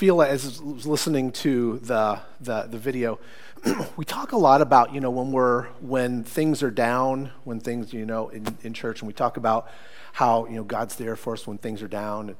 feel 0.00 0.22
as 0.22 0.62
listening 0.62 1.30
to 1.30 1.78
the, 1.80 2.18
the, 2.40 2.62
the 2.62 2.78
video, 2.78 3.20
we 3.98 4.04
talk 4.06 4.32
a 4.32 4.36
lot 4.38 4.62
about, 4.62 4.94
you 4.94 4.98
know, 4.98 5.10
when 5.10 5.30
we're, 5.30 5.64
when 5.82 6.24
things 6.24 6.62
are 6.62 6.70
down, 6.70 7.30
when 7.44 7.60
things, 7.60 7.92
you 7.92 8.06
know, 8.06 8.30
in, 8.30 8.46
in 8.62 8.72
church, 8.72 9.02
and 9.02 9.06
we 9.06 9.12
talk 9.12 9.36
about 9.36 9.68
how, 10.14 10.46
you 10.46 10.54
know, 10.54 10.64
God's 10.64 10.96
there 10.96 11.16
for 11.16 11.34
us 11.34 11.46
when 11.46 11.58
things 11.58 11.82
are 11.82 11.86
down. 11.86 12.34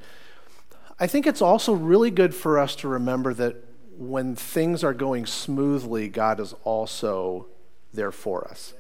I 0.98 1.06
think 1.06 1.26
it's 1.26 1.42
also 1.42 1.74
really 1.74 2.10
good 2.10 2.34
for 2.34 2.58
us 2.58 2.74
to 2.76 2.88
remember 2.88 3.34
that 3.34 3.56
when 3.98 4.36
things 4.36 4.82
are 4.82 4.94
going 4.94 5.26
smoothly, 5.26 6.08
God 6.08 6.40
is 6.40 6.54
also 6.64 7.46
there 7.92 8.10
for 8.10 8.48
us. 8.48 8.72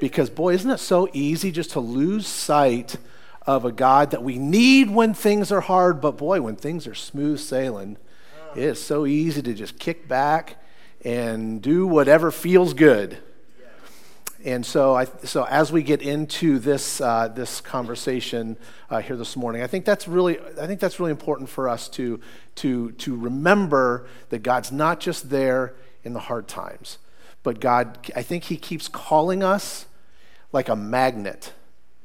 Because, 0.00 0.28
boy, 0.28 0.54
isn't 0.54 0.72
it 0.72 0.78
so 0.78 1.08
easy 1.12 1.52
just 1.52 1.70
to 1.70 1.78
lose 1.78 2.26
sight 2.26 2.96
of 3.46 3.64
a 3.64 3.70
God 3.70 4.10
that 4.10 4.24
we 4.24 4.38
need 4.40 4.90
when 4.90 5.14
things 5.14 5.52
are 5.52 5.60
hard, 5.60 6.00
but 6.00 6.16
boy, 6.16 6.40
when 6.40 6.56
things 6.56 6.88
are 6.88 6.96
smooth 6.96 7.38
sailing, 7.38 7.96
it 8.56 8.62
is 8.62 8.82
so 8.82 9.06
easy 9.06 9.42
to 9.42 9.54
just 9.54 9.78
kick 9.78 10.08
back 10.08 10.56
and 11.04 11.60
do 11.60 11.86
whatever 11.86 12.30
feels 12.30 12.74
good. 12.74 13.18
And 14.44 14.64
so, 14.64 14.94
I, 14.94 15.06
so 15.24 15.44
as 15.44 15.72
we 15.72 15.82
get 15.82 16.02
into 16.02 16.58
this, 16.58 17.00
uh, 17.00 17.28
this 17.28 17.62
conversation 17.62 18.58
uh, 18.90 19.00
here 19.00 19.16
this 19.16 19.36
morning, 19.36 19.62
I 19.62 19.66
think 19.66 19.86
that's 19.86 20.06
really, 20.06 20.38
I 20.60 20.66
think 20.66 20.80
that's 20.80 21.00
really 21.00 21.12
important 21.12 21.48
for 21.48 21.66
us 21.66 21.88
to, 21.90 22.20
to, 22.56 22.92
to 22.92 23.16
remember 23.16 24.06
that 24.28 24.42
God's 24.42 24.70
not 24.70 25.00
just 25.00 25.30
there 25.30 25.74
in 26.02 26.12
the 26.12 26.20
hard 26.20 26.46
times, 26.46 26.98
but 27.42 27.58
God, 27.58 28.10
I 28.14 28.22
think 28.22 28.44
He 28.44 28.58
keeps 28.58 28.86
calling 28.86 29.42
us 29.42 29.86
like 30.52 30.68
a 30.68 30.76
magnet. 30.76 31.54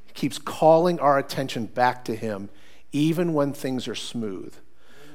He 0.06 0.14
keeps 0.14 0.38
calling 0.38 0.98
our 1.00 1.18
attention 1.18 1.66
back 1.66 2.06
to 2.06 2.16
Him, 2.16 2.50
even 2.94 3.34
when 3.34 3.52
things 3.52 3.86
are 3.86 3.96
smooth, 3.96 4.56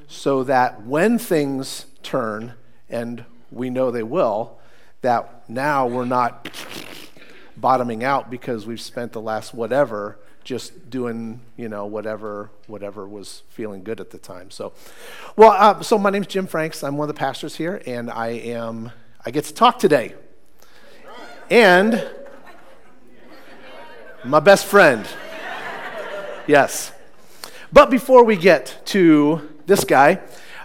so 0.07 0.43
that 0.43 0.83
when 0.83 1.17
things 1.17 1.85
turn, 2.03 2.53
and 2.89 3.25
we 3.51 3.69
know 3.69 3.91
they 3.91 4.03
will, 4.03 4.59
that 5.01 5.47
now 5.49 5.87
we're 5.87 6.05
not 6.05 6.49
bottoming 7.57 8.03
out 8.03 8.29
because 8.29 8.65
we've 8.65 8.81
spent 8.81 9.13
the 9.13 9.21
last 9.21 9.53
whatever 9.53 10.17
just 10.43 10.91
doing 10.91 11.41
you 11.57 11.67
know 11.67 11.87
whatever 11.87 12.51
whatever 12.67 13.07
was 13.07 13.41
feeling 13.49 13.83
good 13.83 13.99
at 13.99 14.11
the 14.11 14.17
time. 14.17 14.51
So 14.51 14.73
well 15.35 15.51
uh, 15.51 15.81
so 15.81 15.97
my 15.97 16.09
name's 16.09 16.27
jim 16.27 16.47
franks. 16.47 16.83
I'm 16.83 16.97
one 16.97 17.09
of 17.09 17.15
the 17.15 17.19
pastors 17.19 17.55
here 17.55 17.81
and 17.87 18.11
i 18.11 18.27
am 18.27 18.91
i 19.25 19.31
get 19.31 19.45
to 19.45 19.53
talk 19.53 19.79
today. 19.79 20.13
And 21.49 22.05
my 24.23 24.39
best 24.39 24.65
friend. 24.65 25.07
Yes. 26.47 26.91
But 27.71 27.89
before 27.89 28.23
we 28.23 28.35
get 28.35 28.81
to 28.85 29.54
this 29.65 29.83
guy 29.83 30.19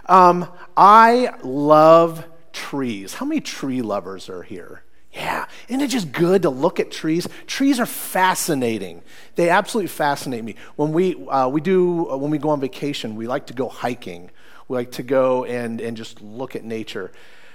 um, 0.07 0.47
i 0.75 1.33
love 1.43 2.25
trees 2.53 3.15
how 3.15 3.25
many 3.25 3.41
tree 3.41 3.81
lovers 3.81 4.29
are 4.29 4.43
here 4.43 4.83
yeah, 5.13 5.45
isn't 5.67 5.81
it 5.81 5.89
just 5.89 6.11
good 6.13 6.43
to 6.43 6.49
look 6.49 6.79
at 6.79 6.89
trees? 6.89 7.27
Trees 7.45 7.81
are 7.81 7.85
fascinating. 7.85 9.01
They 9.35 9.49
absolutely 9.49 9.89
fascinate 9.89 10.43
me. 10.43 10.55
When 10.77 10.93
we, 10.93 11.27
uh, 11.27 11.49
we 11.49 11.59
do, 11.59 12.09
uh, 12.09 12.15
when 12.15 12.31
we 12.31 12.37
go 12.37 12.49
on 12.49 12.61
vacation, 12.61 13.17
we 13.17 13.27
like 13.27 13.47
to 13.47 13.53
go 13.53 13.67
hiking. 13.67 14.31
We 14.69 14.77
like 14.77 14.91
to 14.93 15.03
go 15.03 15.43
and, 15.43 15.81
and 15.81 15.97
just 15.97 16.21
look 16.21 16.55
at 16.55 16.63
nature. 16.63 17.11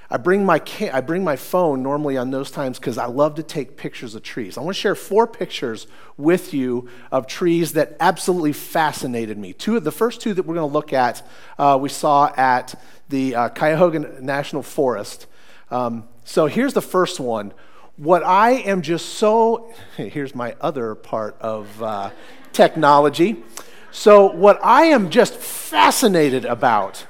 I 0.08 0.18
bring 0.18 0.44
my, 0.44 0.62
I 0.92 1.00
bring 1.00 1.24
my 1.24 1.36
phone 1.36 1.82
normally 1.82 2.16
on 2.16 2.30
those 2.30 2.50
times 2.50 2.78
because 2.78 2.96
I 2.96 3.06
love 3.06 3.34
to 3.36 3.42
take 3.42 3.76
pictures 3.76 4.14
of 4.14 4.22
trees. 4.22 4.56
I 4.56 4.60
want 4.60 4.76
to 4.76 4.80
share 4.80 4.94
four 4.94 5.26
pictures 5.26 5.88
with 6.16 6.54
you 6.54 6.88
of 7.10 7.26
trees 7.26 7.72
that 7.72 7.96
absolutely 7.98 8.52
fascinated 8.52 9.36
me. 9.36 9.52
Two 9.52 9.76
of 9.76 9.84
the 9.84 9.90
first 9.90 10.20
two 10.20 10.32
that 10.34 10.44
we're 10.44 10.54
going 10.54 10.68
to 10.68 10.72
look 10.72 10.92
at, 10.92 11.26
uh, 11.58 11.76
we 11.80 11.88
saw 11.88 12.32
at 12.36 12.80
the 13.08 13.34
uh, 13.34 13.48
Cuyahoga 13.48 14.20
National 14.20 14.62
Forest. 14.62 15.26
Um, 15.70 16.08
so 16.24 16.46
here's 16.46 16.74
the 16.74 16.82
first 16.82 17.18
one. 17.18 17.52
What 17.96 18.22
I 18.22 18.50
am 18.50 18.82
just 18.82 19.14
so, 19.14 19.72
here's 19.96 20.34
my 20.34 20.54
other 20.60 20.94
part 20.94 21.36
of 21.40 21.82
uh, 21.82 22.10
technology. 22.52 23.42
So, 23.90 24.26
what 24.26 24.62
I 24.62 24.84
am 24.84 25.08
just 25.08 25.34
fascinated 25.34 26.44
about 26.44 27.06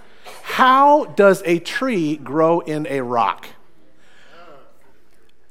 how 0.49 1.07
does 1.07 1.43
a 1.45 1.59
tree 1.59 2.17
grow 2.17 2.61
in 2.61 2.87
a 2.87 3.01
rock? 3.01 3.49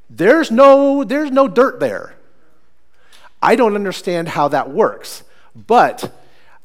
There's 0.08 0.50
no, 0.50 1.04
there's 1.04 1.30
no 1.30 1.48
dirt 1.48 1.80
there. 1.80 2.16
I 3.42 3.56
don't 3.56 3.74
understand 3.74 4.30
how 4.30 4.48
that 4.48 4.70
works. 4.70 5.22
But 5.54 6.10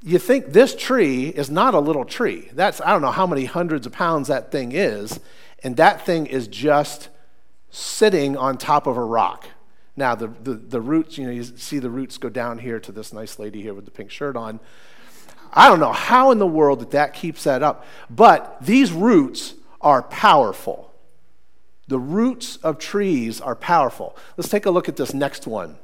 you 0.02 0.18
think 0.18 0.53
this 0.53 0.74
tree 0.74 1.28
is 1.28 1.50
not 1.50 1.74
a 1.74 1.80
little 1.80 2.06
tree. 2.06 2.50
That's, 2.53 2.80
I 2.80 2.94
don't 2.94 3.02
know 3.02 3.12
how 3.12 3.28
many 3.28 3.44
hundreds 3.44 3.86
of 3.86 3.91
pounds 3.91 4.30
that 4.30 4.50
thing 4.50 4.72
is 4.72 5.20
and 5.62 5.75
that 5.75 6.06
thing 6.06 6.25
is 6.25 6.47
just 6.47 7.09
sitting 7.70 8.38
on 8.38 8.58
top 8.58 8.88
of 8.88 8.96
a 8.96 9.03
rock. 9.03 9.50
Now, 9.97 10.16
the, 10.16 10.28
the, 10.28 10.53
the, 10.53 10.80
roots, 10.80 11.18
you 11.18 11.25
know, 11.25 11.31
you 11.31 11.44
see 11.44 11.80
the 11.80 11.90
roots 11.90 12.18
go 12.18 12.30
down 12.30 12.59
here 12.59 12.80
to 12.80 12.94
this 12.94 13.12
nice 13.12 13.40
lady 13.40 13.62
here 13.62 13.74
with 13.74 13.84
the 13.84 13.91
pink 13.91 14.09
shirt 14.09 14.38
on. 14.38 14.62
I 15.54 15.68
don't 15.68 15.80
know 15.80 15.92
how 15.92 16.32
in 16.32 16.40
the 16.40 16.48
world 16.48 16.80
that 16.80 16.92
that 16.92 17.14
keeps 17.14 17.44
that 17.44 17.62
up, 17.62 17.86
but 18.10 18.58
these 18.62 18.92
roots 18.92 19.56
are 19.82 20.04
powerful. 20.04 20.94
The 21.88 22.00
roots 22.00 22.58
of 22.58 22.78
trees 22.78 23.42
are 23.42 23.56
powerful. 23.56 24.16
Let's 24.38 24.50
take 24.50 24.66
a 24.66 24.72
look 24.72 24.88
at 24.88 24.96
this 24.96 25.14
next 25.14 25.46
one. 25.46 25.78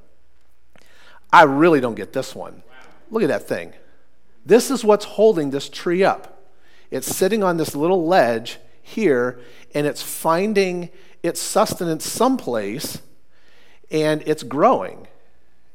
I 1.34 1.44
really 1.44 1.82
don't 1.82 1.96
get 1.96 2.14
this 2.14 2.34
one. 2.34 2.64
Look 3.12 3.24
at 3.24 3.30
that 3.30 3.48
thing. 3.48 3.74
This 4.46 4.72
is 4.72 4.86
what's 4.86 5.04
holding 5.04 5.50
this 5.50 5.68
tree 5.68 6.04
up. 6.04 6.50
It's 6.90 7.14
sitting 7.14 7.44
on 7.44 7.58
this 7.58 7.76
little 7.76 8.08
ledge 8.08 8.60
here, 8.82 9.40
and 9.74 9.86
it's 9.86 10.02
finding 10.02 10.90
its 11.22 11.42
sustenance 11.42 12.06
someplace, 12.06 13.02
and 13.92 14.24
it's 14.26 14.44
growing. 14.44 15.08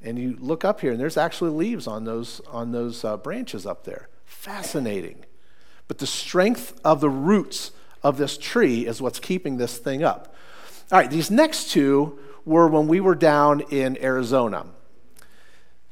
And 0.03 0.19
you 0.19 0.37
look 0.41 0.65
up 0.65 0.81
here, 0.81 0.93
and 0.93 1.01
there's 1.01 1.17
actually 1.17 1.51
leaves 1.51 1.87
on 1.87 2.05
those, 2.05 2.41
on 2.49 2.73
those 2.73 3.05
uh, 3.05 3.17
branches 3.17 3.67
up 3.67 3.85
there. 3.85 4.09
Fascinating. 4.25 5.25
But 5.89 5.99
the 5.99 6.07
strength 6.07 6.81
of 6.85 7.01
the 7.01 7.11
roots 7.11 7.71
of 8.03 8.17
this 8.19 8.37
tree 8.37 8.87
is 8.87 9.01
what's 9.01 9.21
keeping 9.21 9.59
this 9.59 9.79
thing 9.79 10.03
up. 10.03 10.35
All 10.91 10.99
right, 10.99 11.11
these 11.11 11.31
next 11.31 11.71
two 11.71 12.19
were 12.45 12.67
when 12.67 12.89
we 12.89 13.01
were 13.01 13.15
down 13.15 13.61
in 13.71 14.03
Arizona. 14.03 14.67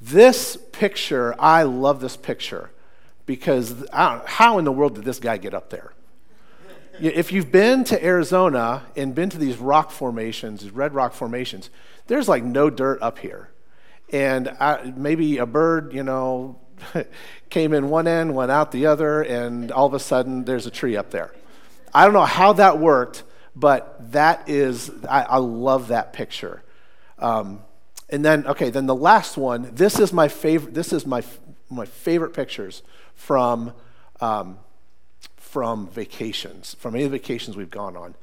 This 0.00 0.56
picture, 0.72 1.34
I 1.38 1.62
love 1.62 2.00
this 2.00 2.16
picture 2.16 2.70
because 3.26 3.86
how 3.92 4.58
in 4.58 4.64
the 4.64 4.72
world 4.72 4.96
did 4.96 5.04
this 5.04 5.20
guy 5.20 5.36
get 5.36 5.54
up 5.54 5.70
there? 5.70 5.92
if 7.02 7.32
you've 7.32 7.50
been 7.50 7.82
to 7.84 8.04
Arizona 8.04 8.82
and 8.94 9.14
been 9.14 9.30
to 9.30 9.38
these 9.38 9.56
rock 9.56 9.90
formations, 9.90 10.62
these 10.62 10.72
red 10.72 10.94
rock 10.94 11.14
formations, 11.14 11.70
there's 12.08 12.28
like 12.28 12.44
no 12.44 12.68
dirt 12.68 13.00
up 13.00 13.18
here. 13.18 13.49
And 14.12 14.48
I, 14.60 14.92
maybe 14.96 15.38
a 15.38 15.46
bird, 15.46 15.92
you 15.92 16.02
know, 16.02 16.58
came 17.50 17.72
in 17.72 17.90
one 17.90 18.06
end, 18.06 18.34
went 18.34 18.50
out 18.50 18.72
the 18.72 18.86
other, 18.86 19.22
and 19.22 19.70
all 19.70 19.86
of 19.86 19.94
a 19.94 19.98
sudden 19.98 20.44
there's 20.44 20.66
a 20.66 20.70
tree 20.70 20.96
up 20.96 21.10
there. 21.10 21.32
I 21.92 22.04
don't 22.04 22.14
know 22.14 22.24
how 22.24 22.52
that 22.54 22.78
worked, 22.78 23.24
but 23.54 24.12
that 24.12 24.48
is, 24.48 24.90
I, 25.08 25.22
I 25.22 25.36
love 25.38 25.88
that 25.88 26.12
picture. 26.12 26.62
Um, 27.18 27.62
and 28.08 28.24
then, 28.24 28.46
okay, 28.46 28.70
then 28.70 28.86
the 28.86 28.94
last 28.94 29.36
one. 29.36 29.70
This 29.72 29.98
is 29.98 30.12
my 30.12 30.28
favorite. 30.28 30.74
This 30.74 30.92
is 30.92 31.06
my 31.06 31.22
my 31.70 31.86
favorite 31.86 32.34
pictures 32.34 32.82
from 33.14 33.72
um, 34.20 34.58
from 35.36 35.88
vacations, 35.88 36.74
from 36.74 36.94
any 36.94 37.04
of 37.04 37.12
the 37.12 37.18
vacations 37.18 37.56
we've 37.56 37.70
gone 37.70 37.96
on. 37.96 38.14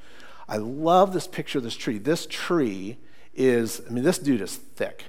I 0.48 0.58
love 0.58 1.14
this 1.14 1.28
picture 1.28 1.58
of 1.58 1.64
this 1.64 1.76
tree. 1.76 1.98
This 1.98 2.26
tree 2.26 2.98
is, 3.34 3.82
I 3.88 3.92
mean, 3.92 4.04
this 4.04 4.18
dude 4.18 4.42
is 4.42 4.56
thick. 4.56 5.06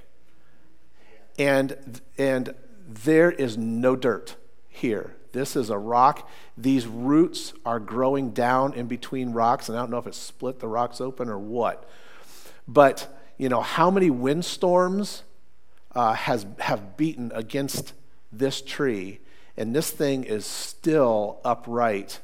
And, 1.39 2.01
and 2.17 2.53
there 2.87 3.31
is 3.31 3.57
no 3.57 3.95
dirt 3.95 4.35
here. 4.67 5.15
This 5.31 5.55
is 5.55 5.69
a 5.69 5.77
rock. 5.77 6.29
These 6.57 6.85
roots 6.85 7.53
are 7.65 7.79
growing 7.79 8.31
down 8.31 8.73
in 8.73 8.87
between 8.87 9.31
rocks, 9.31 9.69
and 9.69 9.77
I 9.77 9.81
don't 9.81 9.89
know 9.89 9.97
if 9.97 10.07
it 10.07 10.15
split 10.15 10.59
the 10.59 10.67
rocks 10.67 11.01
open 11.01 11.29
or 11.29 11.39
what. 11.39 11.89
But, 12.67 13.19
you 13.37 13.49
know, 13.49 13.61
how 13.61 13.89
many 13.89 14.11
windstorms 14.11 15.23
uh, 15.95 16.13
has, 16.13 16.45
have 16.59 16.97
beaten 16.97 17.31
against 17.33 17.93
this 18.31 18.61
tree 18.61 19.19
and 19.59 19.75
this 19.75 19.91
thing 19.91 20.23
is 20.23 20.45
still 20.45 21.41
upright. 21.43 22.21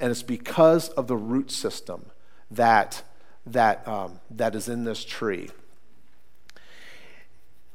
And 0.00 0.10
it's 0.10 0.22
because 0.22 0.88
of 0.88 1.06
the 1.06 1.18
root 1.18 1.50
system 1.50 2.06
that, 2.50 3.02
that, 3.46 3.86
um, 3.86 4.20
that 4.30 4.54
is 4.54 4.70
in 4.70 4.84
this 4.84 5.04
tree. 5.04 5.50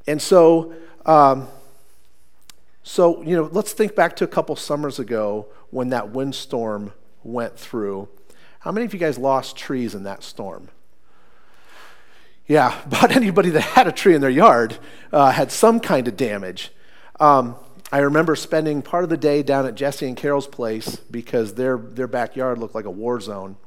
And 0.08 0.22
so, 0.22 0.72
um, 1.04 1.48
so, 2.82 3.22
you 3.22 3.36
know, 3.36 3.50
let's 3.52 3.74
think 3.74 3.94
back 3.94 4.16
to 4.16 4.24
a 4.24 4.26
couple 4.26 4.56
summers 4.56 4.98
ago 4.98 5.48
when 5.68 5.90
that 5.90 6.12
windstorm 6.12 6.94
went 7.22 7.58
through. 7.58 8.08
How 8.60 8.72
many 8.72 8.86
of 8.86 8.94
you 8.94 8.98
guys 8.98 9.18
lost 9.18 9.54
trees 9.58 9.94
in 9.94 10.04
that 10.04 10.22
storm? 10.22 10.70
Yeah, 12.46 12.82
about 12.86 13.14
anybody 13.14 13.50
that 13.50 13.60
had 13.60 13.86
a 13.86 13.92
tree 13.92 14.14
in 14.14 14.22
their 14.22 14.30
yard 14.30 14.78
uh, 15.12 15.30
had 15.30 15.52
some 15.52 15.78
kind 15.78 16.08
of 16.08 16.16
damage. 16.16 16.72
Um, 17.20 17.56
I 17.92 17.98
remember 17.98 18.34
spending 18.34 18.80
part 18.80 19.04
of 19.04 19.10
the 19.10 19.18
day 19.18 19.42
down 19.42 19.66
at 19.66 19.74
Jesse 19.74 20.08
and 20.08 20.16
Carol's 20.16 20.46
place 20.46 20.96
because 20.96 21.52
their, 21.52 21.76
their 21.76 22.08
backyard 22.08 22.56
looked 22.56 22.74
like 22.74 22.86
a 22.86 22.90
war 22.90 23.20
zone. 23.20 23.58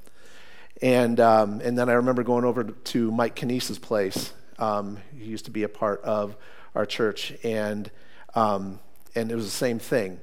And, 0.81 1.19
um, 1.19 1.61
and 1.61 1.77
then 1.77 1.87
I 1.87 1.93
remember 1.93 2.23
going 2.23 2.45
over 2.45 2.63
to 2.63 3.11
Mike 3.11 3.35
Kinese's 3.35 3.77
place. 3.77 4.33
Um, 4.61 4.99
he 5.17 5.25
used 5.25 5.45
to 5.45 5.51
be 5.51 5.63
a 5.63 5.69
part 5.69 6.01
of 6.03 6.37
our 6.75 6.85
church, 6.85 7.33
and, 7.43 7.91
um, 8.35 8.79
and 9.15 9.31
it 9.31 9.35
was 9.35 9.45
the 9.45 9.51
same 9.51 9.79
thing. 9.79 10.19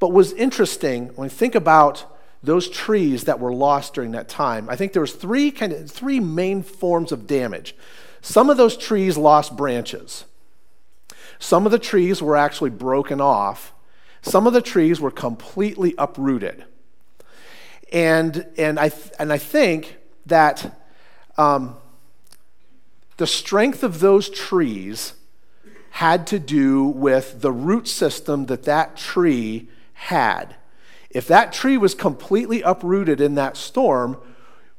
But 0.00 0.12
was 0.12 0.32
interesting 0.32 1.08
when 1.14 1.26
you 1.26 1.34
think 1.34 1.54
about 1.54 2.04
those 2.42 2.68
trees 2.68 3.24
that 3.24 3.40
were 3.40 3.52
lost 3.52 3.94
during 3.94 4.12
that 4.12 4.28
time. 4.28 4.68
I 4.70 4.76
think 4.76 4.92
there 4.92 5.02
was 5.02 5.12
three 5.12 5.50
kind 5.50 5.72
of 5.72 5.90
three 5.90 6.20
main 6.20 6.62
forms 6.62 7.12
of 7.12 7.26
damage. 7.26 7.74
Some 8.20 8.50
of 8.50 8.56
those 8.56 8.76
trees 8.76 9.16
lost 9.16 9.56
branches. 9.56 10.24
Some 11.38 11.66
of 11.66 11.72
the 11.72 11.78
trees 11.78 12.22
were 12.22 12.36
actually 12.36 12.70
broken 12.70 13.20
off. 13.20 13.72
Some 14.22 14.46
of 14.46 14.52
the 14.52 14.62
trees 14.62 15.00
were 15.00 15.10
completely 15.10 15.94
uprooted. 15.98 16.64
And, 17.92 18.46
and, 18.56 18.80
I, 18.80 18.90
and 19.18 19.32
I 19.32 19.38
think 19.38 19.96
that 20.26 20.80
um, 21.36 21.76
the 23.16 23.26
strength 23.26 23.82
of 23.82 24.00
those 24.00 24.28
trees 24.28 25.14
had 25.90 26.26
to 26.26 26.38
do 26.38 26.84
with 26.84 27.40
the 27.40 27.52
root 27.52 27.88
system 27.88 28.46
that 28.46 28.64
that 28.64 28.96
tree 28.96 29.68
had. 29.94 30.54
If 31.10 31.26
that 31.28 31.52
tree 31.52 31.78
was 31.78 31.94
completely 31.94 32.60
uprooted 32.62 33.20
in 33.20 33.34
that 33.36 33.56
storm, 33.56 34.18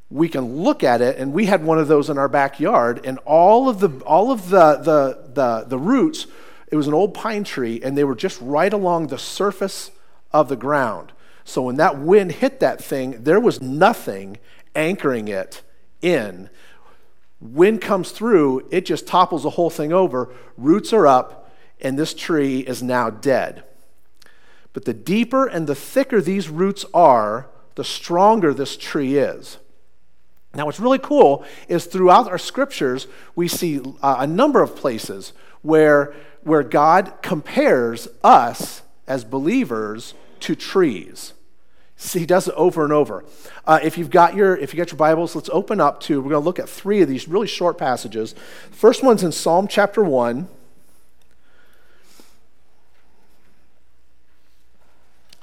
we 0.10 0.30
can 0.30 0.58
look 0.58 0.84
at 0.84 1.02
it, 1.02 1.18
and 1.18 1.34
we 1.34 1.46
had 1.46 1.64
one 1.64 1.80
of 1.80 1.88
those 1.88 2.10
in 2.10 2.18
our 2.18 2.30
backyard, 2.30 3.02
and 3.04 3.18
all 3.26 3.68
of 3.68 3.80
the, 3.80 3.90
all 4.06 4.32
of 4.32 4.50
the, 4.50 4.76
the, 4.76 5.32
the, 5.34 5.66
the 5.68 5.80
roots 5.80 6.28
it 6.70 6.76
was 6.76 6.88
an 6.88 6.94
old 6.94 7.14
pine 7.14 7.44
tree, 7.44 7.82
and 7.82 7.98
they 7.98 8.04
were 8.04 8.16
just 8.16 8.40
right 8.42 8.72
along 8.72 9.08
the 9.08 9.18
surface 9.18 9.92
of 10.32 10.50
the 10.50 10.56
ground. 10.56 11.14
So 11.46 11.62
when 11.64 11.78
that 11.78 11.98
wind 11.98 12.34
hit 12.34 12.60
that 12.60 12.84
thing, 12.84 13.24
there 13.24 13.40
was 13.40 13.62
nothing 13.62 14.38
anchoring 14.76 15.30
it 15.30 15.62
in. 16.02 16.50
Wind 17.40 17.82
comes 17.82 18.12
through, 18.12 18.68
it 18.72 18.86
just 18.86 19.08
topples 19.08 19.44
the 19.44 19.52
whole 19.52 19.70
thing 19.70 19.94
over. 19.94 20.34
Roots 20.58 20.92
are 20.92 21.06
up, 21.06 21.52
and 21.80 21.98
this 21.98 22.14
tree 22.14 22.60
is 22.60 22.82
now 22.82 23.10
dead. 23.10 23.64
But 24.74 24.86
the 24.86 24.94
deeper 24.94 25.46
and 25.46 25.68
the 25.68 25.76
thicker 25.76 26.22
these 26.22 26.50
roots 26.50 26.86
are, 26.94 27.48
the 27.76 27.84
stronger 27.84 28.54
this 28.54 28.76
tree 28.76 29.18
is. 29.18 29.58
Now, 30.56 30.66
what's 30.66 30.80
really 30.80 31.00
cool 31.00 31.46
is 31.68 31.86
throughout 31.86 32.28
our 32.28 32.40
scriptures, 32.40 33.08
we 33.36 33.48
see 33.48 33.80
uh, 34.02 34.16
a 34.20 34.28
number 34.28 34.64
of 34.64 34.76
places 34.76 35.34
where 35.62 36.16
where 36.48 36.64
God 36.64 37.14
compares 37.22 38.08
us 38.24 38.82
as 39.06 39.26
believers 39.26 40.14
to 40.40 40.56
trees. 40.56 41.34
See, 41.98 42.20
he 42.20 42.26
does 42.26 42.48
it 42.48 42.54
over 42.56 42.84
and 42.84 42.94
over. 42.94 43.26
Uh, 43.66 43.80
if 43.82 43.98
you've 43.98 44.12
got 44.12 44.36
your 44.36 44.56
if 44.56 44.74
you 44.74 44.78
got 44.78 44.92
your 44.92 44.98
Bibles, 44.98 45.36
let's 45.36 45.50
open 45.50 45.82
up 45.82 46.00
to. 46.02 46.22
We're 46.22 46.30
going 46.30 46.42
to 46.42 46.46
look 46.46 46.60
at 46.60 46.70
three 46.70 47.02
of 47.02 47.10
these 47.10 47.28
really 47.28 47.48
short 47.48 47.78
passages. 47.78 48.36
First 48.72 49.04
one's 49.04 49.24
in 49.24 49.32
Psalm 49.32 49.68
chapter 49.68 50.04
one. 50.04 50.48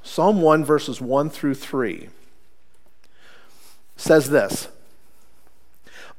Psalm 0.06 0.40
1, 0.42 0.64
verses 0.64 1.00
1 1.00 1.28
through 1.28 1.54
3 1.54 2.08
says 3.96 4.30
this 4.30 4.68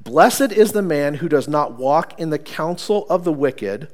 Blessed 0.02 0.52
is 0.52 0.74
the 0.74 0.82
man 0.82 1.16
who 1.16 1.30
does 1.30 1.48
not 1.48 1.78
walk 1.78 2.20
in 2.20 2.30
the 2.30 2.40
counsel 2.40 3.08
of 3.10 3.24
the 3.24 3.32
wicked 3.32 3.88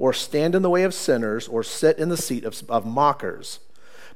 or 0.00 0.12
stand 0.14 0.54
in 0.54 0.62
the 0.62 0.70
way 0.70 0.82
of 0.82 0.94
sinners, 0.94 1.46
or 1.46 1.62
sit 1.62 1.98
in 1.98 2.08
the 2.08 2.16
seat 2.16 2.42
of, 2.42 2.64
of 2.70 2.86
mockers. 2.86 3.60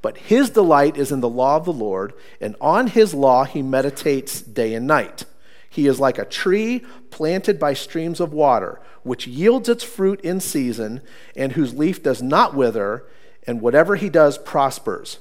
But 0.05 0.19
his 0.19 0.51
delight 0.51 0.99
is 0.99 1.11
in 1.11 1.23
the 1.23 1.31
law 1.31 1.57
of 1.57 1.65
the 1.65 1.73
Lord, 1.73 2.13
and 2.39 2.57
on 2.61 2.89
his 2.89 3.15
law 3.15 3.45
he 3.45 3.63
meditates 3.63 4.43
day 4.43 4.75
and 4.75 4.87
night. 4.87 5.25
He 5.71 5.87
is 5.87 5.99
like 5.99 6.19
a 6.19 6.27
tree 6.27 6.85
planted 7.09 7.59
by 7.59 7.73
streams 7.73 8.21
of 8.21 8.35
water, 8.35 8.83
which 9.03 9.27
yields 9.27 9.67
its 9.67 9.83
fruit 9.83 10.21
in 10.21 10.41
season, 10.41 11.01
and 11.35 11.53
whose 11.53 11.73
leaf 11.73 12.03
does 12.03 12.21
not 12.21 12.55
wither, 12.55 13.07
and 13.47 13.63
whatever 13.63 13.97
he 13.97 14.11
does 14.11 14.37
prospers. 14.37 15.21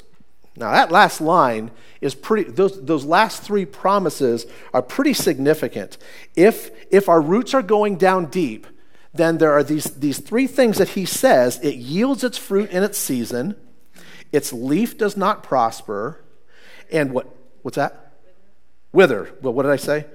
Now, 0.57 0.73
that 0.73 0.91
last 0.91 1.21
line 1.21 1.71
is 2.01 2.13
pretty, 2.13 2.51
those, 2.51 2.83
those 2.83 3.05
last 3.05 3.41
three 3.41 3.63
promises 3.63 4.45
are 4.73 4.81
pretty 4.81 5.13
significant. 5.13 5.97
If, 6.35 6.71
if 6.91 7.07
our 7.07 7.21
roots 7.21 7.53
are 7.53 7.63
going 7.63 7.95
down 7.95 8.25
deep, 8.25 8.67
then 9.13 9.37
there 9.37 9.53
are 9.53 9.63
these, 9.63 9.85
these 9.85 10.19
three 10.19 10.45
things 10.45 10.77
that 10.77 10.89
he 10.89 11.05
says 11.05 11.57
it 11.63 11.75
yields 11.75 12.25
its 12.25 12.37
fruit 12.37 12.69
in 12.69 12.83
its 12.83 12.97
season, 12.97 13.55
its 14.33 14.51
leaf 14.51 14.97
does 14.97 15.15
not 15.15 15.43
prosper, 15.43 16.21
and 16.91 17.13
what, 17.13 17.33
what's 17.61 17.77
that? 17.77 18.11
Wither. 18.91 19.33
Well, 19.41 19.53
what 19.53 19.63
did 19.63 19.71
I 19.71 19.77
say? 19.77 20.05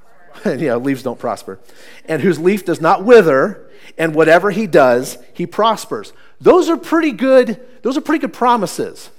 yeah, 0.44 0.76
leaves 0.76 1.02
don't 1.02 1.18
prosper. 1.18 1.58
And 2.04 2.20
whose 2.20 2.38
leaf 2.38 2.66
does 2.66 2.80
not 2.80 3.04
wither, 3.04 3.70
and 3.96 4.14
whatever 4.14 4.50
he 4.50 4.66
does, 4.66 5.16
he 5.32 5.46
prospers. 5.46 6.12
Those 6.40 6.68
are 6.68 6.76
pretty 6.76 7.12
good, 7.12 7.66
those 7.82 7.96
are 7.96 8.02
pretty 8.02 8.20
good 8.20 8.34
promises. 8.34 9.10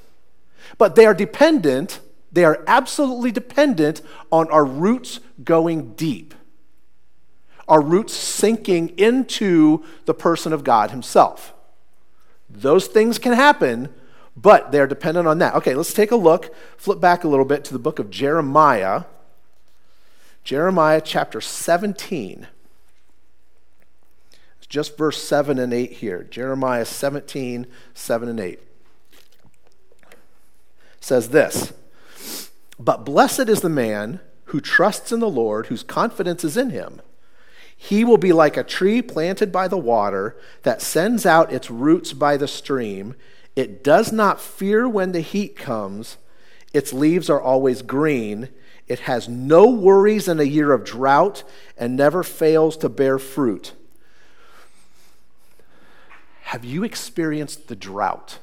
But 0.78 0.96
they 0.96 1.08
are 1.08 1.16
dependent, 1.16 2.00
they 2.32 2.46
are 2.46 2.64
absolutely 2.68 3.32
dependent 3.32 4.04
on 4.32 4.52
our 4.52 4.64
roots 4.64 5.20
going 5.44 5.94
deep 5.94 6.36
our 7.70 7.80
roots 7.80 8.14
sinking 8.14 8.90
into 8.98 9.86
the 10.06 10.14
person 10.14 10.52
of 10.52 10.64
God 10.64 10.90
Himself. 10.92 11.54
Those 12.50 12.88
things 12.88 13.20
can 13.20 13.34
happen, 13.34 13.90
but 14.36 14.72
they're 14.72 14.88
dependent 14.88 15.28
on 15.28 15.40
that. 15.40 15.56
Okay, 15.56 15.76
let's 15.76 15.94
take 15.94 16.12
a 16.12 16.16
look, 16.16 16.54
flip 16.78 17.00
back 17.00 17.24
a 17.24 17.28
little 17.28 17.46
bit 17.46 17.64
to 17.66 17.74
the 17.74 17.80
book 17.80 18.00
of 18.00 18.10
Jeremiah. 18.10 19.04
Jeremiah 20.44 21.02
chapter 21.04 21.42
17. 21.42 22.48
It's 24.58 24.68
just 24.68 24.98
verse 24.98 25.22
7 25.22 25.60
and 25.60 25.74
8 25.74 25.92
here. 25.94 26.24
Jeremiah 26.24 26.86
17, 26.86 27.68
7 27.94 28.30
and 28.30 28.40
8 28.40 28.60
says 31.02 31.30
this 31.30 31.74
But 32.80 33.06
blessed 33.06 33.50
is 33.50 33.62
the 33.62 33.70
man 33.70 34.20
who 34.46 34.62
trusts 34.62 35.12
in 35.12 35.20
the 35.20 35.30
Lord, 35.30 35.68
whose 35.68 35.84
confidence 35.84 36.44
is 36.44 36.58
in 36.58 36.72
him. 36.72 37.02
He 37.76 38.04
will 38.04 38.18
be 38.18 38.34
like 38.34 38.58
a 38.58 38.64
tree 38.64 39.02
planted 39.02 39.52
by 39.52 39.68
the 39.68 39.78
water 39.78 40.36
that 40.64 40.82
sends 40.82 41.26
out 41.26 41.54
its 41.54 41.72
roots 41.72 42.14
by 42.14 42.36
the 42.36 42.48
stream. 42.48 43.16
It 43.60 43.84
does 43.84 44.14
not 44.14 44.40
fear 44.40 44.88
when 44.88 45.12
the 45.12 45.20
heat 45.20 45.58
comes. 45.58 46.16
Its 46.74 46.94
leaves 46.94 47.30
are 47.30 47.42
always 47.42 47.82
green. 47.82 48.48
It 48.88 49.00
has 49.00 49.28
no 49.28 49.70
worries 49.70 50.30
in 50.30 50.40
a 50.40 50.44
year 50.44 50.72
of 50.72 50.86
drought 50.86 51.44
and 51.78 51.98
never 51.98 52.24
fails 52.24 52.78
to 52.78 52.88
bear 52.88 53.20
fruit. 53.20 53.74
Have 56.44 56.64
you 56.64 56.86
experienced 56.86 57.68
the 57.68 57.76
drought? 57.76 58.40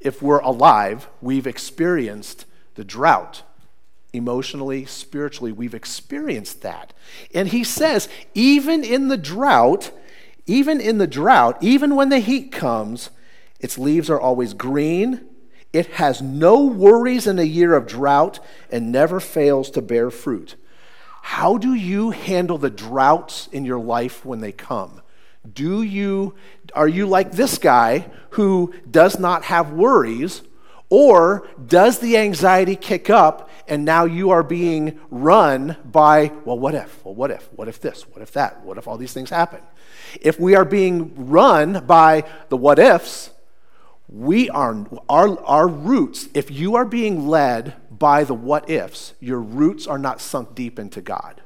If 0.00 0.22
we're 0.22 0.38
alive, 0.40 1.10
we've 1.20 1.46
experienced 1.46 2.46
the 2.74 2.84
drought 2.84 3.42
emotionally, 4.14 4.86
spiritually, 4.86 5.52
we've 5.52 5.74
experienced 5.74 6.62
that. 6.62 6.94
And 7.34 7.48
he 7.48 7.64
says, 7.64 8.08
even 8.32 8.82
in 8.82 9.08
the 9.08 9.18
drought, 9.18 9.90
even 10.46 10.80
in 10.80 10.98
the 10.98 11.06
drought, 11.06 11.58
even 11.60 11.94
when 11.94 12.08
the 12.08 12.18
heat 12.18 12.52
comes, 12.52 13.10
its 13.60 13.78
leaves 13.78 14.10
are 14.10 14.20
always 14.20 14.54
green. 14.54 15.24
It 15.72 15.86
has 15.92 16.20
no 16.20 16.64
worries 16.64 17.26
in 17.26 17.38
a 17.38 17.44
year 17.44 17.74
of 17.74 17.86
drought 17.86 18.40
and 18.70 18.92
never 18.92 19.20
fails 19.20 19.70
to 19.70 19.82
bear 19.82 20.10
fruit. 20.10 20.56
How 21.22 21.56
do 21.56 21.72
you 21.72 22.10
handle 22.10 22.58
the 22.58 22.70
droughts 22.70 23.48
in 23.52 23.64
your 23.64 23.78
life 23.78 24.24
when 24.24 24.40
they 24.40 24.52
come? 24.52 25.00
Do 25.50 25.82
you 25.82 26.34
are 26.74 26.88
you 26.88 27.06
like 27.06 27.32
this 27.32 27.58
guy 27.58 28.10
who 28.30 28.74
does 28.90 29.18
not 29.18 29.44
have 29.44 29.72
worries 29.72 30.42
or 30.92 31.48
does 31.68 32.00
the 32.00 32.18
anxiety 32.18 32.76
kick 32.76 33.08
up 33.08 33.48
and 33.66 33.82
now 33.82 34.04
you 34.04 34.28
are 34.28 34.42
being 34.42 35.00
run 35.08 35.74
by, 35.86 36.30
well, 36.44 36.58
what 36.58 36.74
if? 36.74 37.02
Well, 37.02 37.14
what 37.14 37.30
if? 37.30 37.48
What 37.54 37.66
if 37.66 37.80
this? 37.80 38.02
What 38.02 38.20
if 38.20 38.32
that? 38.32 38.62
What 38.62 38.76
if 38.76 38.86
all 38.86 38.98
these 38.98 39.14
things 39.14 39.30
happen? 39.30 39.62
If 40.20 40.38
we 40.38 40.54
are 40.54 40.66
being 40.66 41.30
run 41.30 41.86
by 41.86 42.24
the 42.50 42.58
what 42.58 42.78
ifs, 42.78 43.30
we 44.06 44.50
are, 44.50 44.86
our, 45.08 45.42
our 45.44 45.66
roots, 45.66 46.28
if 46.34 46.50
you 46.50 46.74
are 46.74 46.84
being 46.84 47.26
led 47.26 47.72
by 47.90 48.24
the 48.24 48.34
what 48.34 48.68
ifs, 48.68 49.14
your 49.18 49.40
roots 49.40 49.86
are 49.86 49.96
not 49.96 50.20
sunk 50.20 50.54
deep 50.54 50.78
into 50.78 51.00
God. 51.00 51.40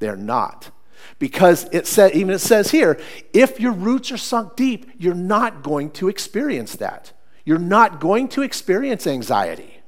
They're 0.00 0.16
not. 0.16 0.72
Because 1.20 1.68
it 1.70 1.86
said, 1.86 2.16
even 2.16 2.34
it 2.34 2.40
says 2.40 2.72
here, 2.72 2.98
if 3.32 3.60
your 3.60 3.70
roots 3.70 4.10
are 4.10 4.16
sunk 4.16 4.56
deep, 4.56 4.90
you're 4.98 5.14
not 5.14 5.62
going 5.62 5.92
to 5.92 6.08
experience 6.08 6.74
that. 6.74 7.12
You're 7.50 7.58
not 7.58 7.98
going 7.98 8.28
to 8.28 8.42
experience 8.42 9.08
anxiety. 9.08 9.80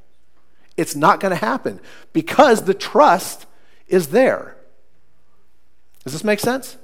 It's 0.77 0.97
not 0.97 1.21
going 1.21 1.31
to 1.31 1.37
happen 1.37 1.79
because 2.13 2.65
the 2.65 2.75
trust 2.75 3.47
is 3.87 4.09
there. 4.09 4.57
Does 6.03 6.13
this 6.13 6.25
make 6.25 6.41
sense? 6.41 6.77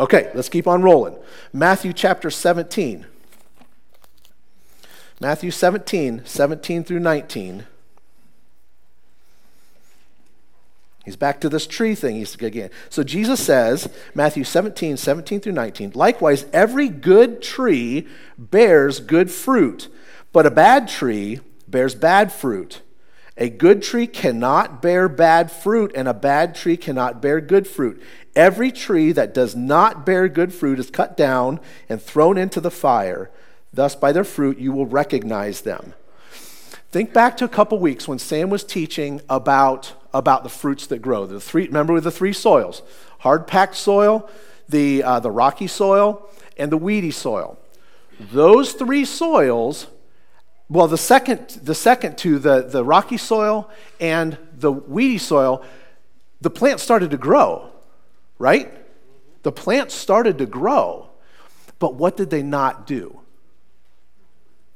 Okay, 0.00 0.30
let's 0.34 0.48
keep 0.48 0.66
on 0.66 0.80
rolling. 0.80 1.14
Matthew 1.52 1.92
chapter 1.92 2.30
17. 2.30 3.04
Matthew 5.20 5.50
17, 5.50 6.22
17 6.24 6.84
through 6.84 7.00
19. 7.00 7.66
He's 11.04 11.16
back 11.16 11.38
to 11.42 11.50
this 11.50 11.66
tree 11.66 11.94
thing 11.94 12.16
he's 12.16 12.34
again. 12.36 12.70
So 12.88 13.02
Jesus 13.02 13.44
says, 13.44 13.90
Matthew 14.14 14.44
17, 14.44 14.96
17 14.96 15.40
through 15.40 15.52
19, 15.52 15.92
likewise, 15.94 16.46
every 16.50 16.88
good 16.88 17.42
tree 17.42 18.08
bears 18.38 19.00
good 19.00 19.30
fruit, 19.30 19.88
but 20.38 20.46
a 20.46 20.52
bad 20.52 20.86
tree 20.86 21.40
bears 21.66 21.96
bad 21.96 22.30
fruit. 22.30 22.82
A 23.36 23.48
good 23.48 23.82
tree 23.82 24.06
cannot 24.06 24.80
bear 24.80 25.08
bad 25.08 25.50
fruit, 25.50 25.90
and 25.96 26.06
a 26.06 26.14
bad 26.14 26.54
tree 26.54 26.76
cannot 26.76 27.20
bear 27.20 27.40
good 27.40 27.66
fruit. 27.66 28.00
Every 28.36 28.70
tree 28.70 29.10
that 29.10 29.34
does 29.34 29.56
not 29.56 30.06
bear 30.06 30.28
good 30.28 30.54
fruit 30.54 30.78
is 30.78 30.90
cut 30.92 31.16
down 31.16 31.58
and 31.88 32.00
thrown 32.00 32.38
into 32.38 32.60
the 32.60 32.70
fire. 32.70 33.32
Thus, 33.72 33.96
by 33.96 34.12
their 34.12 34.22
fruit, 34.22 34.58
you 34.58 34.70
will 34.70 34.86
recognize 34.86 35.62
them. 35.62 35.94
Think 36.92 37.12
back 37.12 37.36
to 37.38 37.44
a 37.44 37.48
couple 37.48 37.80
weeks 37.80 38.06
when 38.06 38.20
Sam 38.20 38.48
was 38.48 38.62
teaching 38.62 39.20
about, 39.28 39.92
about 40.14 40.44
the 40.44 40.50
fruits 40.50 40.86
that 40.86 41.02
grow. 41.02 41.26
The 41.26 41.40
three, 41.40 41.66
remember 41.66 41.98
the 41.98 42.12
three 42.12 42.32
soils 42.32 42.82
hard 43.18 43.48
packed 43.48 43.74
soil, 43.74 44.30
the, 44.68 45.02
uh, 45.02 45.18
the 45.18 45.32
rocky 45.32 45.66
soil, 45.66 46.30
and 46.56 46.70
the 46.70 46.78
weedy 46.78 47.10
soil. 47.10 47.58
Those 48.20 48.74
three 48.74 49.04
soils, 49.04 49.88
well, 50.68 50.86
the 50.86 50.98
second, 50.98 51.48
the 51.62 51.74
second 51.74 52.18
to 52.18 52.38
the, 52.38 52.62
the 52.62 52.84
rocky 52.84 53.16
soil 53.16 53.70
and 54.00 54.36
the 54.52 54.70
weedy 54.70 55.18
soil, 55.18 55.64
the 56.40 56.50
plant 56.50 56.80
started 56.80 57.10
to 57.10 57.16
grow, 57.16 57.70
right? 58.38 58.72
The 59.42 59.52
plant 59.52 59.90
started 59.90 60.38
to 60.38 60.46
grow. 60.46 61.08
But 61.78 61.94
what 61.94 62.16
did 62.16 62.30
they 62.30 62.42
not 62.42 62.86
do? 62.86 63.20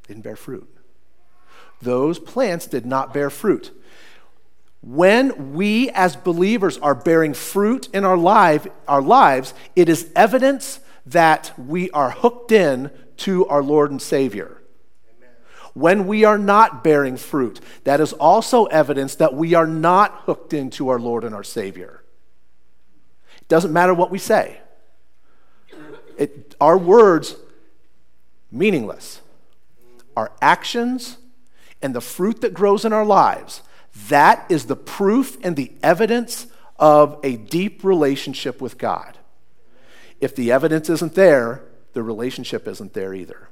didn't 0.07 0.25
bear 0.25 0.37
fruit. 0.37 0.69
Those 1.81 2.19
plants 2.19 2.67
did 2.67 2.85
not 2.85 3.15
bear 3.15 3.31
fruit. 3.31 3.71
When 4.83 5.55
we 5.55 5.91
as 5.91 6.17
believers 6.17 6.77
are 6.79 6.95
bearing 6.95 7.35
fruit 7.35 7.89
in 7.95 8.05
our, 8.05 8.17
life, 8.17 8.67
our 8.87 9.01
lives, 9.01 9.55
it 9.75 9.89
is 9.89 10.11
evidence 10.15 10.81
that 11.07 11.53
we 11.59 11.91
are 11.91 12.11
hooked 12.11 12.53
in 12.53 12.91
to 13.19 13.47
our 13.47 13.63
Lord 13.63 13.91
and 13.91 14.03
Savior. 14.03 14.62
When 15.75 16.07
we 16.07 16.25
are 16.25 16.39
not 16.39 16.85
bearing 16.85 17.17
fruit, 17.17 17.61
that 17.85 18.01
is 18.01 18.13
also 18.13 18.67
evidence 18.67 19.15
that 19.17 19.35
we 19.35 19.55
are 19.55 19.67
not 19.67 20.23
hooked 20.27 20.53
into 20.53 20.89
our 20.89 20.99
Lord 20.99 21.25
and 21.25 21.35
our 21.35 21.45
Savior. 21.45 22.03
It 23.41 23.49
doesn't 23.49 23.73
matter 23.73 23.95
what 23.95 24.11
we 24.11 24.19
say, 24.19 24.61
it, 26.19 26.55
our 26.61 26.77
words, 26.77 27.37
meaningless 28.51 29.23
our 30.17 30.33
actions, 30.41 31.19
and 31.81 31.95
the 31.95 32.01
fruit 32.01 32.41
that 32.43 32.55
grows 32.55 32.85
in 32.85 32.93
our 32.93 33.05
lives, 33.05 33.63
that 34.09 34.45
is 34.49 34.67
the 34.67 34.77
proof 34.77 35.37
and 35.43 35.57
the 35.57 35.73
evidence 35.83 36.47
of 36.79 37.19
a 37.23 37.37
deep 37.37 37.85
relationship 37.85 38.61
with 38.61 38.79
God. 38.79 39.19
If 40.21 40.35
the 40.37 40.53
evidence 40.53 40.89
isn't 40.89 41.15
there, 41.15 41.63
the 41.93 42.03
relationship 42.03 42.69
isn't 42.69 42.95
there 42.95 43.15
either. 43.15 43.49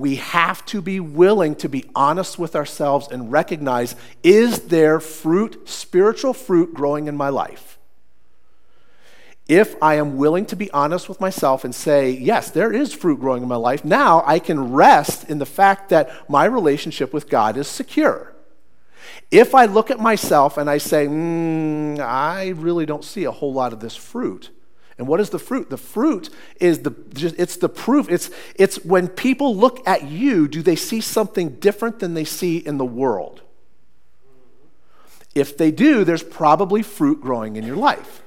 We 0.00 0.16
have 0.16 0.64
to 0.66 0.80
be 0.82 1.00
willing 1.00 1.54
to 1.56 1.68
be 1.68 1.84
honest 1.94 2.38
with 2.38 2.56
ourselves 2.56 3.08
and 3.10 3.30
recognize 3.30 3.96
is 4.22 4.60
there 4.66 5.00
fruit, 5.00 5.68
spiritual 5.68 6.34
fruit, 6.34 6.74
growing 6.74 7.06
in 7.06 7.16
my 7.16 7.28
life? 7.28 7.74
if 9.48 9.76
I 9.82 9.96
am 9.96 10.16
willing 10.16 10.46
to 10.46 10.56
be 10.56 10.70
honest 10.70 11.08
with 11.08 11.20
myself 11.20 11.64
and 11.64 11.74
say, 11.74 12.10
yes, 12.10 12.50
there 12.50 12.72
is 12.72 12.94
fruit 12.94 13.20
growing 13.20 13.42
in 13.42 13.48
my 13.48 13.56
life, 13.56 13.84
now 13.84 14.22
I 14.26 14.38
can 14.38 14.72
rest 14.72 15.28
in 15.28 15.38
the 15.38 15.46
fact 15.46 15.90
that 15.90 16.10
my 16.30 16.46
relationship 16.46 17.12
with 17.12 17.28
God 17.28 17.56
is 17.56 17.68
secure. 17.68 18.32
If 19.30 19.54
I 19.54 19.66
look 19.66 19.90
at 19.90 20.00
myself 20.00 20.56
and 20.56 20.70
I 20.70 20.78
say, 20.78 21.06
mm, 21.06 21.98
I 22.00 22.48
really 22.50 22.86
don't 22.86 23.04
see 23.04 23.24
a 23.24 23.30
whole 23.30 23.52
lot 23.52 23.72
of 23.72 23.80
this 23.80 23.96
fruit. 23.96 24.50
And 24.96 25.08
what 25.08 25.20
is 25.20 25.30
the 25.30 25.38
fruit? 25.38 25.70
The 25.70 25.76
fruit 25.76 26.30
is 26.60 26.80
the 26.80 26.94
it's 27.16 27.56
the 27.56 27.68
proof. 27.68 28.08
It's 28.08 28.30
it's 28.54 28.84
when 28.84 29.08
people 29.08 29.56
look 29.56 29.86
at 29.88 30.04
you, 30.04 30.46
do 30.46 30.62
they 30.62 30.76
see 30.76 31.00
something 31.00 31.56
different 31.56 31.98
than 31.98 32.14
they 32.14 32.24
see 32.24 32.58
in 32.58 32.78
the 32.78 32.84
world? 32.84 33.42
If 35.34 35.56
they 35.56 35.72
do, 35.72 36.04
there's 36.04 36.22
probably 36.22 36.82
fruit 36.82 37.20
growing 37.20 37.56
in 37.56 37.64
your 37.64 37.76
life 37.76 38.22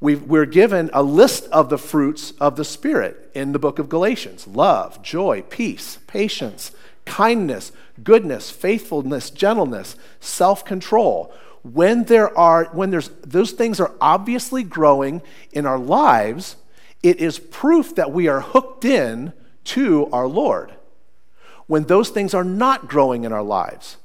we 0.00 0.38
are 0.38 0.46
given 0.46 0.90
a 0.92 1.02
list 1.02 1.46
of 1.46 1.70
the 1.70 1.78
fruits 1.78 2.32
of 2.40 2.56
the 2.56 2.64
Spirit 2.64 3.30
in 3.34 3.52
the 3.52 3.58
book 3.58 3.78
of 3.78 3.88
Galatians 3.88 4.46
love, 4.46 5.02
joy, 5.02 5.42
peace, 5.42 5.98
patience, 6.06 6.72
kindness, 7.04 7.72
goodness, 8.04 8.50
faithfulness, 8.50 9.30
gentleness, 9.30 9.96
self 10.20 10.64
control. 10.64 11.32
When, 11.72 12.04
there 12.04 12.36
are, 12.36 12.64
when 12.66 12.90
there's, 12.90 13.08
those 13.22 13.52
things 13.52 13.80
are 13.80 13.92
obviously 14.00 14.62
growing 14.62 15.22
in 15.52 15.66
our 15.66 15.78
lives, 15.78 16.56
it 17.02 17.18
is 17.18 17.38
proof 17.38 17.94
that 17.96 18.12
we 18.12 18.28
are 18.28 18.40
hooked 18.40 18.84
in 18.84 19.32
to 19.64 20.06
our 20.10 20.26
Lord. 20.26 20.72
When 21.66 21.84
those 21.84 22.08
things 22.08 22.32
are 22.32 22.44
not 22.44 22.88
growing 22.88 23.24
in 23.24 23.32
our 23.32 23.42
lives, 23.42 23.98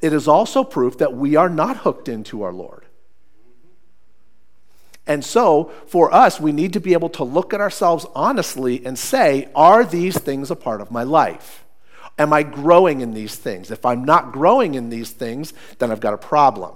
it 0.00 0.12
is 0.12 0.26
also 0.26 0.64
proof 0.64 0.98
that 0.98 1.14
we 1.14 1.36
are 1.36 1.48
not 1.48 1.78
hooked 1.78 2.08
into 2.08 2.42
our 2.42 2.52
Lord. 2.52 2.84
And 5.06 5.24
so, 5.24 5.72
for 5.86 6.12
us, 6.12 6.38
we 6.38 6.52
need 6.52 6.74
to 6.74 6.80
be 6.80 6.92
able 6.92 7.08
to 7.10 7.24
look 7.24 7.54
at 7.54 7.60
ourselves 7.60 8.04
honestly 8.14 8.84
and 8.84 8.98
say, 8.98 9.48
are 9.54 9.84
these 9.84 10.18
things 10.18 10.50
a 10.50 10.56
part 10.56 10.80
of 10.80 10.90
my 10.90 11.02
life? 11.02 11.64
Am 12.18 12.32
I 12.32 12.42
growing 12.42 13.00
in 13.00 13.14
these 13.14 13.36
things? 13.36 13.70
If 13.70 13.86
I'm 13.86 14.04
not 14.04 14.32
growing 14.32 14.74
in 14.74 14.90
these 14.90 15.10
things, 15.10 15.54
then 15.78 15.90
I've 15.90 16.00
got 16.00 16.14
a 16.14 16.18
problem. 16.18 16.74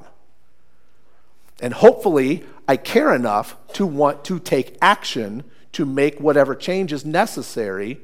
And 1.63 1.73
hopefully, 1.73 2.45
I 2.69 2.77
care 2.77 3.15
enough 3.15 3.57
to 3.75 3.87
want 3.87 4.25
to 4.25 4.39
take 4.39 4.77
action 4.83 5.45
to 5.73 5.87
make 5.87 6.21
whatever 6.21 6.55
change 6.55 6.93
is 6.93 7.07
necessary 7.07 8.01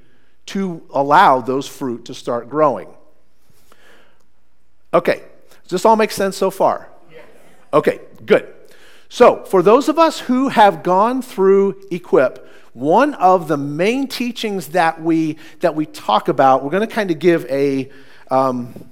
to 0.47 0.83
allow 0.95 1.41
those 1.41 1.67
fruit 1.69 2.07
to 2.07 2.15
start 2.15 2.49
growing. 2.49 2.89
Okay, 4.95 5.23
does 5.65 5.71
this 5.71 5.85
all 5.85 5.97
make 5.97 6.13
sense 6.13 6.37
so 6.37 6.51
far? 6.51 6.89
Okay, 7.73 8.01
good. 8.25 8.55
So, 9.11 9.45
for 9.45 9.63
those 9.63 9.89
of 9.89 9.99
us 9.99 10.21
who 10.21 10.49
have 10.49 10.83
gone 10.83 11.21
through 11.21 11.83
Equip, 11.91 12.47
one 12.73 13.15
of 13.15 13.49
the 13.49 13.57
main 13.57 14.07
teachings 14.07 14.69
that 14.69 15.03
we, 15.03 15.37
that 15.61 15.75
we 15.75 15.85
talk 15.85 16.29
about, 16.29 16.63
we're 16.63 16.71
going 16.71 16.87
to 16.87 16.95
kind 16.95 17.11
of 17.11 17.19
give 17.19 17.45
a, 17.47 17.91
um, 18.31 18.91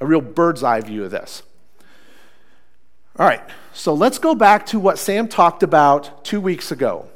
a 0.00 0.06
real 0.06 0.20
bird's 0.20 0.62
eye 0.62 0.80
view 0.80 1.04
of 1.04 1.10
this. 1.10 1.42
All 3.18 3.26
right, 3.26 3.40
so 3.72 3.94
let's 3.94 4.18
go 4.18 4.34
back 4.34 4.66
to 4.66 4.78
what 4.78 4.98
Sam 4.98 5.26
talked 5.26 5.62
about 5.62 6.22
two 6.22 6.38
weeks 6.38 6.70
ago. 6.70 7.06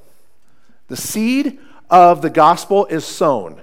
The 0.88 0.97
seed 0.97 1.59
of 1.90 2.23
the 2.23 2.30
gospel 2.30 2.87
is 2.87 3.04
sown. 3.04 3.61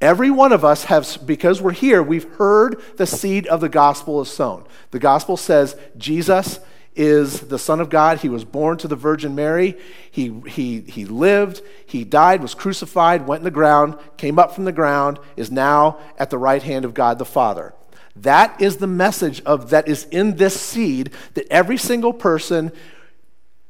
Every 0.00 0.30
one 0.30 0.52
of 0.52 0.64
us 0.64 0.84
has, 0.84 1.18
because 1.18 1.60
we're 1.60 1.72
here, 1.72 2.02
we've 2.02 2.30
heard 2.36 2.80
the 2.96 3.06
seed 3.06 3.46
of 3.48 3.60
the 3.60 3.68
gospel 3.68 4.22
is 4.22 4.30
sown. 4.30 4.64
The 4.92 4.98
gospel 4.98 5.36
says 5.36 5.76
Jesus 5.98 6.58
is 6.94 7.40
the 7.40 7.58
Son 7.58 7.80
of 7.80 7.90
God. 7.90 8.18
He 8.20 8.30
was 8.30 8.44
born 8.44 8.78
to 8.78 8.88
the 8.88 8.96
Virgin 8.96 9.34
Mary. 9.34 9.78
He, 10.10 10.40
he, 10.48 10.80
he 10.80 11.04
lived, 11.04 11.60
he 11.84 12.04
died, 12.04 12.40
was 12.40 12.54
crucified, 12.54 13.26
went 13.26 13.40
in 13.40 13.44
the 13.44 13.50
ground, 13.50 13.98
came 14.16 14.38
up 14.38 14.54
from 14.54 14.64
the 14.64 14.72
ground, 14.72 15.18
is 15.36 15.50
now 15.50 15.98
at 16.18 16.30
the 16.30 16.38
right 16.38 16.62
hand 16.62 16.86
of 16.86 16.94
God 16.94 17.18
the 17.18 17.26
Father. 17.26 17.74
That 18.16 18.60
is 18.60 18.78
the 18.78 18.86
message 18.86 19.42
of 19.44 19.70
that 19.70 19.88
is 19.88 20.04
in 20.10 20.36
this 20.36 20.58
seed 20.58 21.10
that 21.34 21.46
every 21.50 21.76
single 21.76 22.12
person 22.12 22.72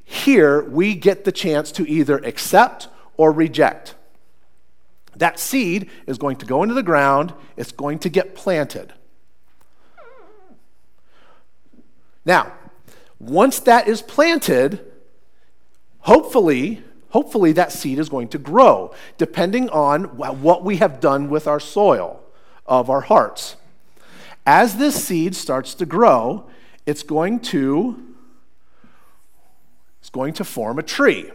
here 0.05 0.63
we 0.63 0.95
get 0.95 1.25
the 1.25 1.33
chance 1.33 1.73
to 1.73 1.89
either 1.89 2.19
accept 2.19 2.89
or 3.17 3.33
reject. 3.33 3.97
That 5.17 5.41
seed 5.41 5.91
is 6.07 6.17
going 6.17 6.37
to 6.37 6.47
go 6.47 6.63
into 6.63 6.75
the 6.75 6.83
ground, 6.83 7.35
it's 7.57 7.73
going 7.73 7.99
to 8.01 8.09
get 8.09 8.37
planted. 8.37 8.93
Now, 12.25 12.53
once 13.19 13.59
that 13.61 13.89
is 13.89 14.03
planted, 14.03 14.85
hopefully, 16.01 16.85
hopefully 17.09 17.53
that 17.53 17.73
seed 17.73 17.99
is 17.99 18.09
going 18.09 18.29
to 18.29 18.39
grow, 18.39 18.95
depending 19.19 19.69
on 19.71 20.05
what 20.17 20.63
we 20.63 20.77
have 20.77 21.01
done 21.01 21.31
with 21.31 21.49
our 21.49 21.61
soil 21.61 22.21
of 22.67 22.91
our 22.91 23.01
hearts. 23.01 23.57
As 24.47 24.77
this 24.77 25.05
seed 25.05 25.35
starts 25.35 25.75
to 25.75 25.87
grow, 25.87 26.49
it's 26.87 27.03
going 27.03 27.41
to 27.41 28.03
it's 30.01 30.11
going 30.11 30.35
to 30.35 30.45
form 30.45 30.79
a 30.79 30.85
tree. 30.85 31.33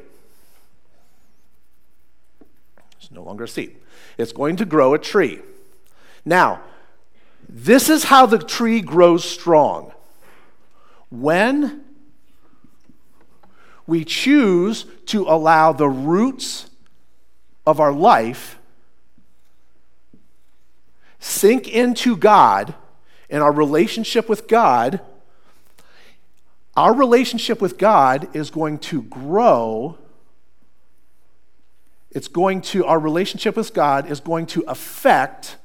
It's 2.98 3.12
no 3.12 3.22
longer 3.22 3.44
a 3.44 3.48
seed. 3.50 3.75
It's 4.18 4.32
going 4.32 4.56
to 4.56 4.65
grow 4.65 4.94
a 4.94 4.98
tree. 4.98 5.41
Now, 6.24 6.62
this 7.50 7.89
is 7.89 8.06
how 8.06 8.25
the 8.27 8.38
tree 8.38 8.80
grows 8.80 9.25
strong 9.25 9.91
when 11.10 11.84
we 13.86 14.06
choose 14.06 14.86
to 15.08 15.24
allow 15.24 15.74
the 15.74 15.89
roots 15.89 16.70
of 17.68 17.82
our 17.82 17.91
life 17.91 18.58
sink 21.20 21.68
into 21.68 22.15
God 22.15 22.74
and 23.31 23.41
our 23.41 23.51
relationship 23.51 24.27
with 24.27 24.47
God, 24.47 25.00
our 26.75 26.93
relationship 26.93 27.61
with 27.61 27.77
God 27.77 28.35
is 28.35 28.51
going 28.51 28.77
to 28.79 29.01
grow. 29.03 29.97
It's 32.11 32.27
going 32.27 32.61
to, 32.63 32.85
our 32.85 33.00
relationship 33.00 33.55
with 33.55 33.73
God 33.73 34.11
is 34.11 34.19
going 34.19 34.47
to 34.47 34.63
affect 34.67 35.55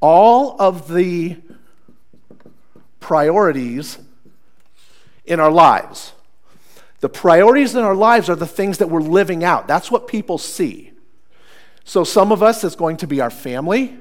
all 0.00 0.60
of 0.60 0.92
the 0.92 1.38
priorities 3.00 3.98
in 5.24 5.40
our 5.40 5.50
lives. 5.50 6.12
The 7.00 7.08
priorities 7.08 7.74
in 7.74 7.82
our 7.82 7.94
lives 7.94 8.28
are 8.28 8.36
the 8.36 8.46
things 8.46 8.76
that 8.78 8.90
we're 8.90 9.00
living 9.00 9.42
out. 9.42 9.66
That's 9.66 9.90
what 9.90 10.06
people 10.06 10.36
see. 10.36 10.92
So, 11.84 12.04
some 12.04 12.30
of 12.30 12.42
us, 12.42 12.62
it's 12.62 12.76
going 12.76 12.98
to 12.98 13.06
be 13.06 13.22
our 13.22 13.30
family. 13.30 13.96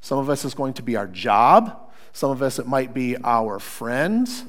Some 0.00 0.18
of 0.18 0.30
us, 0.30 0.44
it's 0.44 0.54
going 0.54 0.74
to 0.74 0.82
be 0.82 0.96
our 0.96 1.06
job. 1.06 1.76
Some 2.12 2.30
of 2.30 2.42
us, 2.42 2.58
it 2.58 2.66
might 2.66 2.94
be 2.94 3.16
our 3.22 3.58
friends. 3.58 4.44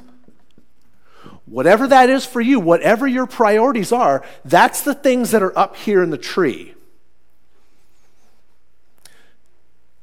Whatever 1.45 1.87
that 1.87 2.09
is 2.09 2.25
for 2.25 2.41
you, 2.41 2.59
whatever 2.59 3.07
your 3.07 3.25
priorities 3.25 3.91
are, 3.91 4.23
that's 4.45 4.81
the 4.81 4.93
things 4.93 5.31
that 5.31 5.43
are 5.43 5.57
up 5.57 5.75
here 5.75 6.03
in 6.03 6.11
the 6.11 6.17
tree. 6.17 6.73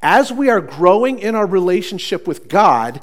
As 0.02 0.32
we 0.32 0.50
are 0.50 0.60
growing 0.60 1.18
in 1.18 1.34
our 1.34 1.46
relationship 1.46 2.28
with 2.28 2.48
God, 2.48 3.00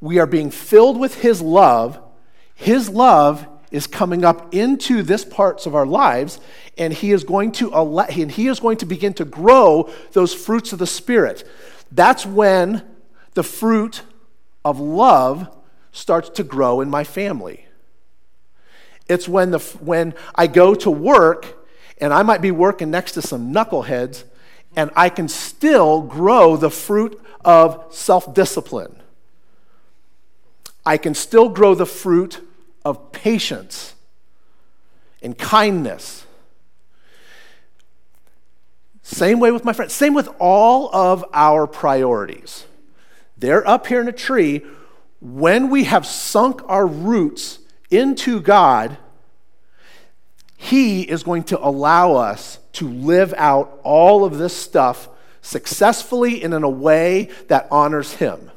we 0.00 0.18
are 0.18 0.26
being 0.26 0.50
filled 0.50 0.98
with 0.98 1.20
His 1.20 1.40
love. 1.40 1.98
His 2.54 2.88
love 2.88 3.46
is 3.70 3.86
coming 3.86 4.24
up 4.24 4.54
into 4.54 5.02
this 5.02 5.24
parts 5.24 5.66
of 5.66 5.74
our 5.74 5.86
lives, 5.86 6.38
and 6.78 6.92
He 6.92 7.12
is 7.12 7.24
going 7.24 7.52
to 7.52 7.70
allow, 7.72 8.04
and 8.04 8.30
He 8.30 8.46
is 8.48 8.60
going 8.60 8.76
to 8.78 8.86
begin 8.86 9.14
to 9.14 9.24
grow 9.24 9.90
those 10.12 10.34
fruits 10.34 10.72
of 10.72 10.78
the 10.78 10.86
Spirit. 10.86 11.48
That's 11.90 12.26
when 12.26 12.82
the 13.34 13.42
fruit 13.42 14.02
of 14.64 14.80
love 14.80 15.48
starts 15.92 16.28
to 16.30 16.42
grow 16.42 16.80
in 16.80 16.90
my 16.90 17.04
family. 17.04 17.66
It's 19.08 19.28
when, 19.28 19.52
the, 19.52 19.58
when 19.80 20.14
I 20.34 20.46
go 20.46 20.74
to 20.74 20.90
work 20.90 21.64
and 21.98 22.12
I 22.12 22.22
might 22.22 22.42
be 22.42 22.50
working 22.50 22.90
next 22.90 23.12
to 23.12 23.22
some 23.22 23.52
knuckleheads 23.52 24.24
and 24.74 24.90
I 24.94 25.08
can 25.08 25.28
still 25.28 26.02
grow 26.02 26.56
the 26.56 26.70
fruit 26.70 27.20
of 27.44 27.86
self 27.90 28.34
discipline. 28.34 29.02
I 30.84 30.98
can 30.98 31.14
still 31.14 31.48
grow 31.48 31.74
the 31.74 31.86
fruit 31.86 32.46
of 32.84 33.10
patience 33.12 33.94
and 35.22 35.36
kindness. 35.36 36.25
Same 39.06 39.38
way 39.38 39.52
with 39.52 39.64
my 39.64 39.72
friends. 39.72 39.92
Same 39.92 40.14
with 40.14 40.28
all 40.40 40.92
of 40.92 41.24
our 41.32 41.68
priorities. 41.68 42.64
They're 43.38 43.66
up 43.66 43.86
here 43.86 44.00
in 44.00 44.08
a 44.08 44.12
tree. 44.12 44.66
When 45.20 45.70
we 45.70 45.84
have 45.84 46.04
sunk 46.04 46.60
our 46.66 46.84
roots 46.84 47.60
into 47.88 48.40
God, 48.40 48.98
He 50.56 51.02
is 51.02 51.22
going 51.22 51.44
to 51.44 51.64
allow 51.64 52.14
us 52.14 52.58
to 52.72 52.88
live 52.88 53.32
out 53.36 53.78
all 53.84 54.24
of 54.24 54.38
this 54.38 54.56
stuff 54.56 55.08
successfully 55.40 56.42
and 56.42 56.52
in 56.52 56.64
a 56.64 56.68
way 56.68 57.30
that 57.46 57.68
honors 57.70 58.14
Him. 58.14 58.50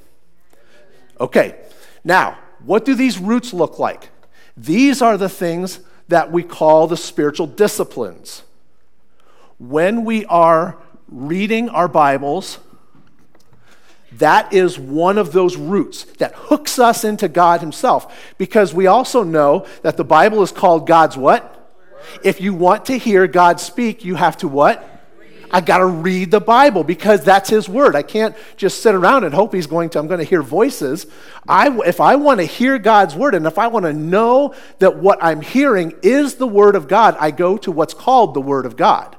Okay, 1.21 1.57
now, 2.03 2.39
what 2.65 2.85
do 2.85 2.95
these 2.95 3.19
roots 3.19 3.53
look 3.53 3.77
like? 3.77 4.09
These 4.57 4.99
are 5.03 5.15
the 5.15 5.29
things 5.29 5.79
that 6.07 6.31
we 6.31 6.41
call 6.41 6.87
the 6.87 6.97
spiritual 6.97 7.45
disciplines. 7.45 8.41
When 9.59 10.05
we 10.05 10.25
are 10.25 10.77
reading 11.09 11.67
our 11.67 11.89
Bibles, 11.89 12.59
that 14.13 14.53
is 14.53 14.79
one 14.79 15.17
of 15.17 15.33
those 15.33 15.57
roots 15.57 16.05
that 16.17 16.33
hooks 16.33 16.79
us 16.79 17.03
into 17.03 17.27
God 17.27 17.59
Himself. 17.59 18.33
Because 18.37 18.73
we 18.73 18.87
also 18.87 19.21
know 19.21 19.67
that 19.81 19.97
the 19.97 20.05
Bible 20.05 20.41
is 20.43 20.53
called 20.53 20.87
God's 20.87 21.17
what? 21.17 21.55
If 22.23 22.39
you 22.39 22.53
want 22.53 22.85
to 22.85 22.97
hear 22.97 23.27
God 23.27 23.59
speak, 23.59 24.05
you 24.05 24.15
have 24.15 24.37
to 24.37 24.47
what? 24.47 24.85
I 25.51 25.59
got 25.59 25.79
to 25.79 25.87
read 25.87 26.31
the 26.31 26.39
Bible 26.39 26.85
because 26.85 27.25
that's 27.25 27.49
His 27.49 27.67
Word. 27.67 27.97
I 27.97 28.03
can't 28.03 28.37
just 28.55 28.81
sit 28.81 28.95
around 28.95 29.25
and 29.25 29.33
hope 29.33 29.53
He's 29.53 29.67
going 29.67 29.89
to, 29.89 29.99
I'm 29.99 30.07
going 30.07 30.19
to 30.19 30.23
hear 30.23 30.41
voices. 30.41 31.05
I, 31.49 31.77
if 31.85 31.99
I 31.99 32.15
want 32.15 32.39
to 32.39 32.45
hear 32.45 32.79
God's 32.79 33.13
Word 33.13 33.35
and 33.35 33.45
if 33.45 33.57
I 33.57 33.67
want 33.67 33.85
to 33.85 33.93
know 33.93 34.55
that 34.77 34.95
what 34.95 35.21
I'm 35.21 35.41
hearing 35.41 35.95
is 36.01 36.35
the 36.35 36.47
Word 36.47 36.77
of 36.77 36.87
God, 36.87 37.17
I 37.19 37.31
go 37.31 37.57
to 37.57 37.73
what's 37.73 37.93
called 37.93 38.33
the 38.33 38.41
Word 38.41 38.65
of 38.65 38.77
God. 38.77 39.17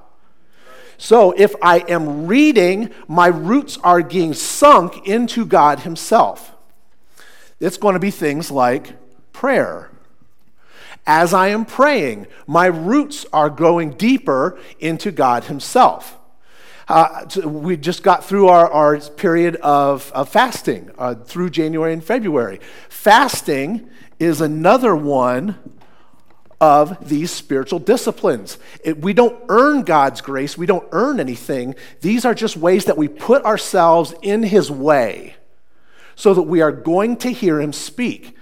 So 1.00 1.32
if 1.32 1.54
I 1.62 1.78
am 1.88 2.26
reading, 2.26 2.90
my 3.08 3.28
roots 3.28 3.78
are 3.78 4.02
being 4.02 4.34
sunk 4.34 5.08
into 5.08 5.46
God 5.46 5.80
Himself. 5.80 6.54
It's 7.58 7.78
going 7.78 7.94
to 7.94 7.98
be 7.98 8.10
things 8.10 8.50
like 8.50 8.92
prayer. 9.32 9.90
As 11.06 11.32
I 11.32 11.48
am 11.48 11.64
praying, 11.64 12.26
my 12.46 12.66
roots 12.66 13.24
are 13.32 13.48
going 13.48 13.92
deeper 13.92 14.60
into 14.78 15.10
God 15.10 15.44
Himself. 15.44 16.18
Uh, 16.86 17.24
we 17.46 17.78
just 17.78 18.02
got 18.02 18.22
through 18.22 18.48
our, 18.48 18.70
our 18.70 19.00
period 19.00 19.56
of, 19.56 20.12
of 20.12 20.28
fasting 20.28 20.90
uh, 20.98 21.14
through 21.14 21.48
January 21.48 21.94
and 21.94 22.04
February. 22.04 22.60
Fasting 22.90 23.88
is 24.18 24.42
another 24.42 24.94
one 24.94 25.56
of 26.60 27.08
these 27.08 27.30
spiritual 27.30 27.78
disciplines. 27.78 28.58
It, 28.84 29.00
we 29.00 29.12
don't 29.14 29.42
earn 29.48 29.82
God's 29.82 30.20
grace, 30.20 30.58
we 30.58 30.66
don't 30.66 30.86
earn 30.92 31.18
anything. 31.20 31.74
These 32.00 32.24
are 32.24 32.34
just 32.34 32.56
ways 32.56 32.84
that 32.84 32.98
we 32.98 33.08
put 33.08 33.44
ourselves 33.44 34.14
in 34.22 34.42
His 34.42 34.70
way 34.70 35.36
so 36.14 36.34
that 36.34 36.42
we 36.42 36.60
are 36.60 36.72
going 36.72 37.16
to 37.18 37.30
hear 37.30 37.60
Him 37.60 37.72
speak. 37.72 38.36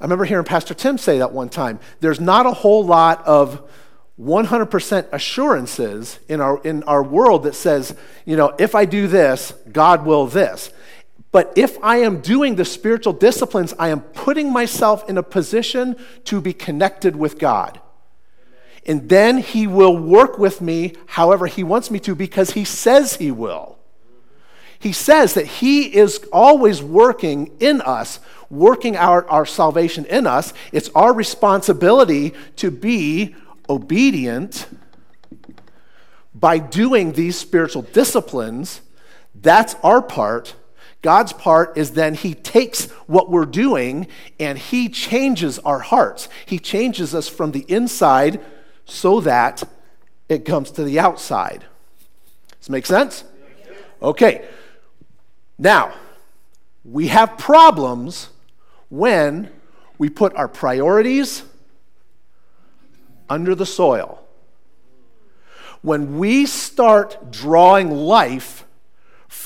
I 0.00 0.04
remember 0.04 0.24
hearing 0.24 0.44
Pastor 0.44 0.74
Tim 0.74 0.98
say 0.98 1.18
that 1.18 1.32
one 1.32 1.48
time. 1.48 1.78
There's 2.00 2.20
not 2.20 2.46
a 2.46 2.52
whole 2.52 2.84
lot 2.84 3.26
of 3.26 3.68
100% 4.20 5.08
assurances 5.12 6.18
in 6.28 6.40
our, 6.40 6.60
in 6.62 6.82
our 6.84 7.02
world 7.02 7.42
that 7.42 7.54
says, 7.54 7.94
you 8.24 8.36
know, 8.36 8.54
if 8.58 8.74
I 8.74 8.86
do 8.86 9.08
this, 9.08 9.52
God 9.70 10.06
will 10.06 10.26
this. 10.26 10.70
But 11.36 11.52
if 11.54 11.76
I 11.84 11.98
am 11.98 12.22
doing 12.22 12.56
the 12.56 12.64
spiritual 12.64 13.12
disciplines, 13.12 13.74
I 13.78 13.90
am 13.90 14.00
putting 14.00 14.50
myself 14.50 15.06
in 15.06 15.18
a 15.18 15.22
position 15.22 15.96
to 16.24 16.40
be 16.40 16.54
connected 16.54 17.14
with 17.14 17.38
God. 17.38 17.78
And 18.86 19.10
then 19.10 19.36
He 19.36 19.66
will 19.66 19.98
work 19.98 20.38
with 20.38 20.62
me 20.62 20.94
however 21.04 21.46
He 21.46 21.62
wants 21.62 21.90
me 21.90 21.98
to 21.98 22.14
because 22.14 22.52
He 22.52 22.64
says 22.64 23.16
He 23.16 23.30
will. 23.30 23.76
He 24.78 24.92
says 24.92 25.34
that 25.34 25.46
He 25.46 25.94
is 25.94 26.24
always 26.32 26.82
working 26.82 27.54
in 27.60 27.82
us, 27.82 28.18
working 28.48 28.96
out 28.96 29.26
our 29.28 29.44
salvation 29.44 30.06
in 30.06 30.26
us. 30.26 30.54
It's 30.72 30.88
our 30.94 31.12
responsibility 31.12 32.32
to 32.56 32.70
be 32.70 33.36
obedient 33.68 34.68
by 36.34 36.56
doing 36.56 37.12
these 37.12 37.36
spiritual 37.36 37.82
disciplines. 37.82 38.80
That's 39.34 39.74
our 39.82 40.00
part. 40.00 40.54
God's 41.06 41.32
part 41.32 41.78
is 41.78 41.92
then 41.92 42.14
He 42.14 42.34
takes 42.34 42.86
what 43.06 43.30
we're 43.30 43.44
doing 43.44 44.08
and 44.40 44.58
He 44.58 44.88
changes 44.88 45.60
our 45.60 45.78
hearts. 45.78 46.28
He 46.46 46.58
changes 46.58 47.14
us 47.14 47.28
from 47.28 47.52
the 47.52 47.64
inside 47.68 48.44
so 48.86 49.20
that 49.20 49.62
it 50.28 50.44
comes 50.44 50.72
to 50.72 50.82
the 50.82 50.98
outside. 50.98 51.64
Does 52.58 52.70
make 52.70 52.86
sense? 52.86 53.22
Okay. 54.02 54.48
Now, 55.56 55.94
we 56.84 57.06
have 57.06 57.38
problems 57.38 58.30
when 58.88 59.48
we 59.98 60.10
put 60.10 60.34
our 60.34 60.48
priorities 60.48 61.44
under 63.30 63.54
the 63.54 63.64
soil. 63.64 64.26
When 65.82 66.18
we 66.18 66.46
start 66.46 67.30
drawing 67.30 67.92
life 67.92 68.65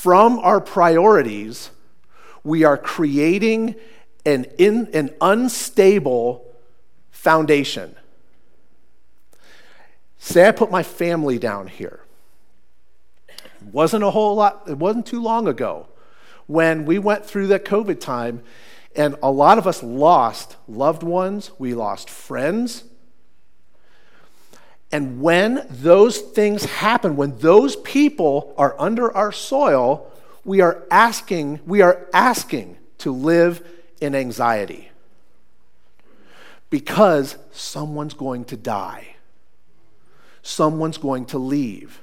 from 0.01 0.39
our 0.39 0.63
priorities, 0.63 1.69
we 2.43 2.65
are 2.65 2.79
creating 2.79 3.75
an, 4.25 4.47
in, 4.57 4.89
an 4.95 5.11
unstable 5.21 6.43
foundation. 7.11 7.95
Say 10.17 10.49
I 10.49 10.53
put 10.53 10.71
my 10.71 10.83
family 10.83 11.39
down 11.39 11.67
here. 11.67 12.01
It 13.29 13.67
wasn't 13.71 14.03
a 14.03 14.11
whole 14.11 14.37
lot, 14.37 14.63
it 14.69 14.79
wasn't 14.79 15.05
too 15.05 15.21
long 15.21 15.47
ago 15.47 15.87
when 16.47 16.87
we 16.87 16.99
went 16.99 17.27
through 17.27 17.49
that 17.49 17.67
COVID 17.67 18.01
time, 18.01 18.43
and 18.97 19.17
a 19.23 19.31
lot 19.31 19.59
of 19.59 19.67
us 19.67 19.83
lost 19.83 20.57
loved 20.67 21.03
ones, 21.03 21.51
we 21.59 21.75
lost 21.75 22.09
friends, 22.09 22.85
and 24.93 25.21
when 25.21 25.67
those 25.71 26.19
things 26.19 26.65
happen, 26.65 27.17
when 27.17 27.39
those 27.39 27.77
people 27.77 28.55
are 28.59 28.75
under 28.79 29.15
our 29.17 29.31
soil, 29.33 30.11
we 30.45 30.61
are 30.61 30.83
asking, 30.91 31.61
we 31.65 31.81
are 31.81 32.09
asking 32.13 32.77
to 32.99 33.13
live 33.13 33.63
in 34.01 34.15
anxiety. 34.15 34.91
because 36.71 37.37
someone's 37.53 38.15
going 38.15 38.45
to 38.47 38.57
die, 38.57 39.17
someone's 40.43 40.99
going 40.99 41.27
to 41.27 41.39
leave. 41.39 42.01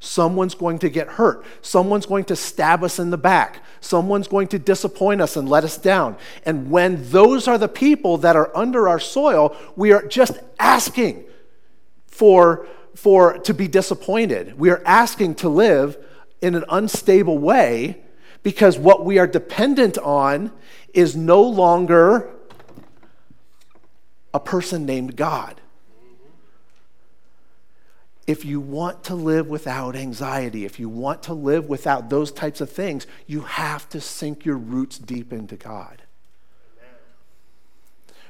Someone's 0.00 0.54
going 0.54 0.80
to 0.80 0.90
get 0.90 1.08
hurt. 1.08 1.46
Someone's 1.62 2.04
going 2.04 2.24
to 2.24 2.36
stab 2.36 2.84
us 2.84 2.98
in 2.98 3.08
the 3.08 3.16
back. 3.16 3.64
Someone's 3.80 4.28
going 4.28 4.48
to 4.48 4.58
disappoint 4.58 5.22
us 5.22 5.34
and 5.34 5.48
let 5.48 5.64
us 5.64 5.78
down. 5.78 6.18
And 6.44 6.70
when 6.70 7.10
those 7.10 7.48
are 7.48 7.56
the 7.56 7.68
people 7.68 8.18
that 8.18 8.36
are 8.36 8.54
under 8.54 8.86
our 8.86 9.00
soil, 9.00 9.56
we 9.76 9.92
are 9.92 10.06
just 10.06 10.38
asking 10.58 11.24
for, 12.14 12.68
for 12.94 13.38
to 13.38 13.52
be 13.52 13.66
disappointed. 13.66 14.56
We 14.56 14.70
are 14.70 14.80
asking 14.86 15.34
to 15.36 15.48
live 15.48 15.98
in 16.40 16.54
an 16.54 16.64
unstable 16.68 17.38
way 17.38 18.02
because 18.44 18.78
what 18.78 19.04
we 19.04 19.18
are 19.18 19.26
dependent 19.26 19.98
on 19.98 20.52
is 20.92 21.16
no 21.16 21.42
longer 21.42 22.30
a 24.32 24.38
person 24.38 24.86
named 24.86 25.16
God 25.16 25.60
if 28.26 28.44
you 28.44 28.60
want 28.60 29.04
to 29.04 29.14
live 29.14 29.48
without 29.48 29.96
anxiety, 29.96 30.64
if 30.64 30.80
you 30.80 30.88
want 30.88 31.24
to 31.24 31.34
live 31.34 31.68
without 31.68 32.08
those 32.08 32.32
types 32.32 32.60
of 32.60 32.70
things, 32.70 33.06
you 33.26 33.42
have 33.42 33.88
to 33.90 34.00
sink 34.00 34.44
your 34.44 34.56
roots 34.56 34.98
deep 34.98 35.32
into 35.32 35.56
God. 35.56 36.03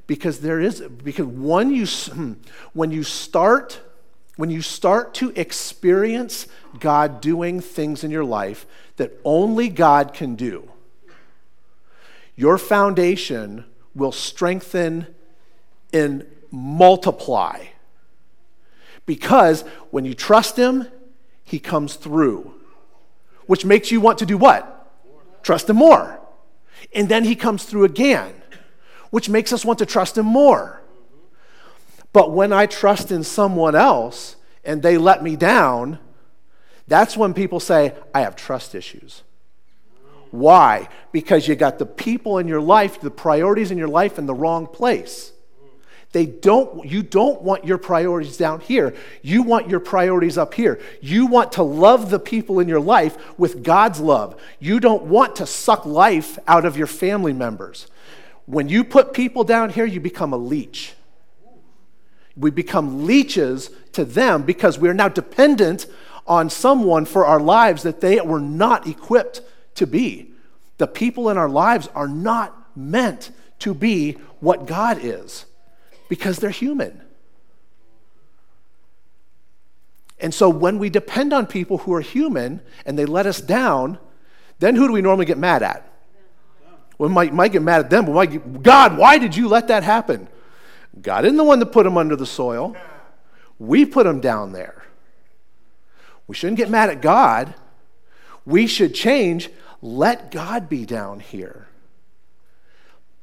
Because 0.07 0.40
there 0.40 0.61
is 0.61 0.81
because 0.81 1.27
when 1.27 1.71
you 1.71 1.87
hmm, 1.87 2.35
when 2.73 2.90
you 2.90 3.03
start 3.03 3.81
when 4.37 4.51
you 4.51 4.61
start 4.61 5.14
to 5.14 5.33
experience 5.37 6.47
God 6.81 7.21
doing 7.21 7.61
things 7.61 8.05
in 8.05 8.11
your 8.11 8.25
life 8.25 8.67
that 8.97 9.12
only 9.25 9.69
God 9.69 10.12
can 10.12 10.35
do, 10.35 10.71
your 12.37 12.59
foundation 12.59 13.64
will 13.95 14.12
strengthen 14.12 15.07
and 15.93 16.27
multiply 16.51 17.67
because 19.07 19.62
when 19.90 20.05
you 20.05 20.14
trust 20.14 20.57
Him, 20.57 20.88
He 21.45 21.59
comes 21.59 21.95
through, 21.97 22.55
which 23.47 23.64
makes 23.64 23.90
you 23.90 24.01
want 24.01 24.19
to 24.19 24.27
do 24.27 24.38
what? 24.38 24.71
Trust 25.43 25.69
Him 25.69 25.77
more. 25.77 26.21
And 26.95 27.09
then 27.09 27.25
He 27.25 27.37
comes 27.37 27.64
through 27.64 27.85
again, 27.85 28.35
which 29.14 29.29
makes 29.29 29.53
us 29.53 29.64
want 29.64 29.79
to 29.79 29.87
trust 29.87 30.18
Him 30.18 30.27
more. 30.27 30.81
But 32.12 32.33
when 32.33 32.53
I 32.53 32.66
trust 32.66 33.12
in 33.12 33.22
someone 33.22 33.77
else 33.77 34.35
and 34.64 34.83
they 34.83 34.98
let 34.98 35.22
me 35.22 35.37
down, 35.37 36.00
that's 36.88 37.16
when 37.16 37.33
people 37.33 37.61
say, 37.61 37.94
I 38.12 38.22
have 38.22 38.35
trust 38.35 38.74
issues. 38.74 39.22
Why? 40.33 40.88
Because 41.12 41.46
you 41.46 41.55
got 41.55 41.79
the 41.79 41.87
people 41.87 42.38
in 42.38 42.48
your 42.48 42.61
life, 42.61 43.00
the 43.00 43.09
priorities 43.09 43.70
in 43.70 43.79
your 43.79 43.87
life 43.87 44.18
in 44.18 44.27
the 44.27 44.35
wrong 44.35 44.66
place. 44.66 45.31
They 46.11 46.27
don't, 46.27 46.85
you 46.85 47.05
don't 47.05 47.40
want 47.40 47.64
your 47.64 47.79
priorities 47.79 48.37
down 48.37 48.59
here. 48.59 48.96
You 49.22 49.44
want 49.44 49.68
your 49.68 49.79
priorities 49.79 50.37
up 50.37 50.55
here. 50.55 50.81
You 51.00 51.27
want 51.27 51.53
to 51.53 51.62
love 51.62 52.11
the 52.11 52.18
people 52.18 52.59
in 52.59 52.66
your 52.66 52.81
life 52.81 53.16
with 53.38 53.62
God's 53.62 54.00
love. 54.00 54.40
You 54.59 54.81
don't 54.81 55.05
want 55.05 55.37
to 55.37 55.46
suck 55.46 55.87
life 55.87 56.37
out 56.48 56.64
of 56.64 56.77
your 56.77 56.88
family 56.88 57.33
members. 57.33 57.87
When 58.46 58.68
you 58.68 58.85
put 58.85 59.14
people 59.14 59.44
down 59.44 59.70
here, 59.70 59.87
you 59.87 60.00
become 60.00 60.33
a 60.33 60.37
leech. 60.37 60.94
We 62.37 62.50
become 62.50 63.07
leeches 63.07 63.70
to 63.92 64.04
them 64.04 64.42
because 64.42 64.78
we 64.78 64.88
are 64.88 64.94
now 64.94 65.09
dependent 65.09 65.87
on 66.26 66.50
someone 66.50 67.04
for 67.04 67.24
our 67.24 67.40
lives 67.40 67.83
that 67.85 68.00
they 68.00 68.20
were 68.20 68.40
not 68.40 68.87
equipped 68.87 69.40
to 69.76 69.87
be. 69.87 70.30
The 70.78 70.87
people 70.87 71.30
in 71.30 71.38
our 71.38 71.48
lives 71.48 71.88
are 71.94 72.09
not 72.09 72.76
meant 72.76 73.30
to 73.61 73.72
be 73.72 74.12
what 74.40 74.66
God 74.66 74.98
is 75.00 75.46
because 76.09 76.38
they're 76.38 76.50
human. 76.50 77.00
And 80.18 80.35
so 80.35 80.48
when 80.48 80.78
we 80.78 80.90
depend 80.90 81.33
on 81.33 81.46
people 81.46 81.78
who 81.78 81.94
are 81.94 82.00
human 82.00 82.61
and 82.85 82.98
they 82.98 83.04
let 83.04 83.26
us 83.26 83.40
down, 83.40 83.98
then 84.59 84.76
who 84.76 84.87
do 84.87 84.92
we 84.92 85.02
normally 85.02 85.26
get 85.26 85.38
mad 85.38 85.62
at? 85.62 85.93
We 87.05 87.14
might, 87.14 87.33
might 87.33 87.53
get 87.53 87.62
mad 87.62 87.81
at 87.81 87.90
them, 87.90 88.07
but 88.07 88.27
get, 88.27 88.62
God, 88.62 88.97
why 88.97 89.19
did 89.19 89.37
you 89.37 89.49
let 89.49 89.69
that 89.69 89.83
happen? 89.83 90.29
God 91.01 91.25
isn't 91.25 91.37
the 91.37 91.45
one 91.45 91.59
that 91.59 91.67
put 91.67 91.85
them 91.85 91.97
under 91.97 92.17
the 92.17 92.27
soil. 92.27 92.77
We 93.59 93.85
put 93.85 94.05
them 94.05 94.21
down 94.21 94.53
there. 94.53 94.85
We 96.27 96.35
shouldn't 96.35 96.57
get 96.57 96.71
mad 96.71 96.90
at 96.90 97.03
God. 97.03 97.55
We 98.47 98.67
should 98.67 98.95
change. 98.95 99.51
Let 99.83 100.31
God 100.31 100.69
be 100.69 100.87
down 100.87 101.21
here. 101.21 101.69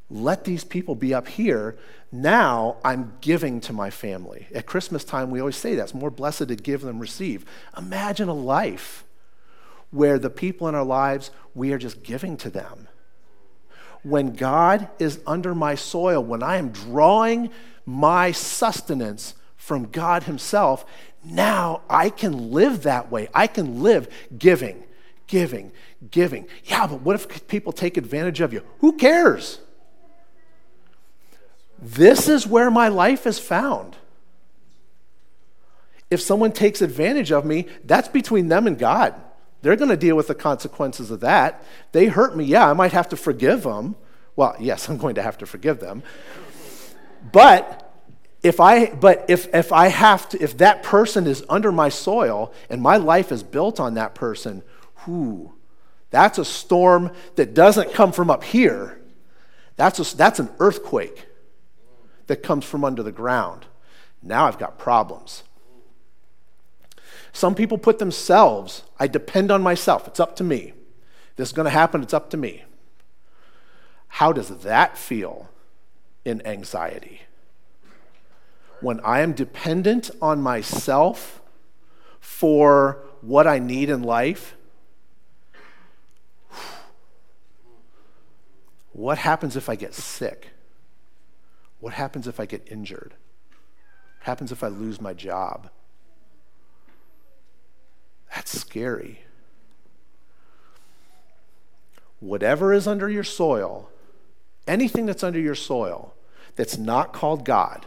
Let 0.10 0.44
these 0.44 0.64
people 0.64 0.96
be 0.96 1.14
up 1.14 1.28
here 1.28 1.78
now 2.12 2.76
I'm 2.84 3.14
giving 3.22 3.62
to 3.62 3.74
my 3.74 3.90
family. 3.90 4.48
At 4.54 4.66
Christmas 4.66 5.04
time, 5.04 5.32
we 5.32 5.40
always 5.40 5.56
say 5.56 5.76
that 5.76 5.84
it's 5.84 5.94
more 5.94 6.12
blessed 6.12 6.50
to 6.50 6.56
give 6.56 6.82
than 6.82 7.00
receive. 7.00 7.46
Imagine 7.78 8.28
a 8.28 8.34
life 8.34 9.06
where 9.92 10.20
the 10.20 10.30
people 10.30 10.68
in 10.68 10.76
our 10.76 10.84
lives, 10.84 11.32
we 11.56 11.72
are 11.72 11.78
just 11.78 12.04
giving 12.04 12.36
to 12.38 12.50
them. 12.50 12.90
When 14.04 14.34
God 14.34 14.90
is 15.00 15.20
under 15.28 15.54
my 15.54 15.76
soil, 15.76 16.24
when 16.24 16.42
I 16.42 16.58
am 16.58 16.70
drawing 16.70 17.52
my 17.86 18.32
sustenance 18.32 19.36
from 19.56 19.86
God 19.86 20.24
Himself, 20.24 20.86
now 21.24 21.82
I 21.90 22.10
can 22.10 22.52
live 22.52 22.84
that 22.84 23.12
way. 23.12 23.30
I 23.34 23.48
can 23.48 23.84
live 23.84 24.08
giving, 24.38 24.84
giving, 25.28 25.72
giving. 26.10 26.48
Yeah, 26.64 26.88
but 26.88 27.02
what 27.02 27.16
if 27.16 27.48
people 27.48 27.72
take 27.72 27.98
advantage 27.98 28.42
of 28.42 28.54
you? 28.54 28.64
Who 28.80 28.98
cares? 28.98 29.60
This 31.80 32.28
is 32.28 32.46
where 32.46 32.72
my 32.72 32.88
life 32.88 33.26
is 33.26 33.40
found. 33.40 33.98
If 36.10 36.22
someone 36.22 36.52
takes 36.52 36.82
advantage 36.82 37.32
of 37.32 37.46
me, 37.46 37.68
that's 37.86 38.08
between 38.08 38.50
them 38.50 38.68
and 38.68 38.78
God. 38.78 39.16
They're 39.62 39.76
going 39.76 39.90
to 39.90 39.98
deal 39.98 40.16
with 40.16 40.28
the 40.28 40.36
consequences 40.36 41.12
of 41.12 41.20
that. 41.20 41.64
They 41.92 42.08
hurt 42.08 42.36
me, 42.36 42.46
yeah, 42.46 42.70
I 42.70 42.74
might 42.74 42.94
have 42.94 43.10
to 43.10 43.18
forgive 43.18 43.64
them. 43.64 43.96
Well, 44.36 44.56
yes, 44.60 44.90
I'm 44.90 44.98
going 44.98 45.16
to 45.16 45.22
have 45.22 45.38
to 45.40 45.46
forgive 45.46 45.80
them. 45.80 46.04
But 47.32 47.78
if 48.42 48.60
I 48.60 48.88
but 48.88 49.26
if 49.30 49.54
if 49.54 49.72
I 49.72 49.88
have 49.88 50.28
to 50.30 50.42
if 50.42 50.58
that 50.58 50.82
person 50.82 51.28
is 51.28 51.44
under 51.48 51.72
my 51.72 51.90
soil 51.90 52.52
and 52.70 52.82
my 52.82 52.98
life 52.98 53.32
is 53.32 53.44
built 53.44 53.80
on 53.80 53.94
that 53.94 54.16
person, 54.16 54.64
whoo, 55.06 55.54
that's 56.10 56.40
a 56.40 56.46
storm 56.46 57.12
that 57.36 57.54
doesn't 57.54 57.94
come 57.94 58.12
from 58.12 58.32
up 58.32 58.44
here. 58.44 59.00
That's 59.76 60.00
a, 60.00 60.18
that's 60.18 60.40
an 60.40 60.50
earthquake 60.60 61.28
that 62.28 62.44
comes 62.44 62.66
from 62.66 62.84
under 62.84 63.04
the 63.04 63.12
ground. 63.12 63.66
Now 64.22 64.48
I've 64.48 64.60
got 64.60 64.78
problems. 64.78 65.44
Some 67.34 67.56
people 67.56 67.78
put 67.78 68.00
themselves, 68.00 68.84
I 69.00 69.08
depend 69.08 69.52
on 69.52 69.62
myself, 69.62 70.08
it's 70.08 70.20
up 70.20 70.36
to 70.38 70.44
me. 70.44 70.74
This 71.36 71.50
is 71.50 71.54
going 71.54 71.66
to 71.66 71.72
happen, 71.72 72.04
it's 72.04 72.14
up 72.14 72.30
to 72.32 72.38
me. 72.38 72.64
How 74.08 74.34
does 74.34 74.50
that 74.64 74.98
feel 74.98 75.50
in 76.26 76.46
anxiety? 76.46 77.22
When 78.82 79.00
I 79.02 79.22
am 79.22 79.34
dependent 79.34 80.12
on 80.22 80.42
myself 80.42 81.42
for 82.20 83.04
what 83.22 83.48
I 83.48 83.60
need 83.60 83.90
in 83.90 84.04
life, 84.04 84.56
what 88.92 89.18
happens 89.18 89.56
if 89.56 89.70
I 89.70 89.76
get 89.76 89.94
sick? 89.94 90.50
What 91.80 91.94
happens 91.94 92.28
if 92.28 92.40
I 92.40 92.46
get 92.46 92.68
injured? 92.70 93.14
What 94.20 94.26
happens 94.26 94.52
if 94.52 94.64
I 94.64 94.68
lose 94.68 95.00
my 95.00 95.14
job? 95.14 95.70
That's 98.34 98.58
scary. 98.60 99.24
Whatever 102.20 102.74
is 102.74 102.88
under 102.88 103.10
your 103.10 103.24
soil, 103.24 103.90
anything 104.68 105.06
that's 105.06 105.24
under 105.24 105.40
your 105.40 105.56
soil 105.56 106.14
that's 106.56 106.78
not 106.78 107.14
called 107.14 107.46
God, 107.46 107.86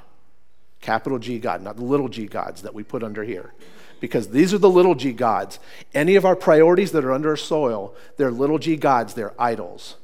capital 0.80 1.18
G 1.18 1.38
God, 1.38 1.62
not 1.62 1.76
the 1.76 1.85
little 1.85 2.09
g 2.09 2.26
gods 2.26 2.62
that 2.62 2.74
we 2.74 2.83
put 2.83 3.02
under 3.02 3.22
here, 3.22 3.54
because 4.00 4.28
these 4.28 4.52
are 4.52 4.59
the 4.59 4.68
little 4.68 4.94
g 4.94 5.12
gods. 5.12 5.61
Any 5.94 6.16
of 6.16 6.24
our 6.24 6.37
priorities 6.37 6.92
that 6.92 7.04
are 7.04 7.12
under 7.12 7.30
our 7.30 7.37
soil, 7.37 7.94
they're 8.16 8.30
little 8.30 8.59
g 8.59 8.76
gods, 8.76 9.14
they're 9.14 9.35
idols 9.40 9.96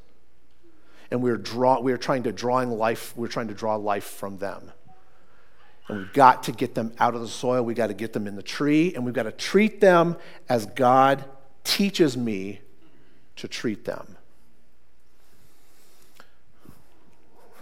and 1.11 1.23
we're, 1.23 1.37
draw, 1.37 1.81
we're 1.81 1.99
trying 1.99 2.23
to 2.25 2.33
drawing 2.33 2.71
life, 2.71 3.13
we're 3.17 3.29
trying 3.29 3.49
to 3.49 3.55
draw 3.55 3.77
life 3.77 4.05
from 4.05 4.39
them. 4.39 4.73
And 5.91 5.99
we've 6.01 6.13
got 6.13 6.45
to 6.45 6.53
get 6.53 6.75
them 6.75 6.93
out 6.99 7.15
of 7.15 7.21
the 7.21 7.29
soil, 7.29 7.63
we've 7.63 7.77
got 7.77 7.89
to 7.89 7.95
get 7.95 8.13
them 8.13 8.27
in 8.27 8.37
the 8.37 8.43
tree, 8.43 8.95
and 8.95 9.05
we've 9.05 9.15
got 9.15 9.25
to 9.25 9.33
treat 9.33 9.81
them 9.81 10.17
as 10.49 10.67
God 10.67 11.25
teaches 11.65 12.17
me 12.17 12.61
to 13.37 13.49
treat 13.49 13.85
them. 13.85 14.17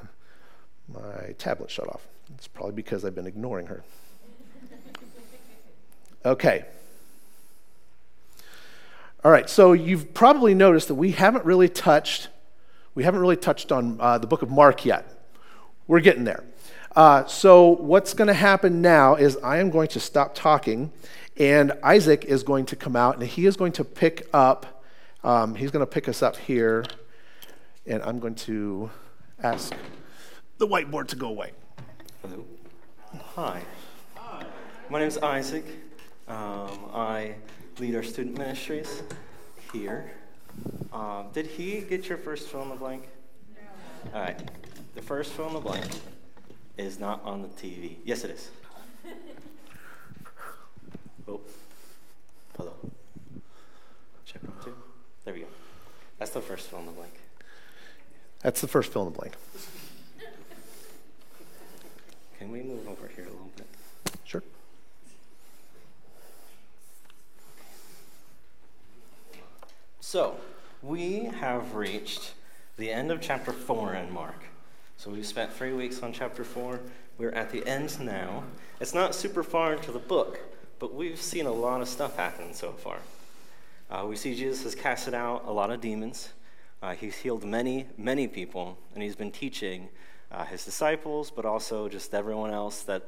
My 0.93 1.35
tablet 1.38 1.71
shut 1.71 1.88
off. 1.88 2.07
It's 2.35 2.49
probably 2.49 2.73
because 2.73 3.05
I've 3.05 3.14
been 3.14 3.27
ignoring 3.27 3.67
her. 3.67 3.83
Okay. 6.25 6.64
All 9.25 9.31
right, 9.31 9.49
so 9.49 9.73
you've 9.73 10.12
probably 10.14 10.53
noticed 10.53 10.88
that 10.88 10.97
we 10.97 11.12
haven't 11.12 11.45
really 11.45 11.69
touched 11.69 12.29
we 12.99 13.05
haven't 13.05 13.21
really 13.21 13.37
touched 13.37 13.71
on 13.71 13.97
uh, 14.01 14.19
the 14.19 14.27
book 14.27 14.43
of 14.43 14.51
Mark 14.51 14.85
yet. 14.85 15.07
We're 15.87 16.01
getting 16.01 16.25
there. 16.25 16.43
Uh, 16.99 17.25
so, 17.27 17.77
what's 17.77 18.13
going 18.13 18.27
to 18.27 18.35
happen 18.35 18.83
now 18.83 19.15
is 19.15 19.37
I 19.37 19.59
am 19.59 19.71
going 19.71 19.87
to 19.91 20.01
stop 20.01 20.35
talking, 20.35 20.91
and 21.37 21.73
Isaac 21.85 22.25
is 22.25 22.43
going 22.43 22.67
to 22.67 22.75
come 22.75 22.97
out, 22.97 23.17
and 23.17 23.25
he 23.25 23.47
is 23.47 23.57
going 23.57 23.71
to 23.75 23.85
pick 23.85 24.27
up, 24.35 24.83
um, 25.23 25.55
he's 25.55 25.71
going 25.71 25.87
to 25.87 25.89
pick 25.89 26.09
us 26.09 26.25
up 26.25 26.37
here, 26.37 26.85
and 27.87 28.03
I'm 28.03 28.19
going 28.19 28.35
to 28.35 28.91
ask 29.41 29.73
the 30.59 30.67
whiteboard 30.67 31.07
to 31.11 31.15
go 31.15 31.29
away. 31.29 31.53
Hello. 32.21 32.45
Hi. 33.37 33.63
Hi. 34.17 34.45
My 34.91 34.99
name 34.99 35.07
is 35.07 35.19
Isaac. 35.19 35.67
Um, 36.27 36.91
I 36.93 37.37
lead 37.79 37.95
our 37.95 38.03
student 38.03 38.37
ministries 38.37 39.05
here. 39.73 40.11
Um, 40.93 41.27
did 41.33 41.47
he 41.47 41.81
get 41.81 42.09
your 42.09 42.19
first 42.19 42.49
fill 42.49 42.63
in 42.63 42.71
the 42.71 42.75
blank? 42.75 43.05
No. 43.55 44.19
All 44.19 44.23
right. 44.25 44.51
The 44.97 45.03
first 45.03 45.31
fill 45.31 45.47
in 45.47 45.55
the 45.55 45.61
blank 45.61 45.87
is 46.79 46.99
not 47.01 47.23
on 47.25 47.43
the 47.43 47.49
TV. 47.49 47.97
Yes, 48.05 48.25
it 48.25 48.31
is. 48.31 48.51
oh. 51.29 51.41
Hello. 52.57 52.73
Check 54.25 54.43
one, 54.45 54.53
two. 54.64 54.75
There 55.25 55.35
we 55.35 55.41
go. 55.41 55.47
That's 56.19 56.31
the 56.31 56.41
first 56.41 56.69
fill 56.69 56.79
in 56.79 56.87
the 56.87 56.93
blank. 56.93 57.12
That's 58.41 58.61
the 58.61 58.69
first 58.69 58.93
fill 58.93 59.07
in 59.07 59.12
the 59.12 59.19
blank. 59.19 59.35
Can 62.38 62.53
we 62.53 62.62
move 62.62 62.88
over 62.88 63.09
here 63.09 63.25
a 63.25 63.31
little 63.31 63.51
bit? 63.57 63.67
Sure. 64.25 64.45
So, 70.01 70.37
we 70.81 71.25
have 71.25 71.75
reached 71.75 72.35
the 72.77 72.93
end 72.93 73.11
of 73.11 73.21
chapter 73.21 73.53
4 73.53 73.95
in 73.97 74.12
Mark. 74.12 74.45
So, 74.99 75.13
we've 75.13 75.25
spent 75.25 75.53
three 75.53 75.73
weeks 75.73 76.03
on 76.03 76.13
chapter 76.13 76.43
4. 76.43 76.81
We're 77.19 77.31
at 77.31 77.51
the 77.53 77.65
end 77.69 78.01
now. 78.01 78.43
It's 78.81 78.93
not 78.93 79.15
super 79.15 79.45
far 79.45 79.73
into 79.75 79.93
the 79.93 80.01
book, 80.01 80.41
but 80.81 80.93
we've 80.93 81.21
seen 81.21 81.47
a 81.47 81.53
lot 81.53 81.81
of 81.81 81.89
stuff 81.89 82.17
happen 82.17 82.53
so 82.53 82.73
far. 82.73 82.99
Uh, 83.89 84.07
we 84.09 84.17
see 84.17 84.35
Jesus 84.35 84.65
has 84.65 84.75
casted 84.75 85.15
out 85.15 85.45
a 85.47 85.53
lot 85.53 85.71
of 85.71 85.81
demons. 85.81 86.31
Uh, 86.83 86.95
he's 86.95 87.17
healed 87.17 87.45
many, 87.45 87.87
many 87.97 88.27
people, 88.27 88.77
and 88.93 89.01
he's 89.01 89.15
been 89.15 89.31
teaching 89.31 89.89
uh, 90.33 90.45
his 90.45 90.65
disciples, 90.65 91.31
but 91.31 91.45
also 91.45 91.89
just 91.89 92.13
everyone 92.13 92.51
else 92.51 92.83
that 92.83 93.05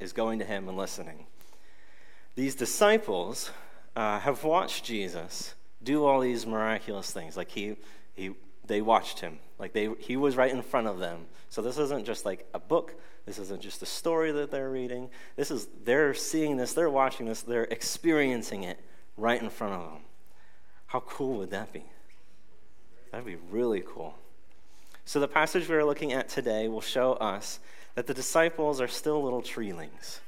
is 0.00 0.12
going 0.12 0.40
to 0.40 0.44
him 0.44 0.68
and 0.68 0.76
listening. 0.76 1.26
These 2.34 2.56
disciples 2.56 3.52
uh, 3.94 4.18
have 4.18 4.42
watched 4.42 4.84
Jesus 4.84 5.54
do 5.80 6.04
all 6.04 6.18
these 6.18 6.44
miraculous 6.44 7.12
things. 7.12 7.36
Like 7.36 7.52
he, 7.52 7.76
he, 8.14 8.32
they 8.66 8.82
watched 8.82 9.20
him. 9.20 9.38
Like 9.60 9.74
they, 9.74 9.90
he 9.98 10.16
was 10.16 10.36
right 10.36 10.50
in 10.50 10.62
front 10.62 10.86
of 10.86 10.98
them. 10.98 11.26
So 11.50 11.60
this 11.60 11.76
isn't 11.76 12.06
just 12.06 12.24
like 12.24 12.48
a 12.54 12.58
book. 12.58 12.94
This 13.26 13.38
isn't 13.38 13.60
just 13.60 13.82
a 13.82 13.86
story 13.86 14.32
that 14.32 14.50
they're 14.50 14.70
reading. 14.70 15.10
This 15.36 15.50
is 15.50 15.68
they're 15.84 16.14
seeing 16.14 16.56
this. 16.56 16.72
They're 16.72 16.88
watching 16.88 17.26
this. 17.26 17.42
They're 17.42 17.64
experiencing 17.64 18.64
it 18.64 18.80
right 19.18 19.40
in 19.40 19.50
front 19.50 19.74
of 19.74 19.80
them. 19.92 20.02
How 20.86 21.00
cool 21.00 21.36
would 21.36 21.50
that 21.50 21.74
be? 21.74 21.84
That'd 23.12 23.26
be 23.26 23.36
really 23.50 23.84
cool. 23.86 24.14
So, 25.04 25.20
the 25.20 25.28
passage 25.28 25.68
we're 25.68 25.84
looking 25.84 26.12
at 26.12 26.28
today 26.28 26.68
will 26.68 26.80
show 26.80 27.12
us 27.14 27.60
that 27.96 28.06
the 28.06 28.14
disciples 28.14 28.80
are 28.80 28.88
still 28.88 29.22
little 29.22 29.42
treelings. 29.42 30.20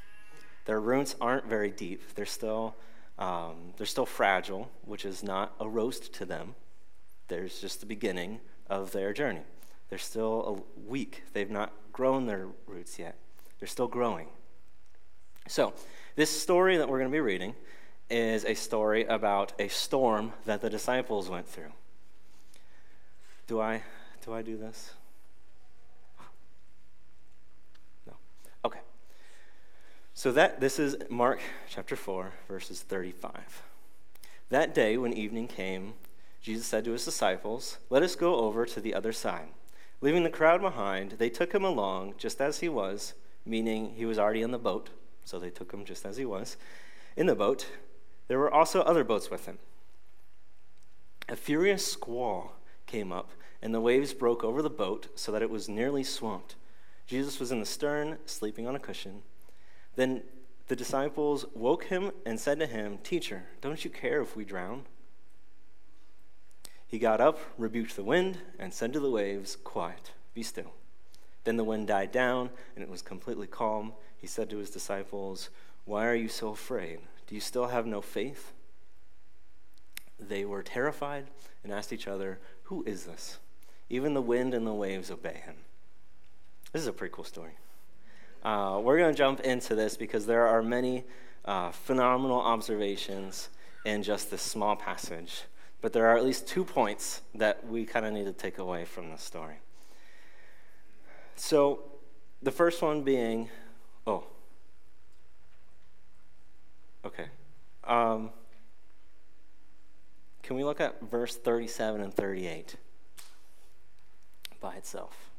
Their 0.66 0.80
roots 0.80 1.16
aren't 1.20 1.46
very 1.46 1.70
deep, 1.70 2.14
they're 2.14 2.26
still, 2.26 2.76
um, 3.18 3.72
they're 3.76 3.86
still 3.86 4.06
fragile, 4.06 4.70
which 4.84 5.04
is 5.04 5.22
not 5.22 5.54
a 5.58 5.68
roast 5.68 6.12
to 6.14 6.26
them. 6.26 6.54
There's 7.28 7.60
just 7.60 7.80
the 7.80 7.86
beginning 7.86 8.40
of 8.72 8.92
their 8.92 9.12
journey. 9.12 9.42
They're 9.90 9.98
still 9.98 10.64
weak, 10.86 11.24
they've 11.34 11.50
not 11.50 11.72
grown 11.92 12.26
their 12.26 12.48
roots 12.66 12.98
yet. 12.98 13.16
They're 13.58 13.68
still 13.68 13.88
growing. 13.88 14.28
So, 15.46 15.74
this 16.16 16.30
story 16.30 16.78
that 16.78 16.88
we're 16.88 16.98
going 16.98 17.10
to 17.10 17.14
be 17.14 17.20
reading 17.20 17.54
is 18.08 18.44
a 18.44 18.54
story 18.54 19.04
about 19.04 19.52
a 19.58 19.68
storm 19.68 20.32
that 20.46 20.60
the 20.60 20.70
disciples 20.70 21.28
went 21.28 21.46
through. 21.48 21.72
Do 23.46 23.60
I 23.60 23.82
do 24.24 24.32
I 24.32 24.42
do 24.42 24.56
this? 24.56 24.94
No. 28.06 28.12
Okay. 28.64 28.80
So 30.14 30.32
that 30.32 30.60
this 30.60 30.78
is 30.78 30.96
Mark 31.10 31.40
chapter 31.68 31.96
4 31.96 32.32
verses 32.48 32.80
35. 32.80 33.62
That 34.50 34.74
day 34.74 34.96
when 34.96 35.12
evening 35.12 35.48
came, 35.48 35.94
Jesus 36.42 36.66
said 36.66 36.84
to 36.84 36.92
his 36.92 37.04
disciples, 37.04 37.78
"Let 37.88 38.02
us 38.02 38.16
go 38.16 38.36
over 38.36 38.66
to 38.66 38.80
the 38.80 38.94
other 38.94 39.12
side." 39.12 39.48
Leaving 40.00 40.24
the 40.24 40.30
crowd 40.30 40.60
behind, 40.60 41.12
they 41.12 41.30
took 41.30 41.54
him 41.54 41.64
along 41.64 42.14
just 42.18 42.40
as 42.40 42.58
he 42.58 42.68
was, 42.68 43.14
meaning 43.46 43.94
he 43.94 44.04
was 44.04 44.18
already 44.18 44.42
in 44.42 44.50
the 44.50 44.58
boat, 44.58 44.90
so 45.24 45.38
they 45.38 45.50
took 45.50 45.72
him 45.72 45.84
just 45.84 46.04
as 46.04 46.16
he 46.16 46.24
was 46.24 46.56
in 47.16 47.26
the 47.26 47.34
boat. 47.34 47.68
There 48.28 48.38
were 48.38 48.52
also 48.52 48.82
other 48.82 49.04
boats 49.04 49.30
with 49.30 49.46
him. 49.46 49.58
A 51.28 51.36
furious 51.36 51.86
squall 51.86 52.54
came 52.86 53.12
up 53.12 53.30
and 53.62 53.72
the 53.72 53.80
waves 53.80 54.12
broke 54.12 54.42
over 54.42 54.60
the 54.60 54.68
boat 54.68 55.08
so 55.14 55.30
that 55.30 55.42
it 55.42 55.50
was 55.50 55.68
nearly 55.68 56.02
swamped. 56.02 56.56
Jesus 57.06 57.38
was 57.38 57.52
in 57.52 57.60
the 57.60 57.66
stern, 57.66 58.18
sleeping 58.26 58.66
on 58.66 58.74
a 58.74 58.80
cushion. 58.80 59.22
Then 59.94 60.24
the 60.66 60.76
disciples 60.76 61.46
woke 61.54 61.84
him 61.84 62.10
and 62.26 62.40
said 62.40 62.58
to 62.58 62.66
him, 62.66 62.98
Teacher, 62.98 63.44
don't 63.60 63.84
you 63.84 63.90
care 63.90 64.20
if 64.20 64.34
we 64.34 64.44
drown? 64.44 64.84
He 66.92 66.98
got 66.98 67.22
up, 67.22 67.38
rebuked 67.56 67.96
the 67.96 68.04
wind, 68.04 68.36
and 68.58 68.74
said 68.74 68.92
to 68.92 69.00
the 69.00 69.10
waves, 69.10 69.56
Quiet, 69.56 70.10
be 70.34 70.42
still. 70.42 70.74
Then 71.44 71.56
the 71.56 71.64
wind 71.64 71.86
died 71.86 72.12
down, 72.12 72.50
and 72.76 72.84
it 72.84 72.90
was 72.90 73.00
completely 73.00 73.46
calm. 73.46 73.94
He 74.18 74.26
said 74.26 74.50
to 74.50 74.58
his 74.58 74.68
disciples, 74.68 75.48
Why 75.86 76.06
are 76.06 76.14
you 76.14 76.28
so 76.28 76.50
afraid? 76.50 76.98
Do 77.26 77.34
you 77.34 77.40
still 77.40 77.68
have 77.68 77.86
no 77.86 78.02
faith? 78.02 78.52
They 80.20 80.44
were 80.44 80.62
terrified 80.62 81.28
and 81.64 81.72
asked 81.72 81.94
each 81.94 82.06
other, 82.06 82.38
Who 82.64 82.84
is 82.84 83.04
this? 83.04 83.38
Even 83.88 84.12
the 84.12 84.20
wind 84.20 84.52
and 84.52 84.66
the 84.66 84.74
waves 84.74 85.10
obey 85.10 85.40
him. 85.46 85.56
This 86.74 86.82
is 86.82 86.88
a 86.88 86.92
pretty 86.92 87.14
cool 87.14 87.24
story. 87.24 87.56
Uh, 88.44 88.78
we're 88.82 88.98
going 88.98 89.14
to 89.14 89.18
jump 89.18 89.40
into 89.40 89.74
this 89.74 89.96
because 89.96 90.26
there 90.26 90.46
are 90.46 90.62
many 90.62 91.04
uh, 91.46 91.70
phenomenal 91.70 92.42
observations 92.42 93.48
in 93.86 94.02
just 94.02 94.30
this 94.30 94.42
small 94.42 94.76
passage. 94.76 95.44
But 95.82 95.92
there 95.92 96.06
are 96.06 96.16
at 96.16 96.24
least 96.24 96.48
two 96.48 96.64
points 96.64 97.20
that 97.34 97.66
we 97.66 97.84
kind 97.84 98.06
of 98.06 98.14
need 98.14 98.24
to 98.24 98.32
take 98.32 98.56
away 98.56 98.86
from 98.86 99.10
this 99.10 99.20
story. 99.20 99.56
So, 101.36 101.80
the 102.40 102.50
first 102.50 102.80
one 102.80 103.02
being, 103.02 103.50
oh, 104.06 104.24
okay. 107.04 107.26
Um, 107.84 108.30
can 110.42 110.56
we 110.56 110.64
look 110.64 110.80
at 110.80 110.98
verse 111.02 111.36
37 111.36 112.00
and 112.00 112.14
38? 112.14 112.76
by 114.62 114.76
itself. 114.76 115.30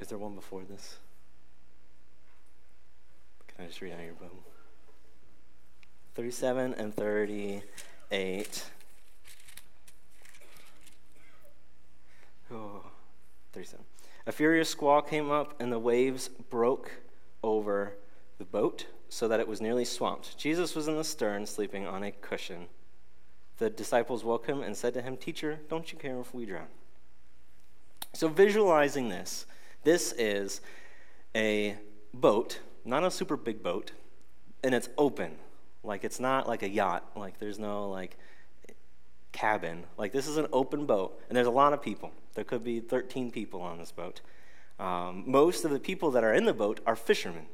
Is 0.00 0.08
there 0.08 0.18
one 0.18 0.34
before 0.34 0.64
this? 0.64 0.98
Can 3.48 3.64
I 3.64 3.68
just 3.68 3.80
read 3.80 3.92
out 3.92 4.04
your 4.04 4.14
book? 4.14 4.53
37 6.14 6.74
and 6.74 6.94
38. 6.94 8.64
Oh, 12.52 12.84
37. 13.52 13.84
A 14.26 14.32
furious 14.32 14.68
squall 14.68 15.02
came 15.02 15.30
up, 15.30 15.60
and 15.60 15.72
the 15.72 15.78
waves 15.78 16.28
broke 16.28 16.90
over 17.42 17.94
the 18.38 18.44
boat 18.44 18.86
so 19.08 19.28
that 19.28 19.40
it 19.40 19.48
was 19.48 19.60
nearly 19.60 19.84
swamped. 19.84 20.38
Jesus 20.38 20.74
was 20.74 20.88
in 20.88 20.96
the 20.96 21.04
stern, 21.04 21.46
sleeping 21.46 21.86
on 21.86 22.02
a 22.02 22.10
cushion. 22.10 22.66
The 23.58 23.70
disciples 23.70 24.24
woke 24.24 24.46
him 24.46 24.62
and 24.62 24.76
said 24.76 24.94
to 24.94 25.02
him, 25.02 25.16
Teacher, 25.16 25.60
don't 25.68 25.92
you 25.92 25.98
care 25.98 26.18
if 26.20 26.32
we 26.34 26.46
drown? 26.46 26.66
So, 28.12 28.28
visualizing 28.28 29.08
this, 29.08 29.46
this 29.82 30.12
is 30.12 30.60
a 31.34 31.76
boat, 32.12 32.60
not 32.84 33.04
a 33.04 33.10
super 33.10 33.36
big 33.36 33.62
boat, 33.62 33.92
and 34.62 34.74
it's 34.74 34.88
open. 34.96 35.36
Like, 35.84 36.04
it's 36.04 36.18
not 36.18 36.48
like 36.48 36.62
a 36.62 36.68
yacht. 36.68 37.04
Like, 37.16 37.38
there's 37.38 37.58
no, 37.58 37.88
like, 37.90 38.16
cabin. 39.32 39.84
Like, 39.98 40.12
this 40.12 40.26
is 40.26 40.38
an 40.38 40.46
open 40.52 40.86
boat, 40.86 41.20
and 41.28 41.36
there's 41.36 41.46
a 41.46 41.50
lot 41.50 41.72
of 41.72 41.82
people. 41.82 42.12
There 42.34 42.44
could 42.44 42.64
be 42.64 42.80
13 42.80 43.30
people 43.30 43.60
on 43.60 43.78
this 43.78 43.92
boat. 43.92 44.20
Um, 44.78 45.24
most 45.26 45.64
of 45.64 45.70
the 45.70 45.78
people 45.78 46.10
that 46.12 46.24
are 46.24 46.32
in 46.32 46.46
the 46.46 46.54
boat 46.54 46.80
are 46.86 46.96
fishermen, 46.96 47.46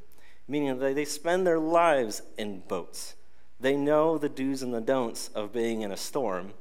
meaning 0.48 0.78
that 0.78 0.94
they 0.94 1.04
spend 1.04 1.46
their 1.46 1.58
lives 1.58 2.22
in 2.38 2.60
boats. 2.60 3.14
They 3.58 3.76
know 3.76 4.16
the 4.16 4.28
do's 4.28 4.62
and 4.62 4.72
the 4.72 4.80
don'ts 4.80 5.28
of 5.34 5.52
being 5.52 5.82
in 5.82 5.92
a 5.92 5.96
storm, 5.96 6.52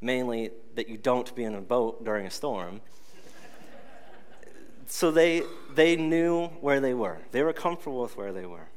mainly 0.00 0.50
that 0.74 0.88
you 0.88 0.96
don't 0.96 1.34
be 1.36 1.44
in 1.44 1.54
a 1.54 1.60
boat 1.60 2.04
during 2.04 2.26
a 2.26 2.30
storm. 2.30 2.80
so 4.86 5.10
they, 5.12 5.42
they 5.74 5.94
knew 5.94 6.48
where 6.60 6.80
they 6.80 6.94
were. 6.94 7.18
They 7.30 7.42
were 7.42 7.52
comfortable 7.52 8.02
with 8.02 8.16
where 8.16 8.32
they 8.32 8.46
were. 8.46 8.68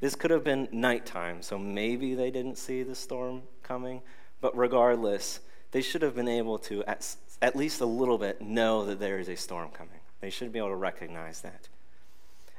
This 0.00 0.14
could 0.14 0.30
have 0.30 0.44
been 0.44 0.68
nighttime, 0.72 1.42
so 1.42 1.58
maybe 1.58 2.14
they 2.14 2.30
didn't 2.30 2.56
see 2.56 2.82
the 2.82 2.94
storm 2.94 3.42
coming, 3.62 4.00
but 4.40 4.56
regardless, 4.56 5.40
they 5.72 5.82
should 5.82 6.02
have 6.02 6.14
been 6.14 6.28
able 6.28 6.58
to, 6.58 6.82
at 6.84 7.16
at 7.42 7.56
least 7.56 7.80
a 7.80 7.86
little 7.86 8.18
bit, 8.18 8.40
know 8.40 8.84
that 8.86 8.98
there 8.98 9.18
is 9.18 9.28
a 9.28 9.36
storm 9.36 9.70
coming. 9.70 10.00
They 10.20 10.30
should 10.30 10.52
be 10.52 10.58
able 10.58 10.68
to 10.68 10.76
recognize 10.76 11.40
that. 11.42 11.68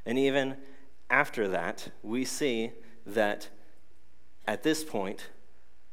And 0.06 0.18
even 0.18 0.58
after 1.10 1.48
that, 1.50 1.90
we 2.02 2.26
see 2.26 2.72
that 3.06 3.50
at 4.48 4.64
this 4.64 4.84
point, 4.84 5.30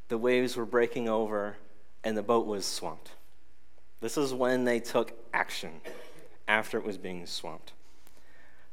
the 0.09 0.19
waves 0.19 0.57
were 0.57 0.65
breaking 0.65 1.09
over 1.09 1.57
and 2.03 2.17
the 2.17 2.23
boat 2.23 2.47
was 2.47 2.65
swamped. 2.65 3.13
This 4.01 4.17
is 4.17 4.33
when 4.33 4.65
they 4.65 4.81
took 4.81 5.13
action 5.35 5.81
after 6.47 6.79
it 6.79 6.85
was 6.85 6.97
being 6.97 7.27
swamped. 7.27 7.73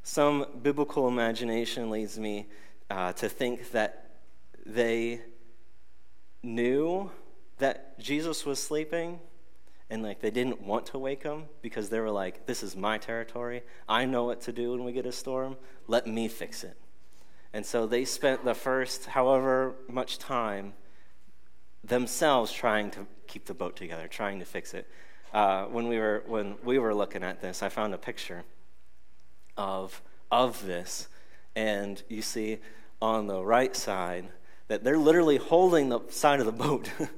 Some 0.02 0.46
biblical 0.62 1.08
imagination 1.08 1.90
leads 1.90 2.18
me 2.18 2.46
uh, 2.90 3.12
to 3.14 3.28
think 3.28 3.72
that 3.72 4.10
they 4.64 5.20
knew 6.42 7.10
that 7.58 7.98
Jesus 7.98 8.44
was 8.44 8.62
sleeping 8.62 9.20
and 9.88 10.02
like 10.02 10.20
they 10.20 10.30
didn't 10.30 10.62
want 10.62 10.86
to 10.86 10.98
wake 10.98 11.22
him 11.22 11.44
because 11.62 11.88
they 11.88 12.00
were 12.00 12.10
like 12.10 12.46
this 12.46 12.62
is 12.62 12.76
my 12.76 12.98
territory. 12.98 13.62
I 13.88 14.04
know 14.04 14.24
what 14.24 14.40
to 14.42 14.52
do 14.52 14.72
when 14.72 14.84
we 14.84 14.92
get 14.92 15.06
a 15.06 15.12
storm. 15.12 15.56
Let 15.86 16.06
me 16.06 16.28
fix 16.28 16.64
it. 16.64 16.76
And 17.52 17.64
so 17.64 17.86
they 17.86 18.04
spent 18.04 18.44
the 18.44 18.54
first 18.54 19.06
however 19.06 19.74
much 19.88 20.18
time 20.18 20.74
themselves 21.84 22.52
trying 22.52 22.90
to 22.90 23.06
keep 23.26 23.46
the 23.46 23.54
boat 23.54 23.76
together 23.76 24.08
trying 24.08 24.40
to 24.40 24.44
fix 24.44 24.74
it. 24.74 24.88
Uh, 25.32 25.64
when 25.66 25.88
we 25.88 25.98
were 25.98 26.22
when 26.26 26.56
we 26.64 26.78
were 26.78 26.94
looking 26.94 27.22
at 27.22 27.40
this 27.40 27.62
i 27.62 27.68
found 27.68 27.92
a 27.92 27.98
picture 27.98 28.44
of 29.56 30.00
of 30.30 30.64
this 30.64 31.08
and 31.56 32.00
you 32.08 32.22
see 32.22 32.58
on 33.02 33.26
the 33.26 33.42
right 33.42 33.74
side 33.74 34.28
that 34.68 34.84
they're 34.84 34.98
literally 34.98 35.38
holding 35.38 35.88
the 35.88 36.00
side 36.10 36.38
of 36.38 36.46
the 36.46 36.52
boat 36.52 36.90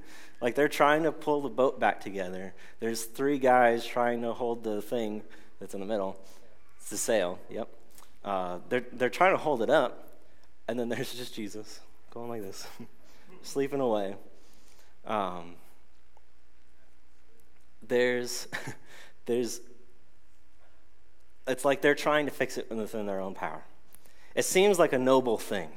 Like 0.41 0.55
they're 0.55 0.69
trying 0.69 1.03
to 1.03 1.13
pull 1.13 1.43
the 1.43 1.49
boat 1.49 1.81
back 1.81 2.01
together. 2.01 2.55
There's 2.81 3.05
three 3.05 3.39
guys 3.39 3.85
trying 3.85 4.23
to 4.23 4.33
hold 4.33 4.63
the 4.63 4.81
thing 4.81 5.23
that's 5.59 5.75
in 5.75 5.81
the 5.81 5.87
middle. 5.87 6.17
It's 6.79 6.91
the 6.91 6.97
sail, 6.97 7.39
yep. 7.51 7.69
Uh, 8.25 8.59
they're, 8.69 8.85
they're 8.93 9.11
trying 9.11 9.33
to 9.33 9.39
hold 9.39 9.63
it 9.63 9.71
up, 9.71 10.13
and 10.69 10.79
then 10.79 10.89
there's 10.91 11.13
just 11.13 11.35
Jesus 11.35 11.81
going 12.11 12.29
like 12.29 12.43
this, 12.43 12.67
sleeping 13.43 13.81
away. 13.81 14.17
Um, 15.07 15.55
there's, 17.87 18.47
there's, 19.27 19.61
it's 21.49 21.65
like 21.65 21.83
they're 21.83 21.95
trying 21.95 22.27
to 22.27 22.33
fix 22.33 22.59
it 22.59 22.71
within 22.71 23.07
their 23.07 23.21
own 23.21 23.35
power. 23.35 23.65
It 24.35 24.45
seems 24.45 24.79
like 24.79 24.93
a 24.93 24.99
noble 24.99 25.39
thing. 25.39 25.71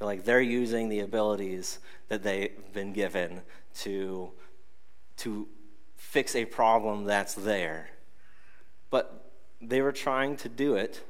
Like 0.00 0.24
they're 0.24 0.40
using 0.40 0.88
the 0.88 1.00
abilities 1.00 1.78
that 2.08 2.22
they've 2.22 2.50
been 2.72 2.92
given 2.92 3.42
to, 3.80 4.30
to 5.18 5.46
fix 5.96 6.34
a 6.34 6.44
problem 6.46 7.04
that's 7.04 7.34
there. 7.34 7.90
But 8.88 9.30
they 9.60 9.82
were 9.82 9.92
trying 9.92 10.36
to 10.38 10.48
do 10.48 10.74
it 10.74 11.02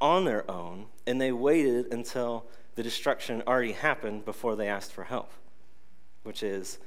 on 0.00 0.24
their 0.24 0.50
own, 0.50 0.86
and 1.06 1.20
they 1.20 1.30
waited 1.30 1.92
until 1.92 2.46
the 2.74 2.82
destruction 2.82 3.42
already 3.46 3.72
happened 3.72 4.24
before 4.24 4.56
they 4.56 4.68
asked 4.68 4.92
for 4.92 5.04
help, 5.04 5.30
which 6.22 6.42
is 6.42 6.78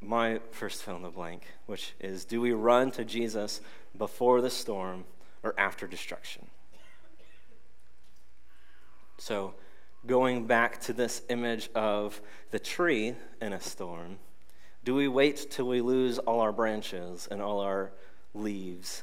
my 0.00 0.40
first 0.50 0.82
fill 0.82 0.96
in 0.96 1.02
the 1.02 1.10
blank, 1.10 1.42
which 1.66 1.94
is 1.98 2.24
do 2.24 2.40
we 2.40 2.52
run 2.52 2.90
to 2.92 3.04
Jesus 3.04 3.60
before 3.96 4.40
the 4.40 4.50
storm 4.50 5.04
or 5.42 5.54
after 5.58 5.86
destruction? 5.86 6.45
So, 9.18 9.54
going 10.06 10.46
back 10.46 10.80
to 10.82 10.92
this 10.92 11.22
image 11.28 11.70
of 11.74 12.20
the 12.50 12.58
tree 12.58 13.14
in 13.40 13.52
a 13.52 13.60
storm, 13.60 14.18
do 14.84 14.94
we 14.94 15.08
wait 15.08 15.50
till 15.50 15.66
we 15.66 15.80
lose 15.80 16.18
all 16.18 16.40
our 16.40 16.52
branches 16.52 17.26
and 17.30 17.42
all 17.42 17.60
our 17.60 17.92
leaves? 18.34 19.02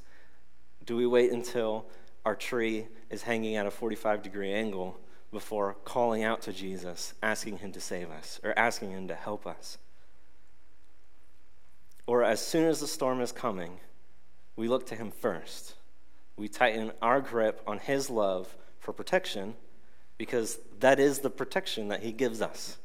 Do 0.86 0.96
we 0.96 1.06
wait 1.06 1.32
until 1.32 1.88
our 2.26 2.36
tree 2.36 2.88
is 3.10 3.24
hanging 3.24 3.56
at 3.56 3.66
a 3.66 3.72
45 3.72 4.22
degree 4.22 4.54
angle 4.54 4.98
before 5.32 5.76
calling 5.84 6.24
out 6.24 6.42
to 6.44 6.54
Jesus, 6.54 7.14
asking 7.22 7.58
him 7.58 7.72
to 7.72 7.82
save 7.82 8.10
us 8.12 8.40
or 8.44 8.58
asking 8.58 8.92
him 8.92 9.08
to 9.08 9.16
help 9.16 9.48
us? 9.48 9.78
Or 12.06 12.24
as 12.24 12.46
soon 12.46 12.68
as 12.68 12.80
the 12.80 12.88
storm 12.88 13.20
is 13.20 13.32
coming, 13.32 13.80
we 14.56 14.68
look 14.68 14.86
to 14.88 14.96
him 14.96 15.10
first. 15.10 15.76
We 16.38 16.48
tighten 16.48 16.92
our 17.02 17.20
grip 17.20 17.62
on 17.66 17.80
his 17.80 18.10
love 18.10 18.56
for 18.80 18.94
protection 18.94 19.56
because 20.18 20.60
that 20.80 21.00
is 21.00 21.20
the 21.20 21.30
protection 21.30 21.88
that 21.90 22.04
He 22.04 22.12
gives 22.12 22.42
us. 22.42 22.78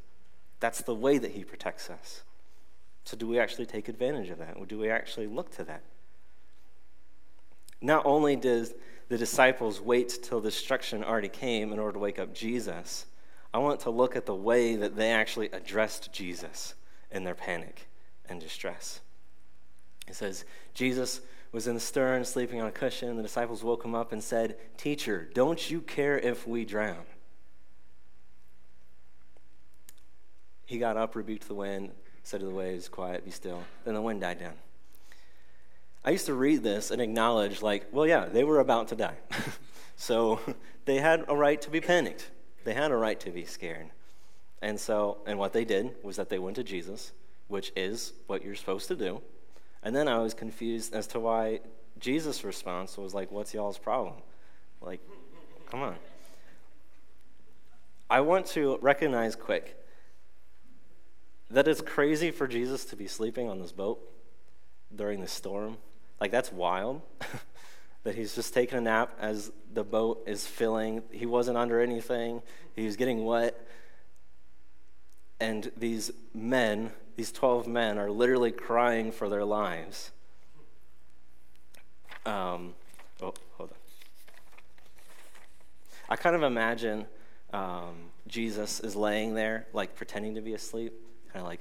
That's 0.60 0.82
the 0.82 0.94
way 0.94 1.18
that 1.18 1.32
He 1.32 1.44
protects 1.44 1.90
us. 1.90 2.22
So, 3.04 3.16
do 3.16 3.26
we 3.26 3.38
actually 3.38 3.66
take 3.66 3.88
advantage 3.88 4.30
of 4.30 4.38
that? 4.38 4.56
Or 4.56 4.66
do 4.66 4.78
we 4.78 4.90
actually 4.90 5.26
look 5.26 5.50
to 5.56 5.64
that? 5.64 5.82
Not 7.80 8.04
only 8.04 8.36
does 8.36 8.74
the 9.08 9.16
disciples 9.16 9.80
wait 9.80 10.18
till 10.22 10.40
destruction 10.40 11.02
already 11.02 11.28
came 11.28 11.72
in 11.72 11.78
order 11.78 11.94
to 11.94 11.98
wake 11.98 12.18
up 12.18 12.34
Jesus, 12.34 13.06
I 13.54 13.58
want 13.58 13.80
to 13.80 13.90
look 13.90 14.16
at 14.16 14.26
the 14.26 14.34
way 14.34 14.76
that 14.76 14.96
they 14.96 15.10
actually 15.10 15.48
addressed 15.50 16.12
Jesus 16.12 16.74
in 17.10 17.24
their 17.24 17.34
panic 17.34 17.88
and 18.28 18.40
distress. 18.40 19.00
It 20.06 20.14
says, 20.14 20.44
Jesus 20.74 21.20
was 21.52 21.66
in 21.66 21.74
the 21.74 21.80
stern, 21.80 22.24
sleeping 22.24 22.60
on 22.60 22.68
a 22.68 22.72
cushion. 22.72 23.16
The 23.16 23.22
disciples 23.22 23.64
woke 23.64 23.84
him 23.84 23.94
up 23.94 24.12
and 24.12 24.22
said, 24.22 24.56
Teacher, 24.76 25.30
don't 25.34 25.70
you 25.70 25.80
care 25.80 26.18
if 26.18 26.46
we 26.46 26.64
drown? 26.64 27.04
He 30.68 30.76
got 30.76 30.98
up, 30.98 31.16
rebuked 31.16 31.48
the 31.48 31.54
wind, 31.54 31.92
said 32.24 32.40
to 32.40 32.46
the 32.46 32.52
waves, 32.52 32.90
Quiet, 32.90 33.24
be 33.24 33.31
still. 33.31 33.62
Then 33.87 33.94
the 33.94 34.02
wind 34.02 34.20
died 34.20 34.38
down. 34.38 34.52
I 36.04 36.11
used 36.11 36.26
to 36.26 36.35
read 36.35 36.62
this 36.62 36.90
and 36.90 37.00
acknowledge, 37.00 37.62
like, 37.62 37.87
well, 37.90 38.07
yeah, 38.07 38.26
they 38.26 38.44
were 38.44 38.61
about 38.61 38.88
to 38.88 38.94
die. 38.94 39.16
so 39.96 40.38
they 40.85 40.98
had 40.98 41.24
a 41.26 41.35
right 41.35 41.59
to 41.62 41.70
be 41.70 41.81
panicked. 41.81 42.31
They 42.64 42.74
had 42.74 42.90
a 42.90 42.96
right 42.96 43.18
to 43.20 43.31
be 43.31 43.46
scared. 43.46 43.87
And 44.61 44.78
so, 44.78 45.16
and 45.26 45.38
what 45.38 45.54
they 45.54 45.64
did 45.64 45.94
was 46.02 46.16
that 46.16 46.28
they 46.28 46.38
went 46.38 46.57
to 46.57 46.64
Jesus, 46.64 47.12
which 47.46 47.72
is 47.74 48.12
what 48.26 48.44
you're 48.44 48.54
supposed 48.54 48.88
to 48.88 48.94
do. 48.94 49.22
And 49.83 49.96
then 49.96 50.07
I 50.07 50.18
was 50.18 50.35
confused 50.35 50.92
as 50.92 51.07
to 51.09 51.20
why 51.20 51.61
Jesus' 51.98 52.44
response 52.44 52.98
was 52.98 53.14
like, 53.14 53.33
What's 53.33 53.54
y'all's 53.54 53.78
problem? 53.78 54.16
Like, 54.83 55.00
come 55.70 55.81
on. 55.81 55.96
I 58.11 58.20
want 58.20 58.44
to 58.48 58.78
recognize 58.83 59.35
quick 59.35 59.77
that 61.50 61.66
it's 61.66 61.80
crazy 61.80 62.30
for 62.30 62.46
Jesus 62.46 62.84
to 62.87 62.96
be 62.96 63.06
sleeping 63.06 63.48
on 63.48 63.58
this 63.58 63.72
boat 63.72 64.00
during 64.94 65.20
the 65.20 65.28
storm. 65.28 65.78
Like, 66.20 66.30
that's 66.30 66.52
wild. 66.52 67.02
that 68.04 68.14
he's 68.14 68.34
just 68.34 68.54
taking 68.54 68.78
a 68.78 68.80
nap 68.80 69.16
as 69.20 69.50
the 69.72 69.84
boat 69.84 70.22
is 70.26 70.46
filling. 70.46 71.02
He 71.11 71.26
wasn't 71.26 71.56
under 71.56 71.80
anything, 71.80 72.42
he 72.74 72.87
was 72.87 72.96
getting 72.96 73.24
wet. 73.24 73.66
And 75.40 75.70
these 75.76 76.11
men, 76.34 76.90
these 77.16 77.30
12 77.30 77.68
men, 77.68 77.96
are 77.96 78.11
literally 78.11 78.50
crying 78.50 79.12
for 79.12 79.28
their 79.28 79.44
lives. 79.44 80.11
Um, 82.26 82.74
oh, 83.22 83.34
hold 83.56 83.70
on. 83.70 83.76
I 86.08 86.16
kind 86.16 86.34
of 86.34 86.42
imagine 86.42 87.06
um, 87.52 88.11
Jesus 88.26 88.80
is 88.80 88.96
laying 88.96 89.34
there, 89.34 89.66
like 89.72 89.94
pretending 89.94 90.34
to 90.34 90.40
be 90.40 90.54
asleep 90.54 90.92
kind 91.38 91.46
of 91.46 91.51
like 91.51 91.61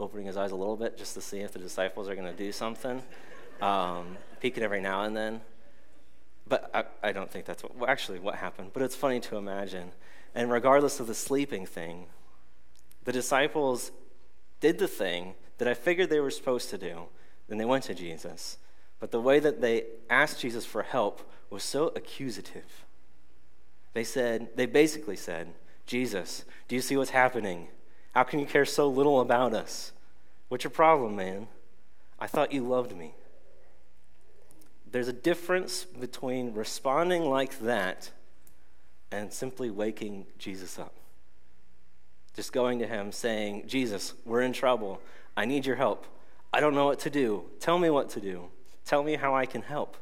opening 0.00 0.26
his 0.26 0.36
eyes 0.36 0.52
a 0.52 0.56
little 0.56 0.76
bit 0.76 0.96
just 0.96 1.12
to 1.14 1.20
see 1.20 1.40
if 1.40 1.52
the 1.52 1.58
disciples 1.58 2.08
are 2.08 2.14
going 2.14 2.26
to 2.26 2.44
do 2.44 2.50
something, 2.50 3.02
um, 3.60 4.16
peeking 4.40 4.62
every 4.62 4.80
now 4.80 5.02
and 5.02 5.14
then. 5.14 5.40
But 6.46 6.70
I, 6.72 7.08
I 7.08 7.12
don't 7.12 7.30
think 7.30 7.44
that's 7.44 7.62
what, 7.62 7.76
well, 7.76 7.90
actually 7.90 8.20
what 8.20 8.36
happened. 8.36 8.70
But 8.72 8.82
it's 8.82 8.94
funny 8.94 9.20
to 9.20 9.36
imagine. 9.36 9.92
And 10.34 10.50
regardless 10.50 10.98
of 10.98 11.08
the 11.08 11.14
sleeping 11.14 11.66
thing, 11.66 12.06
the 13.04 13.12
disciples 13.12 13.92
did 14.60 14.78
the 14.78 14.88
thing 14.88 15.34
that 15.58 15.68
I 15.68 15.74
figured 15.74 16.08
they 16.08 16.20
were 16.20 16.30
supposed 16.30 16.70
to 16.70 16.78
do. 16.78 17.02
Then 17.48 17.58
they 17.58 17.66
went 17.66 17.84
to 17.84 17.94
Jesus. 17.94 18.56
But 19.00 19.10
the 19.10 19.20
way 19.20 19.40
that 19.40 19.60
they 19.60 19.84
asked 20.08 20.40
Jesus 20.40 20.64
for 20.64 20.82
help 20.82 21.30
was 21.50 21.62
so 21.62 21.88
accusative. 21.94 22.86
They 23.92 24.04
said, 24.04 24.48
they 24.56 24.66
basically 24.66 25.16
said, 25.16 25.48
Jesus, 25.86 26.44
do 26.66 26.74
you 26.74 26.80
see 26.80 26.96
what's 26.96 27.10
happening? 27.10 27.68
How 28.18 28.24
can 28.24 28.40
you 28.40 28.46
care 28.46 28.64
so 28.64 28.88
little 28.88 29.20
about 29.20 29.54
us? 29.54 29.92
What's 30.48 30.64
your 30.64 30.72
problem, 30.72 31.14
man? 31.14 31.46
I 32.18 32.26
thought 32.26 32.52
you 32.52 32.66
loved 32.66 32.96
me. 32.96 33.14
There's 34.90 35.06
a 35.06 35.12
difference 35.12 35.84
between 35.84 36.52
responding 36.52 37.26
like 37.26 37.60
that 37.60 38.10
and 39.12 39.32
simply 39.32 39.70
waking 39.70 40.26
Jesus 40.36 40.80
up. 40.80 40.94
Just 42.34 42.52
going 42.52 42.80
to 42.80 42.88
him 42.88 43.12
saying, 43.12 43.68
Jesus, 43.68 44.14
we're 44.24 44.42
in 44.42 44.52
trouble. 44.52 45.00
I 45.36 45.44
need 45.44 45.64
your 45.64 45.76
help. 45.76 46.04
I 46.52 46.58
don't 46.58 46.74
know 46.74 46.86
what 46.86 46.98
to 47.00 47.10
do. 47.10 47.44
Tell 47.60 47.78
me 47.78 47.88
what 47.88 48.10
to 48.10 48.20
do. 48.20 48.48
Tell 48.84 49.04
me 49.04 49.14
how 49.14 49.36
I 49.36 49.46
can 49.46 49.62
help. 49.62 49.96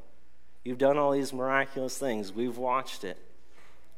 You've 0.65 0.79
done 0.79 0.97
all 0.97 1.13
these 1.13 1.35
miraculous 1.35 1.99
things. 1.99 2.33
We've 2.33 2.57
watched 2.57 3.05
it. 3.05 3.19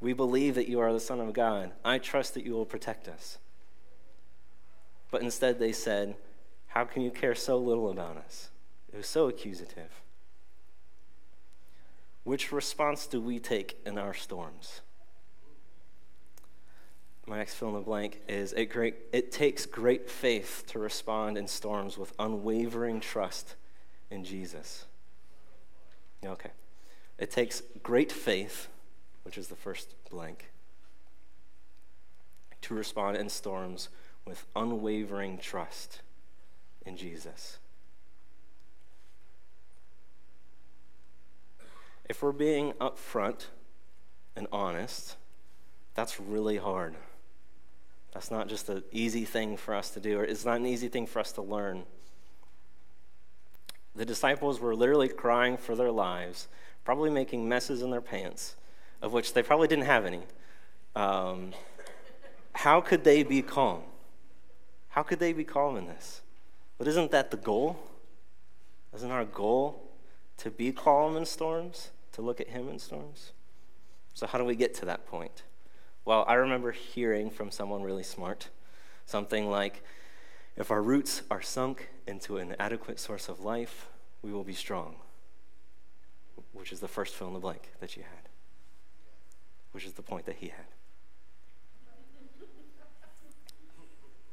We 0.00 0.12
believe 0.12 0.56
that 0.56 0.68
you 0.68 0.80
are 0.80 0.92
the 0.92 0.98
Son 0.98 1.20
of 1.20 1.32
God. 1.32 1.70
I 1.84 1.98
trust 1.98 2.34
that 2.34 2.44
you 2.44 2.54
will 2.54 2.66
protect 2.66 3.06
us. 3.06 3.38
But 5.10 5.22
instead, 5.22 5.58
they 5.58 5.72
said, 5.72 6.16
How 6.68 6.84
can 6.84 7.02
you 7.02 7.10
care 7.10 7.34
so 7.34 7.58
little 7.58 7.90
about 7.90 8.16
us? 8.16 8.50
It 8.92 8.96
was 8.96 9.06
so 9.06 9.28
accusative. 9.28 10.02
Which 12.24 12.52
response 12.52 13.06
do 13.06 13.20
we 13.20 13.38
take 13.38 13.78
in 13.86 13.96
our 13.96 14.14
storms? 14.14 14.82
My 17.26 17.38
next 17.38 17.54
fill 17.54 17.68
in 17.68 17.74
the 17.74 17.80
blank 17.80 18.20
is 18.26 18.54
it, 18.54 18.66
great, 18.66 18.96
it 19.12 19.30
takes 19.30 19.66
great 19.66 20.10
faith 20.10 20.64
to 20.68 20.78
respond 20.78 21.36
in 21.36 21.46
storms 21.46 21.98
with 21.98 22.12
unwavering 22.18 23.00
trust 23.00 23.54
in 24.10 24.24
Jesus. 24.24 24.86
Okay. 26.24 26.50
It 27.18 27.30
takes 27.30 27.62
great 27.82 28.10
faith, 28.10 28.68
which 29.24 29.36
is 29.36 29.48
the 29.48 29.56
first 29.56 29.94
blank, 30.10 30.50
to 32.62 32.74
respond 32.74 33.16
in 33.16 33.28
storms 33.28 33.88
with 34.28 34.44
unwavering 34.54 35.38
trust 35.38 36.02
in 36.84 36.96
Jesus. 36.96 37.58
If 42.08 42.22
we're 42.22 42.32
being 42.32 42.72
upfront 42.74 43.46
and 44.36 44.46
honest, 44.52 45.16
that's 45.94 46.20
really 46.20 46.58
hard. 46.58 46.94
That's 48.12 48.30
not 48.30 48.48
just 48.48 48.68
an 48.68 48.84
easy 48.92 49.24
thing 49.24 49.56
for 49.56 49.74
us 49.74 49.90
to 49.90 50.00
do, 50.00 50.18
or 50.18 50.24
it's 50.24 50.44
not 50.44 50.56
an 50.56 50.66
easy 50.66 50.88
thing 50.88 51.06
for 51.06 51.20
us 51.20 51.32
to 51.32 51.42
learn. 51.42 51.84
The 53.94 54.06
disciples 54.06 54.60
were 54.60 54.74
literally 54.74 55.08
crying 55.08 55.56
for 55.56 55.74
their 55.74 55.90
lives, 55.90 56.48
probably 56.84 57.10
making 57.10 57.48
messes 57.48 57.82
in 57.82 57.90
their 57.90 58.00
pants, 58.00 58.56
of 59.02 59.12
which 59.12 59.32
they 59.32 59.42
probably 59.42 59.68
didn't 59.68 59.86
have 59.86 60.06
any. 60.06 60.22
Um, 60.94 61.52
how 62.52 62.80
could 62.80 63.04
they 63.04 63.22
be 63.22 63.42
calm? 63.42 63.82
How 64.88 65.02
could 65.02 65.18
they 65.18 65.32
be 65.32 65.44
calm 65.44 65.76
in 65.76 65.86
this? 65.86 66.22
But 66.78 66.88
isn't 66.88 67.10
that 67.10 67.30
the 67.30 67.36
goal? 67.36 67.78
Isn't 68.94 69.10
our 69.10 69.24
goal 69.24 69.90
to 70.38 70.50
be 70.50 70.72
calm 70.72 71.16
in 71.16 71.26
storms, 71.26 71.90
to 72.12 72.22
look 72.22 72.40
at 72.40 72.48
Him 72.48 72.68
in 72.68 72.78
storms? 72.78 73.32
So, 74.14 74.26
how 74.26 74.38
do 74.38 74.44
we 74.44 74.56
get 74.56 74.74
to 74.74 74.84
that 74.86 75.06
point? 75.06 75.42
Well, 76.04 76.24
I 76.26 76.34
remember 76.34 76.72
hearing 76.72 77.30
from 77.30 77.50
someone 77.50 77.82
really 77.82 78.02
smart 78.02 78.48
something 79.04 79.50
like, 79.50 79.82
if 80.56 80.70
our 80.70 80.82
roots 80.82 81.22
are 81.30 81.40
sunk 81.40 81.88
into 82.06 82.36
an 82.38 82.54
adequate 82.58 83.00
source 83.00 83.28
of 83.28 83.40
life, 83.40 83.88
we 84.22 84.32
will 84.32 84.44
be 84.44 84.54
strong. 84.54 84.96
Which 86.52 86.72
is 86.72 86.80
the 86.80 86.88
first 86.88 87.14
fill 87.14 87.28
in 87.28 87.34
the 87.34 87.40
blank 87.40 87.70
that 87.80 87.96
you 87.96 88.02
had, 88.02 88.28
which 89.72 89.84
is 89.84 89.92
the 89.92 90.02
point 90.02 90.26
that 90.26 90.36
he 90.36 90.48
had. 90.48 90.66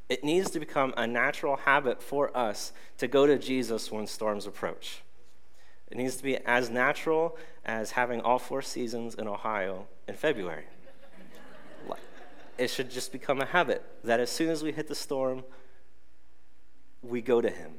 It 0.08 0.24
needs 0.24 0.52
to 0.52 0.60
become 0.60 0.94
a 0.98 1.08
natural 1.08 1.58
habit 1.58 2.02
for 2.02 2.36
us 2.38 2.74
to 3.00 3.08
go 3.08 3.26
to 3.26 3.40
Jesus 3.40 3.92
when 3.92 4.06
storms 4.06 4.46
approach. 4.46 5.02
It 5.90 5.98
needs 5.98 6.16
to 6.18 6.24
be 6.24 6.38
as 6.38 6.70
natural 6.70 7.38
as 7.64 7.92
having 7.92 8.22
all 8.22 8.40
four 8.40 8.62
seasons 8.62 9.16
in 9.16 9.28
Ohio 9.28 9.88
in 10.08 10.16
February. 10.16 10.66
it 12.58 12.70
should 12.70 12.90
just 12.90 13.12
become 13.12 13.42
a 13.42 13.46
habit 13.46 13.84
that 14.04 14.20
as 14.20 14.30
soon 14.30 14.50
as 14.50 14.64
we 14.64 14.72
hit 14.72 14.88
the 14.88 14.96
storm, 14.96 15.44
we 17.02 17.22
go 17.22 17.42
to 17.42 17.50
Him. 17.50 17.74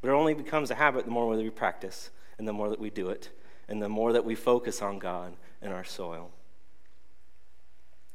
But 0.00 0.08
it 0.08 0.14
only 0.14 0.34
becomes 0.34 0.70
a 0.70 0.74
habit 0.74 1.04
the 1.04 1.10
more 1.10 1.34
that 1.34 1.42
we 1.42 1.50
practice, 1.50 2.10
and 2.38 2.46
the 2.46 2.52
more 2.52 2.68
that 2.68 2.80
we 2.80 2.90
do 2.90 3.08
it, 3.08 3.30
and 3.68 3.80
the 3.80 3.88
more 3.88 4.12
that 4.12 4.24
we 4.24 4.34
focus 4.34 4.82
on 4.82 4.98
God 4.98 5.34
and 5.62 5.72
our 5.72 5.84
soil. 5.84 6.30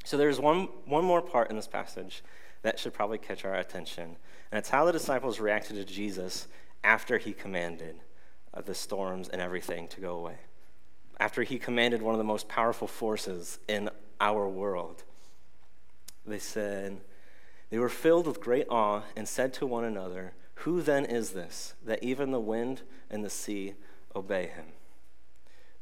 So 0.03 0.17
there's 0.17 0.39
one, 0.39 0.69
one 0.85 1.03
more 1.03 1.21
part 1.21 1.49
in 1.49 1.55
this 1.55 1.67
passage 1.67 2.23
that 2.61 2.79
should 2.79 2.93
probably 2.93 3.17
catch 3.17 3.45
our 3.45 3.55
attention. 3.55 4.17
And 4.51 4.59
it's 4.59 4.69
how 4.69 4.85
the 4.85 4.91
disciples 4.91 5.39
reacted 5.39 5.75
to 5.75 5.85
Jesus 5.85 6.47
after 6.83 7.17
he 7.17 7.33
commanded 7.33 7.95
uh, 8.53 8.61
the 8.61 8.75
storms 8.75 9.29
and 9.29 9.41
everything 9.41 9.87
to 9.89 10.01
go 10.01 10.17
away. 10.17 10.37
After 11.19 11.43
he 11.43 11.59
commanded 11.59 12.01
one 12.01 12.13
of 12.13 12.19
the 12.19 12.23
most 12.23 12.47
powerful 12.47 12.87
forces 12.87 13.59
in 13.67 13.89
our 14.19 14.47
world, 14.47 15.03
they 16.25 16.39
said, 16.39 17.01
they 17.71 17.79
were 17.79 17.89
filled 17.89 18.27
with 18.27 18.41
great 18.41 18.67
awe 18.69 19.03
and 19.15 19.27
said 19.27 19.53
to 19.55 19.65
one 19.65 19.85
another, 19.85 20.33
Who 20.55 20.81
then 20.81 21.05
is 21.05 21.31
this, 21.31 21.73
that 21.83 22.03
even 22.03 22.31
the 22.31 22.39
wind 22.39 22.81
and 23.09 23.23
the 23.23 23.29
sea 23.29 23.75
obey 24.15 24.47
him? 24.47 24.65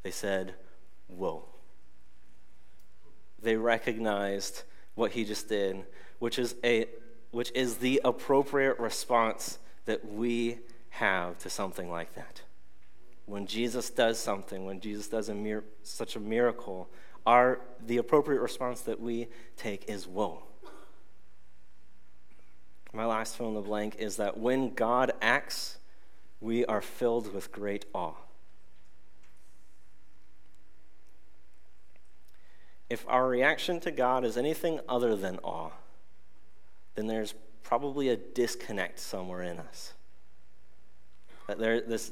They 0.03 0.11
said, 0.11 0.53
Whoa. 1.07 1.45
They 3.41 3.55
recognized 3.55 4.63
what 4.93 5.13
he 5.13 5.25
just 5.25 5.49
did 5.49 5.85
which 6.19 6.37
is, 6.37 6.55
a, 6.63 6.85
which 7.31 7.51
is 7.55 7.77
the 7.77 8.01
appropriate 8.03 8.79
response 8.79 9.57
that 9.85 10.05
we 10.11 10.59
have 10.89 11.37
to 11.39 11.49
something 11.49 11.89
like 11.89 12.13
that. 12.15 12.41
When 13.25 13.47
Jesus 13.47 13.89
does 13.89 14.19
something, 14.19 14.65
when 14.65 14.79
Jesus 14.79 15.07
does 15.07 15.29
a 15.29 15.35
mir- 15.35 15.63
such 15.83 16.15
a 16.15 16.19
miracle, 16.19 16.89
our, 17.25 17.61
the 17.85 17.97
appropriate 17.97 18.41
response 18.41 18.81
that 18.81 18.99
we 18.99 19.27
take 19.55 19.89
is 19.89 20.07
whoa. 20.07 20.43
My 22.91 23.05
last 23.05 23.37
fill 23.37 23.49
in 23.49 23.53
the 23.53 23.61
blank 23.61 23.97
is 23.99 24.17
that 24.17 24.37
when 24.37 24.73
God 24.73 25.11
acts, 25.21 25.77
we 26.41 26.65
are 26.65 26.81
filled 26.81 27.33
with 27.33 27.51
great 27.51 27.85
awe. 27.93 28.15
If 32.89 33.05
our 33.07 33.27
reaction 33.27 33.79
to 33.81 33.91
God 33.91 34.25
is 34.25 34.35
anything 34.35 34.79
other 34.89 35.15
than 35.15 35.37
awe, 35.43 35.69
then 36.99 37.07
there's 37.07 37.33
probably 37.63 38.09
a 38.09 38.17
disconnect 38.17 38.99
somewhere 38.99 39.41
in 39.41 39.57
us. 39.57 39.93
That 41.47 41.59
there, 41.59 41.79
this, 41.79 42.11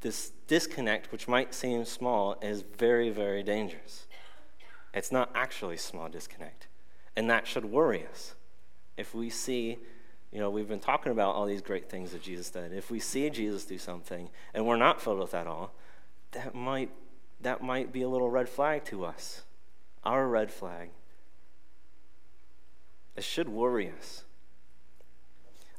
this 0.00 0.30
disconnect, 0.46 1.10
which 1.10 1.26
might 1.26 1.52
seem 1.52 1.84
small, 1.84 2.36
is 2.40 2.62
very, 2.78 3.10
very 3.10 3.42
dangerous. 3.42 4.06
It's 4.94 5.10
not 5.10 5.30
actually 5.34 5.74
a 5.74 5.78
small 5.78 6.08
disconnect. 6.08 6.68
And 7.16 7.28
that 7.28 7.46
should 7.46 7.64
worry 7.64 8.06
us. 8.06 8.34
If 8.96 9.14
we 9.14 9.28
see, 9.28 9.78
you 10.30 10.38
know, 10.38 10.50
we've 10.50 10.68
been 10.68 10.78
talking 10.78 11.10
about 11.10 11.34
all 11.34 11.46
these 11.46 11.62
great 11.62 11.90
things 11.90 12.12
that 12.12 12.22
Jesus 12.22 12.50
did. 12.50 12.72
If 12.72 12.90
we 12.90 13.00
see 13.00 13.28
Jesus 13.28 13.64
do 13.64 13.76
something 13.76 14.28
and 14.54 14.66
we're 14.66 14.76
not 14.76 15.00
filled 15.00 15.18
with 15.18 15.32
that 15.32 15.46
all, 15.46 15.72
that 16.32 16.54
might, 16.54 16.90
that 17.40 17.60
might 17.60 17.92
be 17.92 18.02
a 18.02 18.08
little 18.08 18.30
red 18.30 18.48
flag 18.48 18.84
to 18.86 19.04
us. 19.04 19.42
Our 20.04 20.28
red 20.28 20.50
flag. 20.50 20.90
It 23.16 23.24
should 23.24 23.48
worry 23.48 23.90
us. 23.90 24.24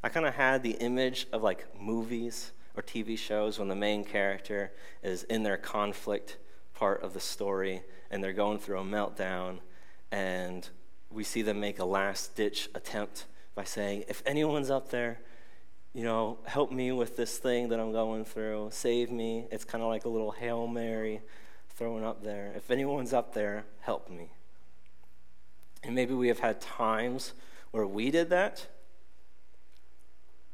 I 0.02 0.08
kind 0.08 0.26
of 0.26 0.34
had 0.34 0.62
the 0.62 0.72
image 0.72 1.26
of 1.32 1.42
like 1.42 1.66
movies 1.78 2.52
or 2.76 2.82
TV 2.82 3.18
shows 3.18 3.58
when 3.58 3.68
the 3.68 3.74
main 3.74 4.04
character 4.04 4.72
is 5.02 5.24
in 5.24 5.42
their 5.42 5.56
conflict 5.56 6.38
part 6.72 7.02
of 7.02 7.12
the 7.12 7.20
story 7.20 7.82
and 8.10 8.24
they're 8.24 8.32
going 8.32 8.58
through 8.58 8.78
a 8.78 8.84
meltdown 8.84 9.58
and 10.10 10.68
we 11.10 11.24
see 11.24 11.42
them 11.42 11.60
make 11.60 11.78
a 11.78 11.84
last 11.84 12.34
ditch 12.34 12.68
attempt 12.74 13.26
by 13.54 13.64
saying, 13.64 14.04
If 14.08 14.22
anyone's 14.24 14.70
up 14.70 14.90
there, 14.90 15.20
you 15.92 16.04
know, 16.04 16.38
help 16.44 16.70
me 16.70 16.92
with 16.92 17.16
this 17.16 17.38
thing 17.38 17.68
that 17.68 17.80
I'm 17.80 17.92
going 17.92 18.24
through, 18.24 18.68
save 18.72 19.10
me. 19.10 19.46
It's 19.50 19.64
kind 19.64 19.82
of 19.82 19.90
like 19.90 20.04
a 20.04 20.08
little 20.08 20.30
Hail 20.30 20.66
Mary 20.66 21.20
thrown 21.70 22.04
up 22.04 22.22
there. 22.22 22.52
If 22.56 22.70
anyone's 22.70 23.12
up 23.12 23.34
there, 23.34 23.64
help 23.80 24.08
me. 24.08 24.30
And 25.82 25.94
maybe 25.94 26.14
we 26.14 26.28
have 26.28 26.38
had 26.38 26.60
times 26.60 27.32
where 27.72 27.86
we 27.86 28.10
did 28.10 28.30
that 28.30 28.66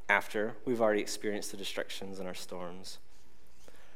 after 0.09 0.55
we've 0.65 0.81
already 0.81 1.01
experienced 1.01 1.51
the 1.51 1.57
destructions 1.57 2.19
and 2.19 2.29
our 2.29 2.35
storms. 2.35 2.99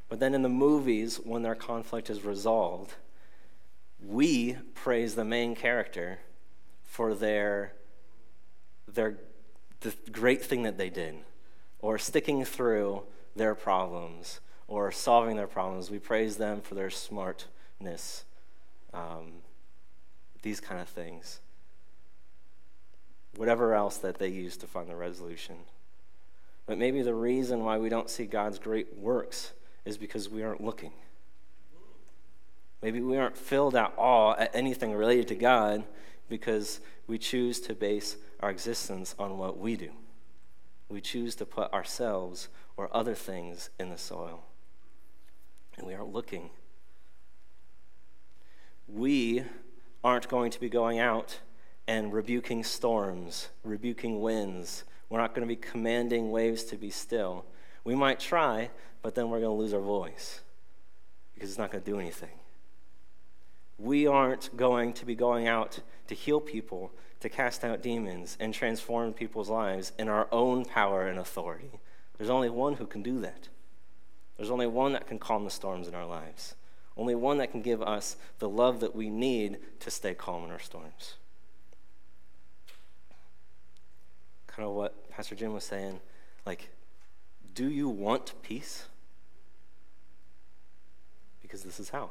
But 0.09 0.19
then 0.19 0.33
in 0.33 0.41
the 0.41 0.49
movies, 0.49 1.17
when 1.23 1.41
their 1.41 1.55
conflict 1.55 2.09
is 2.09 2.25
resolved, 2.25 2.93
we 4.05 4.57
praise 4.73 5.15
the 5.15 5.23
main 5.23 5.55
character 5.55 6.19
for 6.83 7.13
their, 7.13 7.73
their 8.87 9.17
the 9.79 9.93
great 10.11 10.43
thing 10.43 10.63
that 10.63 10.77
they 10.77 10.89
did, 10.89 11.15
or 11.79 11.97
sticking 11.97 12.43
through 12.43 13.03
their 13.35 13.55
problems, 13.55 14.41
or 14.67 14.91
solving 14.91 15.37
their 15.37 15.47
problems. 15.47 15.89
We 15.89 15.99
praise 15.99 16.37
them 16.37 16.61
for 16.61 16.75
their 16.75 16.89
smartness, 16.89 18.25
um, 18.93 19.31
these 20.41 20.59
kind 20.59 20.81
of 20.81 20.89
things. 20.89 21.39
Whatever 23.37 23.73
else 23.73 23.97
that 23.99 24.19
they 24.19 24.27
use 24.27 24.57
to 24.57 24.67
find 24.67 24.89
the 24.89 24.95
resolution. 24.95 25.55
But 26.71 26.77
maybe 26.77 27.01
the 27.01 27.13
reason 27.13 27.65
why 27.65 27.79
we 27.79 27.89
don't 27.89 28.09
see 28.09 28.25
God's 28.25 28.57
great 28.57 28.97
works 28.97 29.51
is 29.83 29.97
because 29.97 30.29
we 30.29 30.41
aren't 30.41 30.63
looking. 30.63 30.93
Maybe 32.81 33.01
we 33.01 33.17
aren't 33.17 33.35
filled 33.35 33.75
at 33.75 33.93
all 33.97 34.37
at 34.37 34.55
anything 34.55 34.93
related 34.93 35.27
to 35.27 35.35
God 35.35 35.83
because 36.29 36.79
we 37.07 37.17
choose 37.17 37.59
to 37.59 37.73
base 37.73 38.15
our 38.39 38.49
existence 38.49 39.15
on 39.19 39.37
what 39.37 39.57
we 39.57 39.75
do. 39.75 39.89
We 40.87 41.01
choose 41.01 41.35
to 41.35 41.45
put 41.45 41.73
ourselves 41.73 42.47
or 42.77 42.89
other 42.95 43.15
things 43.15 43.69
in 43.77 43.89
the 43.89 43.97
soil. 43.97 44.45
And 45.75 45.85
we 45.85 45.93
aren't 45.93 46.13
looking. 46.13 46.51
We 48.87 49.43
aren't 50.05 50.29
going 50.29 50.51
to 50.51 50.59
be 50.61 50.69
going 50.69 50.99
out 50.99 51.41
and 51.85 52.13
rebuking 52.13 52.63
storms, 52.63 53.49
rebuking 53.65 54.21
winds, 54.21 54.85
We're 55.11 55.19
not 55.19 55.35
going 55.35 55.45
to 55.45 55.53
be 55.53 55.57
commanding 55.57 56.31
waves 56.31 56.63
to 56.63 56.77
be 56.77 56.89
still. 56.89 57.43
We 57.83 57.95
might 57.95 58.17
try, 58.17 58.69
but 59.01 59.13
then 59.13 59.29
we're 59.29 59.41
going 59.41 59.51
to 59.51 59.61
lose 59.61 59.73
our 59.73 59.81
voice 59.81 60.39
because 61.33 61.49
it's 61.49 61.59
not 61.59 61.69
going 61.69 61.83
to 61.83 61.91
do 61.91 61.99
anything. 61.99 62.39
We 63.77 64.07
aren't 64.07 64.55
going 64.55 64.93
to 64.93 65.05
be 65.05 65.15
going 65.15 65.49
out 65.49 65.81
to 66.07 66.15
heal 66.15 66.39
people, 66.39 66.93
to 67.19 67.27
cast 67.27 67.65
out 67.65 67.83
demons, 67.83 68.37
and 68.39 68.53
transform 68.53 69.11
people's 69.11 69.49
lives 69.49 69.91
in 69.99 70.07
our 70.07 70.29
own 70.31 70.63
power 70.63 71.05
and 71.05 71.19
authority. 71.19 71.81
There's 72.17 72.29
only 72.29 72.49
one 72.49 72.75
who 72.75 72.85
can 72.85 73.03
do 73.03 73.19
that. 73.19 73.49
There's 74.37 74.49
only 74.49 74.67
one 74.67 74.93
that 74.93 75.07
can 75.07 75.19
calm 75.19 75.43
the 75.43 75.51
storms 75.51 75.89
in 75.89 75.93
our 75.93 76.05
lives. 76.05 76.55
Only 76.95 77.15
one 77.15 77.37
that 77.39 77.51
can 77.51 77.61
give 77.61 77.81
us 77.81 78.15
the 78.39 78.47
love 78.47 78.79
that 78.79 78.95
we 78.95 79.09
need 79.09 79.57
to 79.81 79.91
stay 79.91 80.13
calm 80.13 80.45
in 80.45 80.51
our 80.51 80.59
storms. 80.59 81.15
Kind 84.55 84.67
of 84.67 84.75
what 84.75 85.09
Pastor 85.09 85.35
Jim 85.35 85.53
was 85.53 85.63
saying. 85.63 85.99
Like, 86.45 86.69
do 87.53 87.69
you 87.69 87.87
want 87.87 88.33
peace? 88.41 88.85
Because 91.41 91.63
this 91.63 91.79
is 91.79 91.89
how. 91.89 92.09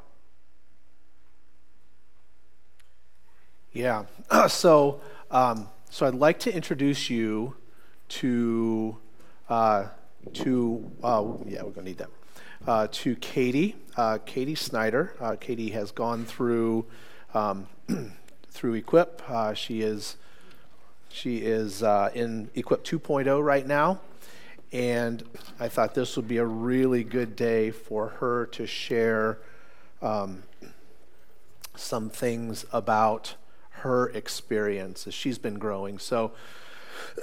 Yeah. 3.73 4.05
so, 4.47 5.01
um, 5.29 5.67
so 5.89 6.05
I'd 6.05 6.15
like 6.15 6.39
to 6.39 6.53
introduce 6.53 7.09
you 7.09 7.55
to 8.09 8.97
uh, 9.49 9.87
to 10.33 10.91
uh, 11.03 11.25
yeah, 11.45 11.63
we're 11.63 11.71
gonna 11.71 11.87
need 11.87 11.97
that. 11.97 12.09
Uh, 12.67 12.87
to 12.91 13.15
Katie, 13.15 13.75
uh, 13.97 14.19
Katie 14.25 14.55
Snyder. 14.55 15.15
Uh, 15.19 15.35
Katie 15.39 15.69
has 15.71 15.91
gone 15.91 16.25
through 16.25 16.85
um, 17.33 17.67
through 18.49 18.73
Equip. 18.75 19.21
Uh, 19.29 19.53
she 19.53 19.81
is 19.81 20.17
she 21.13 21.37
is 21.37 21.81
in 21.81 22.49
Equip 22.55 22.83
2.0 22.83 23.43
right 23.43 23.65
now, 23.65 23.99
and 24.71 25.23
I 25.59 25.67
thought 25.67 25.93
this 25.93 26.15
would 26.15 26.27
be 26.27 26.37
a 26.37 26.45
really 26.45 27.03
good 27.03 27.35
day 27.35 27.71
for 27.71 28.09
her 28.19 28.45
to 28.47 28.65
share 28.65 29.39
um, 30.01 30.43
some 31.75 32.09
things 32.09 32.65
about 32.71 33.35
her 33.69 34.09
experience 34.09 35.07
as 35.07 35.13
she's 35.13 35.37
been 35.37 35.57
growing. 35.57 35.99
So, 35.99 36.31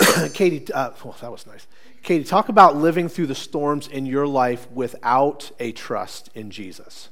Katie, 0.34 0.72
uh, 0.72 0.90
well, 1.04 1.16
that 1.20 1.30
was 1.30 1.46
nice. 1.46 1.66
Katie, 2.02 2.24
talk 2.24 2.48
about 2.48 2.76
living 2.76 3.08
through 3.08 3.26
the 3.26 3.34
storms 3.34 3.86
in 3.86 4.06
your 4.06 4.26
life 4.26 4.70
without 4.70 5.50
a 5.58 5.72
trust 5.72 6.30
in 6.34 6.50
Jesus. 6.50 7.10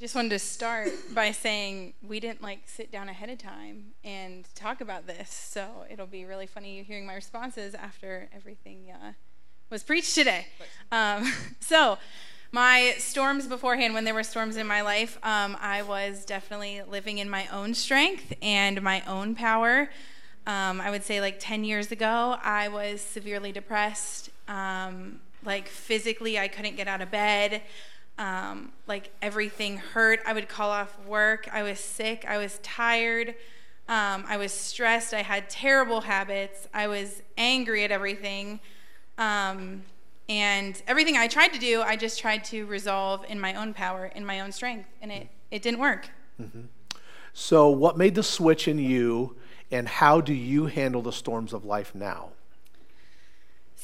Just 0.00 0.14
wanted 0.14 0.30
to 0.30 0.38
start 0.38 0.90
by 1.12 1.32
saying 1.32 1.92
we 2.06 2.20
didn't 2.20 2.40
like 2.40 2.60
sit 2.66 2.92
down 2.92 3.08
ahead 3.08 3.30
of 3.30 3.38
time 3.38 3.94
and 4.04 4.46
talk 4.54 4.80
about 4.80 5.08
this, 5.08 5.28
so 5.28 5.86
it'll 5.90 6.06
be 6.06 6.24
really 6.24 6.46
funny 6.46 6.84
hearing 6.84 7.04
my 7.04 7.16
responses 7.16 7.74
after 7.74 8.28
everything 8.32 8.92
uh, 8.92 9.14
was 9.70 9.82
preached 9.82 10.14
today. 10.14 10.46
Um, 10.92 11.32
so, 11.60 11.98
my 12.52 12.94
storms 12.98 13.48
beforehand, 13.48 13.92
when 13.92 14.04
there 14.04 14.14
were 14.14 14.22
storms 14.22 14.56
in 14.56 14.68
my 14.68 14.82
life, 14.82 15.18
um, 15.24 15.56
I 15.60 15.82
was 15.82 16.24
definitely 16.24 16.80
living 16.88 17.18
in 17.18 17.28
my 17.28 17.48
own 17.48 17.74
strength 17.74 18.32
and 18.40 18.80
my 18.80 19.02
own 19.04 19.34
power. 19.34 19.90
Um, 20.46 20.80
I 20.80 20.90
would 20.90 21.02
say, 21.02 21.20
like 21.20 21.40
10 21.40 21.64
years 21.64 21.90
ago, 21.90 22.36
I 22.40 22.68
was 22.68 23.00
severely 23.00 23.50
depressed. 23.50 24.30
Um, 24.46 25.18
like, 25.44 25.66
physically, 25.66 26.38
I 26.38 26.46
couldn't 26.46 26.76
get 26.76 26.86
out 26.86 27.00
of 27.00 27.10
bed. 27.10 27.62
Um, 28.18 28.72
like, 28.86 29.10
everything 29.22 29.78
hurt. 29.78 30.20
I 30.26 30.32
would 30.32 30.48
call 30.48 30.70
off 30.70 30.98
work. 31.06 31.48
I 31.52 31.62
was 31.62 31.78
sick. 31.78 32.24
I 32.26 32.36
was 32.36 32.58
tired. 32.62 33.34
Um, 33.88 34.24
I 34.28 34.36
was 34.36 34.52
stressed. 34.52 35.14
I 35.14 35.22
had 35.22 35.48
terrible 35.48 36.02
habits. 36.02 36.68
I 36.74 36.88
was 36.88 37.22
angry 37.38 37.84
at 37.84 37.90
everything. 37.90 38.60
Um, 39.16 39.82
and 40.28 40.80
everything 40.86 41.16
I 41.16 41.26
tried 41.26 41.54
to 41.54 41.58
do, 41.58 41.80
I 41.80 41.96
just 41.96 42.20
tried 42.20 42.44
to 42.44 42.66
resolve 42.66 43.24
in 43.28 43.40
my 43.40 43.54
own 43.54 43.72
power, 43.72 44.06
in 44.14 44.26
my 44.26 44.40
own 44.40 44.52
strength, 44.52 44.88
and 45.00 45.10
it, 45.10 45.28
it 45.50 45.62
didn't 45.62 45.80
work. 45.80 46.10
Mm-hmm. 46.40 46.62
So, 47.32 47.70
what 47.70 47.96
made 47.96 48.14
the 48.14 48.22
switch 48.22 48.68
in 48.68 48.78
you, 48.78 49.36
and 49.70 49.88
how 49.88 50.20
do 50.20 50.34
you 50.34 50.66
handle 50.66 51.00
the 51.00 51.12
storms 51.12 51.52
of 51.52 51.64
life 51.64 51.94
now? 51.94 52.30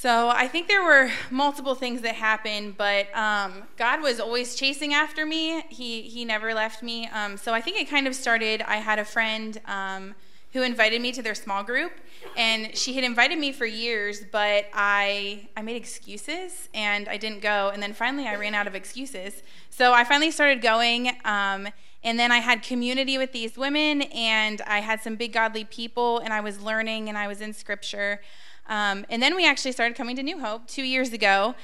So, 0.05 0.29
I 0.29 0.49
think 0.49 0.69
there 0.69 0.83
were 0.83 1.11
multiple 1.31 1.75
things 1.75 2.03
that 2.03 2.17
happened, 2.17 2.77
but 2.77 3.07
um, 3.17 3.63
God 3.79 4.03
was 4.03 4.21
always 4.21 4.55
chasing 4.55 4.93
after 4.93 5.25
me. 5.25 5.63
He, 5.71 6.03
he 6.03 6.27
never 6.27 6.53
left 6.53 6.83
me. 6.83 7.07
Um, 7.07 7.39
so, 7.39 7.55
I 7.55 7.63
think 7.63 7.79
it 7.79 7.89
kind 7.89 8.07
of 8.07 8.15
started. 8.15 8.61
I 8.61 8.77
had 8.77 8.99
a 8.99 9.05
friend 9.07 9.59
um, 9.65 10.15
who 10.53 10.61
invited 10.61 11.01
me 11.01 11.11
to 11.13 11.23
their 11.23 11.35
small 11.35 11.65
group 11.65 11.91
and 12.37 12.77
she 12.77 12.93
had 12.95 13.03
invited 13.03 13.39
me 13.39 13.51
for 13.53 13.67
years 13.67 14.23
but 14.31 14.67
i 14.73 15.47
i 15.57 15.63
made 15.63 15.77
excuses 15.77 16.69
and 16.73 17.09
i 17.09 17.17
didn't 17.17 17.43
go 17.43 17.71
and 17.71 17.83
then 17.83 17.93
finally 17.93 18.27
i 18.27 18.35
ran 18.37 18.55
out 18.55 18.67
of 18.67 18.75
excuses 18.75 19.43
so 19.69 19.93
i 19.93 20.05
finally 20.05 20.31
started 20.31 20.63
going 20.63 21.09
um, 21.25 21.69
and 22.05 22.19
then 22.19 22.31
i 22.31 22.39
had 22.39 22.63
community 22.63 23.19
with 23.19 23.33
these 23.33 23.59
women 23.59 24.03
and 24.03 24.63
i 24.63 24.79
had 24.79 25.03
some 25.03 25.17
big 25.17 25.33
godly 25.33 25.65
people 25.65 26.21
and 26.21 26.33
i 26.33 26.41
was 26.41 26.63
learning 26.63 27.09
and 27.09 27.19
i 27.19 27.27
was 27.27 27.41
in 27.41 27.53
scripture 27.53 28.21
um, 28.67 29.05
and 29.09 29.23
then 29.23 29.37
we 29.37 29.47
actually 29.47 29.73
started 29.73 29.97
coming 29.97 30.17
to 30.17 30.23
new 30.23 30.41
hope 30.41 30.67
two 30.67 30.85
years 30.85 31.13
ago 31.13 31.55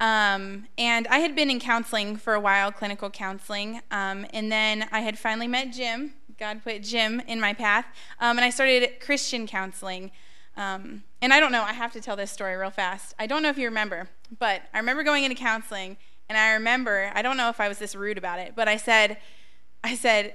um, 0.00 0.66
and 0.76 1.06
i 1.08 1.18
had 1.18 1.34
been 1.34 1.50
in 1.50 1.58
counseling 1.58 2.16
for 2.16 2.34
a 2.34 2.40
while 2.40 2.70
clinical 2.70 3.10
counseling 3.10 3.80
um, 3.90 4.26
and 4.32 4.50
then 4.50 4.88
i 4.92 5.00
had 5.00 5.18
finally 5.18 5.48
met 5.48 5.72
jim 5.72 6.14
God 6.38 6.62
put 6.62 6.82
Jim 6.82 7.20
in 7.26 7.40
my 7.40 7.52
path. 7.52 7.84
Um, 8.20 8.38
and 8.38 8.44
I 8.44 8.50
started 8.50 9.00
Christian 9.00 9.46
counseling. 9.46 10.12
Um, 10.56 11.02
and 11.20 11.32
I 11.32 11.40
don't 11.40 11.52
know, 11.52 11.62
I 11.62 11.72
have 11.72 11.92
to 11.92 12.00
tell 12.00 12.16
this 12.16 12.30
story 12.30 12.56
real 12.56 12.70
fast. 12.70 13.14
I 13.18 13.26
don't 13.26 13.42
know 13.42 13.48
if 13.48 13.58
you 13.58 13.66
remember, 13.66 14.08
but 14.38 14.62
I 14.72 14.78
remember 14.78 15.02
going 15.02 15.24
into 15.24 15.36
counseling, 15.36 15.96
and 16.28 16.36
I 16.36 16.54
remember, 16.54 17.12
I 17.14 17.22
don't 17.22 17.36
know 17.36 17.48
if 17.48 17.60
I 17.60 17.68
was 17.68 17.78
this 17.78 17.94
rude 17.94 18.18
about 18.18 18.38
it, 18.40 18.54
but 18.56 18.66
I 18.66 18.76
said, 18.76 19.18
I 19.84 19.94
said, 19.94 20.34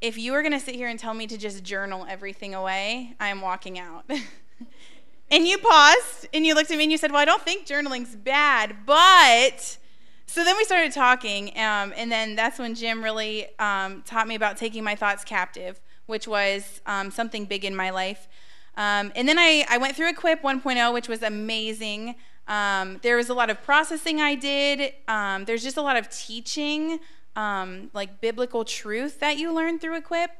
if 0.00 0.16
you 0.16 0.34
are 0.34 0.42
going 0.42 0.52
to 0.52 0.60
sit 0.60 0.76
here 0.76 0.88
and 0.88 0.98
tell 0.98 1.14
me 1.14 1.26
to 1.26 1.36
just 1.36 1.64
journal 1.64 2.06
everything 2.08 2.54
away, 2.54 3.16
I 3.20 3.28
am 3.28 3.40
walking 3.40 3.78
out. 3.78 4.04
and 5.30 5.46
you 5.46 5.58
paused 5.58 6.28
and 6.32 6.44
you 6.44 6.54
looked 6.54 6.70
at 6.70 6.76
me 6.76 6.84
and 6.84 6.92
you 6.92 6.98
said, 6.98 7.12
Well, 7.12 7.20
I 7.20 7.24
don't 7.24 7.42
think 7.42 7.66
journaling's 7.66 8.16
bad, 8.16 8.76
but 8.86 9.78
so 10.26 10.44
then 10.44 10.56
we 10.56 10.64
started 10.64 10.92
talking, 10.92 11.48
um, 11.56 11.92
and 11.96 12.10
then 12.10 12.36
that's 12.36 12.60
when 12.60 12.76
Jim 12.76 13.02
really 13.02 13.48
um, 13.58 14.02
taught 14.02 14.28
me 14.28 14.36
about 14.36 14.56
taking 14.56 14.84
my 14.84 14.94
thoughts 14.94 15.24
captive, 15.24 15.80
which 16.06 16.28
was 16.28 16.80
um, 16.86 17.10
something 17.10 17.46
big 17.46 17.64
in 17.64 17.74
my 17.74 17.90
life. 17.90 18.28
Um, 18.76 19.10
and 19.16 19.28
then 19.28 19.40
I, 19.40 19.66
I 19.68 19.78
went 19.78 19.96
through 19.96 20.08
Equip 20.08 20.40
1.0, 20.42 20.92
which 20.92 21.08
was 21.08 21.24
amazing. 21.24 22.14
Um, 22.46 23.00
there 23.02 23.16
was 23.16 23.28
a 23.28 23.34
lot 23.34 23.50
of 23.50 23.60
processing 23.64 24.20
I 24.20 24.36
did. 24.36 24.92
Um, 25.08 25.46
there's 25.46 25.64
just 25.64 25.76
a 25.76 25.82
lot 25.82 25.96
of 25.96 26.08
teaching, 26.10 27.00
like 27.34 28.20
biblical 28.20 28.64
truth 28.64 29.18
that 29.18 29.36
you 29.36 29.52
learn 29.52 29.80
through 29.80 29.96
Equip. 29.96 30.30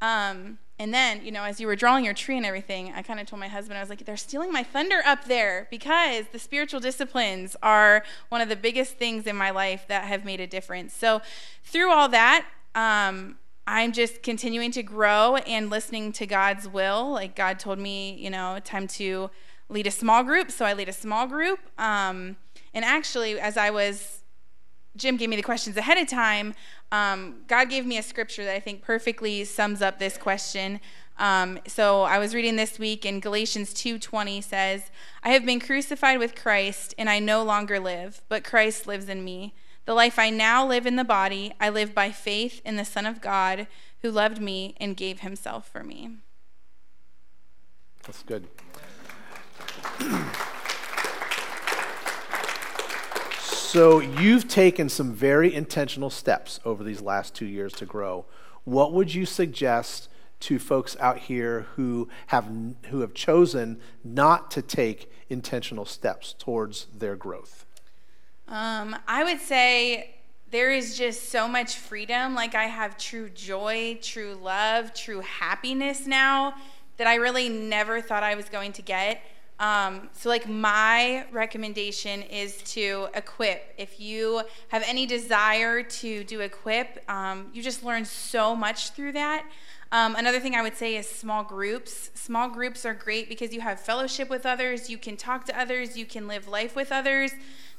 Um, 0.00 0.58
and 0.78 0.92
then, 0.92 1.24
you 1.24 1.30
know, 1.30 1.44
as 1.44 1.60
you 1.60 1.66
were 1.66 1.76
drawing 1.76 2.04
your 2.04 2.14
tree 2.14 2.36
and 2.36 2.46
everything, 2.46 2.92
I 2.94 3.02
kind 3.02 3.20
of 3.20 3.26
told 3.26 3.40
my 3.40 3.48
husband, 3.48 3.78
I 3.78 3.80
was 3.80 3.90
like, 3.90 4.04
they're 4.04 4.16
stealing 4.16 4.52
my 4.52 4.62
thunder 4.62 5.00
up 5.06 5.26
there 5.26 5.68
because 5.70 6.26
the 6.32 6.38
spiritual 6.38 6.80
disciplines 6.80 7.56
are 7.62 8.02
one 8.30 8.40
of 8.40 8.48
the 8.48 8.56
biggest 8.56 8.96
things 8.96 9.26
in 9.26 9.36
my 9.36 9.50
life 9.50 9.84
that 9.88 10.04
have 10.04 10.24
made 10.24 10.40
a 10.40 10.46
difference. 10.46 10.94
So, 10.94 11.20
through 11.62 11.92
all 11.92 12.08
that, 12.08 12.46
um, 12.74 13.36
I'm 13.66 13.92
just 13.92 14.22
continuing 14.22 14.72
to 14.72 14.82
grow 14.82 15.36
and 15.36 15.70
listening 15.70 16.10
to 16.12 16.26
God's 16.26 16.66
will. 16.66 17.12
Like, 17.12 17.36
God 17.36 17.58
told 17.58 17.78
me, 17.78 18.14
you 18.14 18.30
know, 18.30 18.58
time 18.64 18.88
to 18.88 19.30
lead 19.68 19.86
a 19.86 19.90
small 19.90 20.24
group. 20.24 20.50
So, 20.50 20.64
I 20.64 20.72
lead 20.72 20.88
a 20.88 20.92
small 20.92 21.26
group. 21.26 21.60
Um, 21.78 22.36
and 22.74 22.84
actually, 22.84 23.38
as 23.38 23.56
I 23.56 23.70
was 23.70 24.21
Jim 24.96 25.16
gave 25.16 25.28
me 25.28 25.36
the 25.36 25.42
questions 25.42 25.76
ahead 25.76 25.98
of 25.98 26.06
time, 26.06 26.54
um, 26.90 27.36
God 27.46 27.70
gave 27.70 27.86
me 27.86 27.96
a 27.96 28.02
scripture 28.02 28.44
that 28.44 28.54
I 28.54 28.60
think 28.60 28.82
perfectly 28.82 29.44
sums 29.44 29.80
up 29.80 29.98
this 29.98 30.18
question. 30.18 30.80
Um, 31.18 31.58
so 31.66 32.02
I 32.02 32.18
was 32.18 32.34
reading 32.34 32.56
this 32.56 32.78
week, 32.78 33.04
and 33.04 33.22
Galatians 33.22 33.72
2:20 33.72 34.40
says, 34.42 34.90
"I 35.22 35.30
have 35.30 35.46
been 35.46 35.60
crucified 35.60 36.18
with 36.18 36.34
Christ, 36.34 36.94
and 36.98 37.08
I 37.08 37.18
no 37.18 37.42
longer 37.42 37.80
live, 37.80 38.22
but 38.28 38.44
Christ 38.44 38.86
lives 38.86 39.08
in 39.08 39.24
me. 39.24 39.54
The 39.84 39.94
life 39.94 40.18
I 40.18 40.30
now 40.30 40.66
live 40.66 40.86
in 40.86 40.96
the 40.96 41.04
body, 41.04 41.54
I 41.58 41.68
live 41.68 41.94
by 41.94 42.12
faith 42.12 42.60
in 42.64 42.76
the 42.76 42.84
Son 42.84 43.06
of 43.06 43.20
God, 43.20 43.66
who 44.02 44.10
loved 44.10 44.40
me 44.40 44.74
and 44.78 44.96
gave 44.96 45.20
Himself 45.20 45.68
for 45.68 45.82
me." 45.82 46.18
That's 48.02 48.22
good. 48.22 48.48
So 53.72 54.00
you've 54.00 54.48
taken 54.48 54.90
some 54.90 55.14
very 55.14 55.54
intentional 55.54 56.10
steps 56.10 56.60
over 56.62 56.84
these 56.84 57.00
last 57.00 57.34
two 57.34 57.46
years 57.46 57.72
to 57.76 57.86
grow. 57.86 58.26
What 58.64 58.92
would 58.92 59.14
you 59.14 59.24
suggest 59.24 60.10
to 60.40 60.58
folks 60.58 60.94
out 61.00 61.16
here 61.20 61.68
who 61.76 62.10
have 62.26 62.50
who 62.90 63.00
have 63.00 63.14
chosen 63.14 63.80
not 64.04 64.50
to 64.50 64.60
take 64.60 65.10
intentional 65.30 65.86
steps 65.86 66.34
towards 66.38 66.84
their 66.94 67.16
growth? 67.16 67.64
Um, 68.46 68.94
I 69.08 69.24
would 69.24 69.40
say 69.40 70.16
there 70.50 70.70
is 70.70 70.98
just 70.98 71.30
so 71.30 71.48
much 71.48 71.76
freedom. 71.76 72.34
Like 72.34 72.54
I 72.54 72.64
have 72.64 72.98
true 72.98 73.30
joy, 73.30 73.98
true 74.02 74.34
love, 74.34 74.92
true 74.92 75.20
happiness 75.20 76.06
now 76.06 76.56
that 76.98 77.06
I 77.06 77.14
really 77.14 77.48
never 77.48 78.02
thought 78.02 78.22
I 78.22 78.34
was 78.34 78.50
going 78.50 78.74
to 78.74 78.82
get. 78.82 79.22
Um, 79.62 80.08
so, 80.12 80.28
like, 80.28 80.48
my 80.48 81.24
recommendation 81.30 82.22
is 82.22 82.60
to 82.72 83.06
equip. 83.14 83.72
If 83.78 84.00
you 84.00 84.42
have 84.70 84.82
any 84.84 85.06
desire 85.06 85.84
to 85.84 86.24
do 86.24 86.40
equip, 86.40 87.08
um, 87.08 87.46
you 87.54 87.62
just 87.62 87.84
learn 87.84 88.04
so 88.04 88.56
much 88.56 88.90
through 88.90 89.12
that. 89.12 89.44
Um, 89.92 90.16
another 90.16 90.40
thing 90.40 90.56
I 90.56 90.62
would 90.62 90.76
say 90.76 90.96
is 90.96 91.08
small 91.08 91.44
groups. 91.44 92.10
Small 92.14 92.48
groups 92.48 92.84
are 92.84 92.92
great 92.92 93.28
because 93.28 93.54
you 93.54 93.60
have 93.60 93.78
fellowship 93.78 94.28
with 94.28 94.46
others, 94.46 94.90
you 94.90 94.98
can 94.98 95.16
talk 95.16 95.44
to 95.44 95.56
others, 95.56 95.96
you 95.96 96.06
can 96.06 96.26
live 96.26 96.48
life 96.48 96.74
with 96.74 96.90
others. 96.90 97.30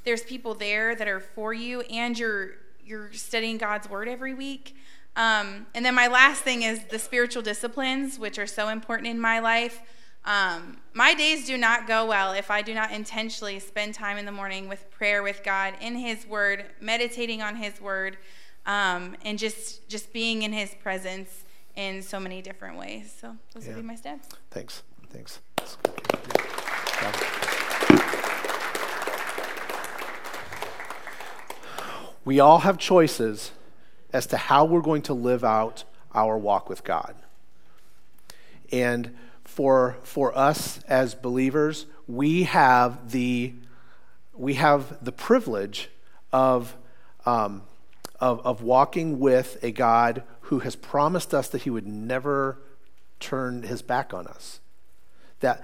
There's 0.05 0.23
people 0.23 0.53
there 0.53 0.95
that 0.95 1.09
are 1.09 1.19
for 1.19 1.53
you, 1.53 1.81
and 1.81 2.17
you're 2.17 2.51
you're 2.85 3.11
studying 3.11 3.57
God's 3.57 3.89
word 3.89 4.07
every 4.07 4.33
week. 4.33 4.73
Um, 5.17 5.67
and 5.75 5.85
then 5.85 5.95
my 5.95 6.07
last 6.07 6.43
thing 6.43 6.61
is 6.63 6.85
the 6.85 6.99
spiritual 6.99 7.41
disciplines, 7.41 8.17
which 8.17 8.39
are 8.39 8.47
so 8.47 8.69
important 8.69 9.09
in 9.09 9.19
my 9.19 9.39
life. 9.39 9.81
Um, 10.25 10.77
my 10.93 11.13
days 11.13 11.45
do 11.45 11.57
not 11.57 11.85
go 11.85 12.05
well 12.05 12.31
if 12.31 12.49
I 12.49 12.61
do 12.61 12.73
not 12.73 12.91
intentionally 12.91 13.59
spend 13.59 13.93
time 13.93 14.17
in 14.17 14.25
the 14.25 14.31
morning 14.31 14.69
with 14.69 14.89
prayer 14.89 15.21
with 15.21 15.43
God 15.43 15.73
in 15.81 15.95
His 15.95 16.25
Word, 16.25 16.65
meditating 16.79 17.41
on 17.41 17.57
His 17.57 17.81
Word, 17.81 18.17
um, 18.65 19.17
and 19.25 19.37
just 19.37 19.87
just 19.89 20.13
being 20.13 20.43
in 20.43 20.53
His 20.53 20.73
presence 20.75 21.43
in 21.75 22.01
so 22.01 22.19
many 22.19 22.41
different 22.41 22.77
ways. 22.77 23.13
So 23.19 23.35
those 23.53 23.65
yeah. 23.65 23.73
would 23.73 23.81
be 23.81 23.87
my 23.87 23.95
steps. 23.95 24.29
Thanks. 24.51 24.83
Thanks. 25.09 25.39
We 32.25 32.39
all 32.39 32.59
have 32.59 32.77
choices 32.77 33.51
as 34.13 34.25
to 34.27 34.37
how 34.37 34.63
we're 34.63 34.81
going 34.81 35.01
to 35.03 35.13
live 35.13 35.43
out 35.43 35.83
our 36.13 36.37
walk 36.37 36.69
with 36.69 36.83
God. 36.83 37.15
And 38.71 39.17
for, 39.53 39.97
for 40.01 40.35
us 40.35 40.79
as 40.87 41.13
believers, 41.13 41.85
we 42.07 42.43
have 42.43 43.11
the, 43.11 43.53
we 44.33 44.55
have 44.55 45.03
the 45.05 45.11
privilege 45.11 45.89
of, 46.31 46.75
um, 47.27 47.61
of, 48.19 48.43
of 48.43 48.63
walking 48.63 49.19
with 49.19 49.59
a 49.61 49.71
God 49.71 50.23
who 50.41 50.59
has 50.59 50.75
promised 50.75 51.35
us 51.35 51.49
that 51.49 51.61
he 51.61 51.69
would 51.69 51.85
never 51.85 52.57
turn 53.19 53.61
his 53.61 53.83
back 53.83 54.11
on 54.11 54.25
us. 54.25 54.59
That, 55.41 55.63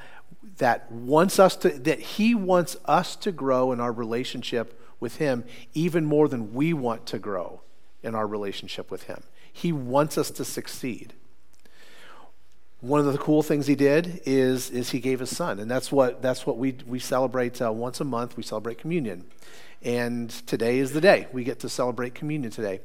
that 0.59 0.91
wants 0.91 1.39
us 1.39 1.55
to, 1.57 1.69
that 1.69 1.99
he 1.99 2.35
wants 2.35 2.77
us 2.85 3.15
to 3.15 3.31
grow 3.31 3.71
in 3.71 3.79
our 3.79 3.91
relationship 3.91 4.79
with 4.99 5.15
him 5.15 5.43
even 5.73 6.05
more 6.05 6.27
than 6.27 6.53
we 6.53 6.73
want 6.73 7.07
to 7.07 7.17
grow 7.17 7.61
in 8.03 8.13
our 8.13 8.27
relationship 8.27 8.91
with 8.91 9.03
him. 9.03 9.23
He 9.51 9.71
wants 9.71 10.15
us 10.15 10.29
to 10.29 10.45
succeed 10.45 11.13
one 12.81 12.99
of 13.05 13.11
the 13.11 13.17
cool 13.17 13.43
things 13.43 13.67
he 13.67 13.75
did 13.75 14.21
is, 14.25 14.69
is 14.69 14.91
he 14.91 14.99
gave 14.99 15.19
his 15.19 15.35
son. 15.35 15.59
And 15.59 15.69
that's 15.69 15.91
what, 15.91 16.21
that's 16.21 16.45
what 16.45 16.57
we, 16.57 16.75
we 16.87 16.99
celebrate 16.99 17.61
uh, 17.61 17.71
once 17.71 17.99
a 17.99 18.05
month. 18.05 18.37
We 18.37 18.43
celebrate 18.43 18.77
communion. 18.77 19.25
And 19.81 20.29
today 20.29 20.79
is 20.79 20.93
the 20.93 21.01
day. 21.01 21.27
We 21.31 21.43
get 21.43 21.59
to 21.59 21.69
celebrate 21.69 22.15
communion 22.15 22.51
today. 22.51 22.81